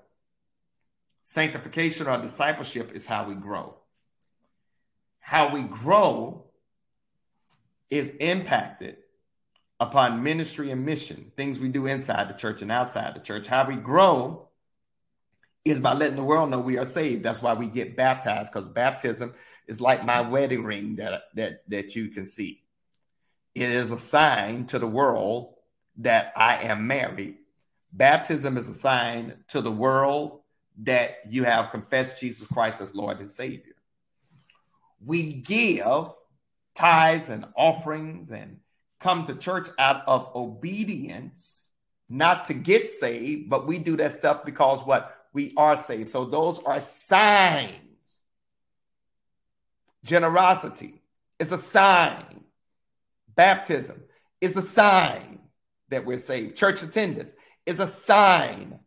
sanctification 1.23 2.09
or 2.09 2.21
discipleship 2.21 2.93
is 2.95 3.07
how 3.07 3.29
we 3.29 3.35
grow. 3.35 3.77
How 5.21 5.55
we 5.55 5.63
grow 5.63 6.50
is 7.91 8.11
impacted 8.17 8.97
upon 9.79 10.23
ministry 10.23 10.71
and 10.71 10.85
mission, 10.85 11.33
things 11.37 11.59
we 11.59 11.69
do 11.69 11.87
inside 11.87 12.29
the 12.29 12.35
church 12.35 12.63
and 12.63 12.71
outside 12.71 13.15
the 13.15 13.21
church. 13.21 13.47
How 13.47 13.67
we 13.67 13.77
grow 13.77 14.49
is 15.65 15.81
by 15.81 15.95
letting 15.95 16.17
the 16.17 16.23
world 16.23 16.51
know 16.51 16.61
we 16.61 16.79
are 16.79 16.85
saved. 16.85 17.23
That's 17.23 17.43
why 17.43 17.55
we 17.55 17.67
get 17.67 17.97
baptized, 17.97 18.53
because 18.53 18.69
baptism 18.69 19.35
is 19.67 19.81
like 19.81 20.05
my 20.05 20.21
wedding 20.21 20.65
ring 20.65 20.97
that, 20.97 21.23
that, 21.35 21.63
that 21.69 21.97
you 21.97 22.09
can 22.09 22.27
see. 22.27 22.63
It 23.55 23.71
is 23.71 23.91
a 23.91 23.99
sign 23.99 24.67
to 24.67 24.79
the 24.79 24.87
world 24.87 25.55
that 25.99 26.33
I 26.37 26.63
am 26.63 26.87
married. 26.87 27.37
Baptism 27.93 28.57
is 28.57 28.69
a 28.69 28.75
sign 28.75 29.35
to 29.49 29.61
the 29.61 29.73
world 29.73 30.41
that 30.83 31.19
you 31.29 31.45
have 31.45 31.71
confessed 31.71 32.21
Jesus 32.21 32.47
Christ 32.47 32.81
as 32.81 32.95
Lord 32.95 33.19
and 33.19 33.31
Savior. 33.31 33.75
We 35.05 35.33
give 35.33 36.13
tithes 36.75 37.29
and 37.29 37.47
offerings 37.57 38.31
and 38.31 38.59
come 38.99 39.27
to 39.27 39.35
church 39.35 39.69
out 39.79 40.03
of 40.07 40.35
obedience, 40.35 41.69
not 42.09 42.47
to 42.47 42.55
get 42.55 42.89
saved, 42.89 43.49
but 43.49 43.67
we 43.67 43.79
do 43.79 43.97
that 43.97 44.15
stuff 44.15 44.45
because 44.45 44.85
what? 44.85 45.17
We 45.33 45.55
are 45.57 45.79
saved. 45.79 46.11
So 46.11 46.25
those 46.25 46.61
are 46.65 46.81
signs. 46.81 47.75
Generosity 50.05 51.01
is 51.39 51.53
a 51.53 51.59
sign. 51.59 52.45
Baptism 53.35 54.03
is 54.41 54.57
a 54.57 54.63
sign 54.63 55.39
that 55.89 56.05
we're 56.05 56.19
saved. 56.19 56.57
Church 56.57 56.83
attendance 56.83 57.33
is 57.67 57.81
a 57.81 57.87
sign 57.87 58.81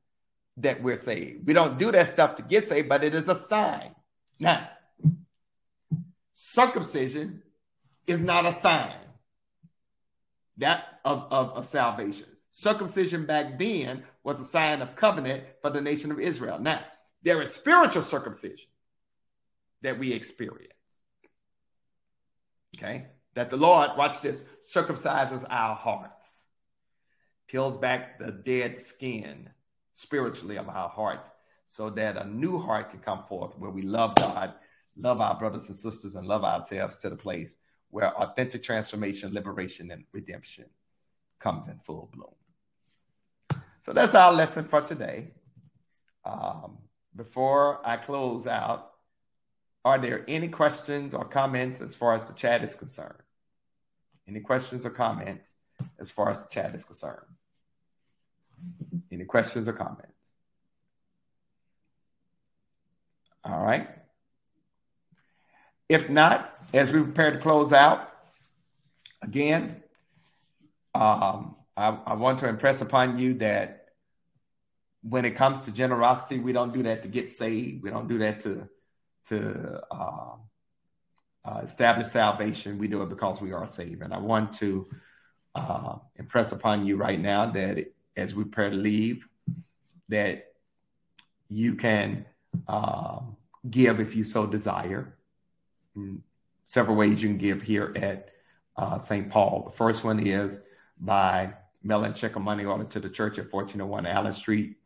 that 0.57 0.81
we're 0.81 0.97
saved. 0.97 1.47
We 1.47 1.53
don't 1.53 1.77
do 1.77 1.91
that 1.91 2.09
stuff 2.09 2.35
to 2.35 2.43
get 2.43 2.65
saved, 2.65 2.89
but 2.89 3.03
it 3.03 3.15
is 3.15 3.27
a 3.27 3.35
sign. 3.35 3.95
Now, 4.39 4.67
circumcision 6.33 7.41
is 8.07 8.21
not 8.21 8.45
a 8.45 8.53
sign 8.53 8.93
that 10.57 10.99
of, 11.03 11.27
of, 11.31 11.49
of 11.51 11.65
salvation. 11.65 12.27
Circumcision 12.51 13.25
back 13.25 13.57
then 13.57 14.03
was 14.23 14.39
a 14.39 14.45
sign 14.45 14.81
of 14.81 14.95
covenant 14.95 15.43
for 15.61 15.69
the 15.69 15.81
nation 15.81 16.11
of 16.11 16.19
Israel. 16.19 16.59
Now, 16.59 16.81
there 17.23 17.41
is 17.41 17.51
spiritual 17.51 18.03
circumcision 18.03 18.69
that 19.81 19.97
we 19.97 20.13
experience. 20.13 20.69
Okay? 22.77 23.07
That 23.33 23.49
the 23.49 23.57
Lord, 23.57 23.91
watch 23.97 24.21
this, 24.21 24.43
circumcises 24.73 25.43
our 25.49 25.75
hearts, 25.75 26.27
peels 27.47 27.77
back 27.77 28.19
the 28.19 28.31
dead 28.31 28.77
skin 28.77 29.49
spiritually 29.93 30.57
of 30.57 30.69
our 30.69 30.89
hearts 30.89 31.29
so 31.67 31.89
that 31.91 32.17
a 32.17 32.25
new 32.25 32.59
heart 32.59 32.91
can 32.91 32.99
come 32.99 33.23
forth 33.23 33.57
where 33.57 33.71
we 33.71 33.81
love 33.81 34.15
God, 34.15 34.53
love 34.95 35.19
our 35.19 35.39
brothers 35.39 35.67
and 35.69 35.75
sisters, 35.75 36.13
and 36.13 36.27
love 36.27 36.43
ourselves 36.43 36.99
to 36.99 37.09
the 37.09 37.15
place 37.15 37.55
where 37.93 38.11
authentic 38.17 38.63
transformation, 38.63 39.31
liberation, 39.31 39.91
and 39.91 40.03
redemption 40.11 40.65
comes 41.39 41.67
in 41.67 41.77
full 41.77 42.09
bloom. 42.11 43.61
So 43.83 43.93
that's 43.93 44.15
our 44.15 44.33
lesson 44.33 44.65
for 44.65 44.81
today. 44.81 45.33
Um, 46.25 46.79
before 47.15 47.87
I 47.87 47.97
close 47.97 48.47
out, 48.47 48.93
are 49.85 49.99
there 49.99 50.25
any 50.27 50.47
questions 50.47 51.13
or 51.13 51.23
comments 51.23 51.81
as 51.81 51.93
far 51.93 52.15
as 52.15 52.25
the 52.25 52.33
chat 52.33 52.63
is 52.63 52.73
concerned? 52.73 53.21
Any 54.27 54.39
questions 54.39 54.87
or 54.87 54.89
comments 54.89 55.53
as 55.99 56.09
far 56.09 56.31
as 56.31 56.41
the 56.41 56.49
chat 56.49 56.73
is 56.73 56.85
concerned? 56.85 57.27
Any 59.11 59.25
questions 59.25 59.67
or 59.67 59.73
comments? 59.73 60.09
All 63.43 63.63
right. 63.63 63.87
If 65.89 66.09
not, 66.09 66.53
as 66.73 66.91
we 66.91 67.01
prepare 67.03 67.31
to 67.31 67.37
close 67.37 67.73
out, 67.73 68.09
again, 69.21 69.83
um, 70.95 71.55
I, 71.75 71.89
I 72.05 72.13
want 72.13 72.39
to 72.39 72.47
impress 72.47 72.81
upon 72.81 73.17
you 73.17 73.35
that 73.35 73.89
when 75.01 75.25
it 75.25 75.31
comes 75.31 75.65
to 75.65 75.71
generosity, 75.71 76.39
we 76.39 76.53
don't 76.53 76.73
do 76.73 76.83
that 76.83 77.03
to 77.03 77.09
get 77.09 77.29
saved. 77.29 77.83
We 77.83 77.89
don't 77.89 78.07
do 78.07 78.19
that 78.19 78.39
to 78.41 78.69
to 79.25 79.81
uh, 79.89 80.35
uh, 81.45 81.61
establish 81.63 82.07
salvation. 82.07 82.77
We 82.77 82.87
do 82.87 83.01
it 83.03 83.09
because 83.09 83.41
we 83.41 83.51
are 83.51 83.67
saved. 83.67 84.01
And 84.01 84.13
I 84.13 84.19
want 84.19 84.53
to 84.55 84.87
uh, 85.55 85.95
impress 86.15 86.51
upon 86.51 86.85
you 86.85 86.97
right 86.97 87.19
now 87.19 87.51
that 87.51 87.85
as 88.17 88.35
we 88.35 88.43
prepare 88.43 88.71
to 88.71 88.75
leave, 88.75 89.27
that 90.09 90.53
you 91.49 91.75
can 91.75 92.25
um, 92.67 93.37
give 93.69 93.99
if 93.99 94.15
you 94.15 94.23
so 94.23 94.45
desire. 94.45 95.15
Several 96.65 96.95
ways 96.95 97.21
you 97.21 97.29
can 97.29 97.37
give 97.37 97.61
here 97.61 97.93
at 97.95 98.29
uh, 98.77 98.97
St. 98.97 99.29
Paul. 99.29 99.65
The 99.65 99.75
first 99.75 100.03
one 100.03 100.25
is 100.25 100.59
by 100.99 101.53
mailing 101.83 102.13
check 102.13 102.35
or 102.37 102.39
money 102.39 102.65
order 102.65 102.85
to 102.85 102.99
the 102.99 103.09
church 103.09 103.37
at 103.37 103.51
1401 103.51 104.05
Allen 104.05 104.33
Street 104.33 104.77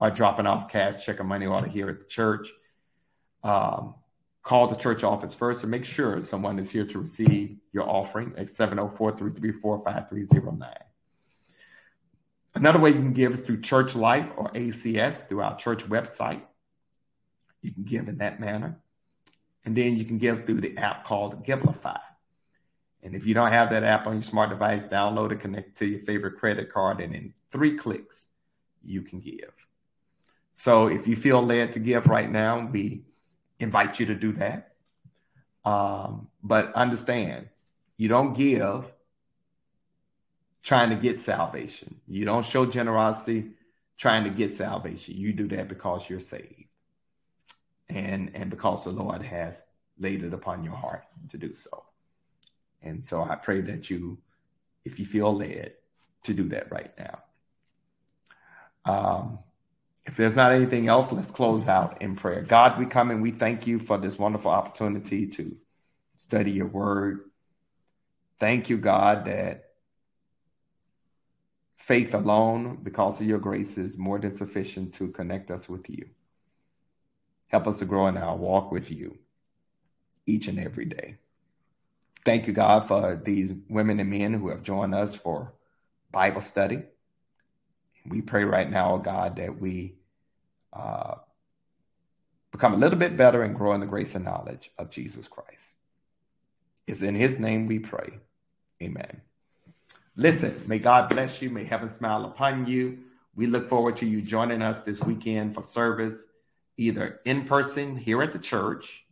or 0.00 0.10
dropping 0.10 0.46
off 0.46 0.70
cash 0.70 1.04
check 1.04 1.20
or 1.20 1.24
money 1.24 1.46
order 1.46 1.66
here 1.66 1.88
at 1.88 2.00
the 2.00 2.06
church. 2.06 2.52
Um, 3.42 3.94
call 4.42 4.68
the 4.68 4.76
church 4.76 5.02
office 5.02 5.34
first 5.34 5.62
and 5.62 5.70
make 5.70 5.84
sure 5.84 6.20
someone 6.22 6.58
is 6.58 6.70
here 6.70 6.86
to 6.86 6.98
receive 6.98 7.56
your 7.72 7.88
offering 7.88 8.34
at 8.36 8.48
704 8.50 9.12
334 9.12 9.78
5309. 9.84 10.70
Another 12.54 12.78
way 12.78 12.90
you 12.90 12.96
can 12.96 13.12
give 13.12 13.32
is 13.32 13.40
through 13.40 13.60
Church 13.60 13.96
Life 13.96 14.30
or 14.36 14.50
ACS 14.50 15.26
through 15.26 15.42
our 15.42 15.56
church 15.56 15.84
website. 15.86 16.42
You 17.62 17.72
can 17.72 17.82
give 17.82 18.08
in 18.08 18.18
that 18.18 18.38
manner. 18.38 18.78
And 19.64 19.76
then 19.76 19.96
you 19.96 20.04
can 20.04 20.18
give 20.18 20.44
through 20.44 20.60
the 20.60 20.76
app 20.76 21.04
called 21.04 21.44
Givelify. 21.44 22.00
And 23.02 23.14
if 23.14 23.26
you 23.26 23.34
don't 23.34 23.52
have 23.52 23.70
that 23.70 23.84
app 23.84 24.06
on 24.06 24.14
your 24.14 24.22
smart 24.22 24.50
device, 24.50 24.84
download 24.84 25.32
it, 25.32 25.40
connect 25.40 25.76
to 25.78 25.86
your 25.86 26.00
favorite 26.00 26.38
credit 26.38 26.72
card, 26.72 27.00
and 27.00 27.14
in 27.14 27.34
three 27.50 27.76
clicks, 27.76 28.28
you 28.82 29.02
can 29.02 29.20
give. 29.20 29.52
So 30.52 30.86
if 30.88 31.06
you 31.06 31.16
feel 31.16 31.42
led 31.42 31.72
to 31.72 31.80
give 31.80 32.06
right 32.06 32.30
now, 32.30 32.66
we 32.66 33.02
invite 33.58 34.00
you 34.00 34.06
to 34.06 34.14
do 34.14 34.32
that. 34.32 34.72
Um, 35.64 36.28
but 36.42 36.72
understand, 36.74 37.48
you 37.96 38.08
don't 38.08 38.34
give 38.34 38.90
trying 40.62 40.90
to 40.90 40.96
get 40.96 41.20
salvation. 41.20 42.00
You 42.06 42.24
don't 42.24 42.44
show 42.44 42.66
generosity 42.66 43.50
trying 43.96 44.24
to 44.24 44.30
get 44.30 44.54
salvation. 44.54 45.14
You 45.16 45.32
do 45.32 45.48
that 45.48 45.68
because 45.68 46.08
you're 46.08 46.20
saved 46.20 46.66
and 47.88 48.30
and 48.34 48.50
because 48.50 48.84
the 48.84 48.90
Lord 48.90 49.22
has 49.22 49.62
laid 49.98 50.22
it 50.22 50.34
upon 50.34 50.64
your 50.64 50.74
heart 50.74 51.04
to 51.30 51.38
do 51.38 51.52
so. 51.52 51.84
And 52.82 53.02
so 53.02 53.22
I 53.22 53.36
pray 53.36 53.60
that 53.62 53.88
you, 53.90 54.18
if 54.84 54.98
you 54.98 55.06
feel 55.06 55.34
led, 55.34 55.74
to 56.24 56.34
do 56.34 56.48
that 56.48 56.70
right 56.70 56.92
now. 56.98 57.22
Um, 58.84 59.38
if 60.04 60.16
there's 60.16 60.36
not 60.36 60.52
anything 60.52 60.88
else, 60.88 61.12
let's 61.12 61.30
close 61.30 61.66
out 61.66 62.02
in 62.02 62.16
prayer. 62.16 62.42
God, 62.42 62.78
we 62.78 62.86
come 62.86 63.10
and 63.10 63.22
we 63.22 63.30
thank 63.30 63.66
you 63.66 63.78
for 63.78 63.96
this 63.96 64.18
wonderful 64.18 64.50
opportunity 64.50 65.26
to 65.28 65.56
study 66.16 66.50
your 66.50 66.66
word. 66.66 67.30
Thank 68.38 68.68
you, 68.68 68.76
God, 68.76 69.24
that 69.26 69.64
Faith 71.76 72.14
alone, 72.14 72.78
because 72.82 73.20
of 73.20 73.26
your 73.26 73.38
grace, 73.38 73.76
is 73.76 73.98
more 73.98 74.18
than 74.18 74.34
sufficient 74.34 74.94
to 74.94 75.08
connect 75.08 75.50
us 75.50 75.68
with 75.68 75.90
you. 75.90 76.06
Help 77.48 77.66
us 77.66 77.78
to 77.78 77.84
grow 77.84 78.06
in 78.06 78.16
our 78.16 78.36
walk 78.36 78.72
with 78.72 78.90
you 78.90 79.18
each 80.26 80.48
and 80.48 80.58
every 80.58 80.84
day. 80.84 81.16
Thank 82.24 82.46
you, 82.46 82.52
God, 82.52 82.88
for 82.88 83.20
these 83.22 83.52
women 83.68 84.00
and 84.00 84.10
men 84.10 84.32
who 84.32 84.48
have 84.48 84.62
joined 84.62 84.94
us 84.94 85.14
for 85.14 85.52
Bible 86.10 86.40
study. 86.40 86.82
We 88.06 88.22
pray 88.22 88.44
right 88.44 88.70
now, 88.70 88.96
God, 88.96 89.36
that 89.36 89.60
we 89.60 89.94
uh, 90.72 91.16
become 92.50 92.72
a 92.72 92.78
little 92.78 92.98
bit 92.98 93.16
better 93.16 93.42
and 93.42 93.54
grow 93.54 93.74
in 93.74 93.80
the 93.80 93.86
grace 93.86 94.14
and 94.14 94.24
knowledge 94.24 94.70
of 94.78 94.90
Jesus 94.90 95.28
Christ. 95.28 95.74
It's 96.86 97.02
in 97.02 97.14
his 97.14 97.38
name 97.38 97.66
we 97.66 97.78
pray. 97.78 98.18
Amen. 98.82 99.20
Listen, 100.16 100.62
may 100.66 100.78
God 100.78 101.08
bless 101.08 101.42
you. 101.42 101.50
May 101.50 101.64
heaven 101.64 101.92
smile 101.92 102.24
upon 102.24 102.66
you. 102.66 102.98
We 103.34 103.46
look 103.46 103.68
forward 103.68 103.96
to 103.96 104.06
you 104.06 104.22
joining 104.22 104.62
us 104.62 104.82
this 104.82 105.02
weekend 105.02 105.54
for 105.54 105.62
service, 105.62 106.24
either 106.76 107.20
in 107.24 107.44
person 107.44 107.96
here 107.96 108.22
at 108.22 108.32
the 108.32 108.38
church, 108.38 109.04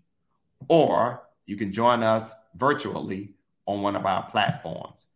or 0.69 1.23
you 1.47 1.57
can 1.57 1.73
join 1.73 2.03
us 2.03 2.31
virtually 2.55 3.35
on 3.67 3.83
one 3.83 3.97
of 3.97 4.07
our 4.07 4.25
platforms. 4.31 5.07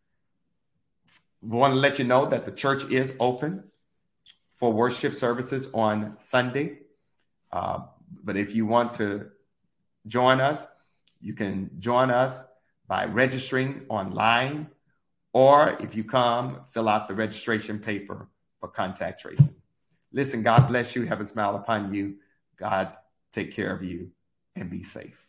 We 1.43 1.57
want 1.57 1.75
to 1.75 1.81
let 1.81 1.99
you 1.99 2.05
know 2.05 2.27
that 2.27 2.45
the 2.45 2.53
church 2.53 2.85
is 2.91 3.15
open 3.21 3.65
for 4.57 4.73
worship 4.73 5.15
services 5.15 5.69
on 5.75 6.19
Sunday. 6.19 6.79
Uh, 7.53 7.81
but 8.25 8.37
if 8.37 8.55
you 8.55 8.67
want 8.67 8.95
to 8.95 9.29
join 10.07 10.41
us, 10.41 10.67
you 11.21 11.35
can 11.35 11.71
join 11.79 12.11
us 12.11 12.43
by 12.89 13.05
registering 13.05 13.85
online 13.89 14.69
or 15.37 15.77
if 15.81 15.95
you 15.95 16.03
come, 16.03 16.63
fill 16.73 16.89
out 16.89 17.09
the 17.09 17.15
registration 17.15 17.79
paper 17.79 18.27
for 18.59 18.69
contact 18.69 19.21
tracing. 19.21 19.57
Listen, 20.11 20.43
God 20.43 20.67
bless 20.67 20.97
you. 20.97 21.05
Have 21.05 21.21
a 21.21 21.27
smile 21.27 21.57
upon 21.57 21.93
you. 21.93 22.15
God 22.59 22.93
take 23.33 23.55
care 23.55 23.75
of 23.75 23.83
you 23.83 24.11
and 24.55 24.71
be 24.71 24.83
safe. 24.83 25.26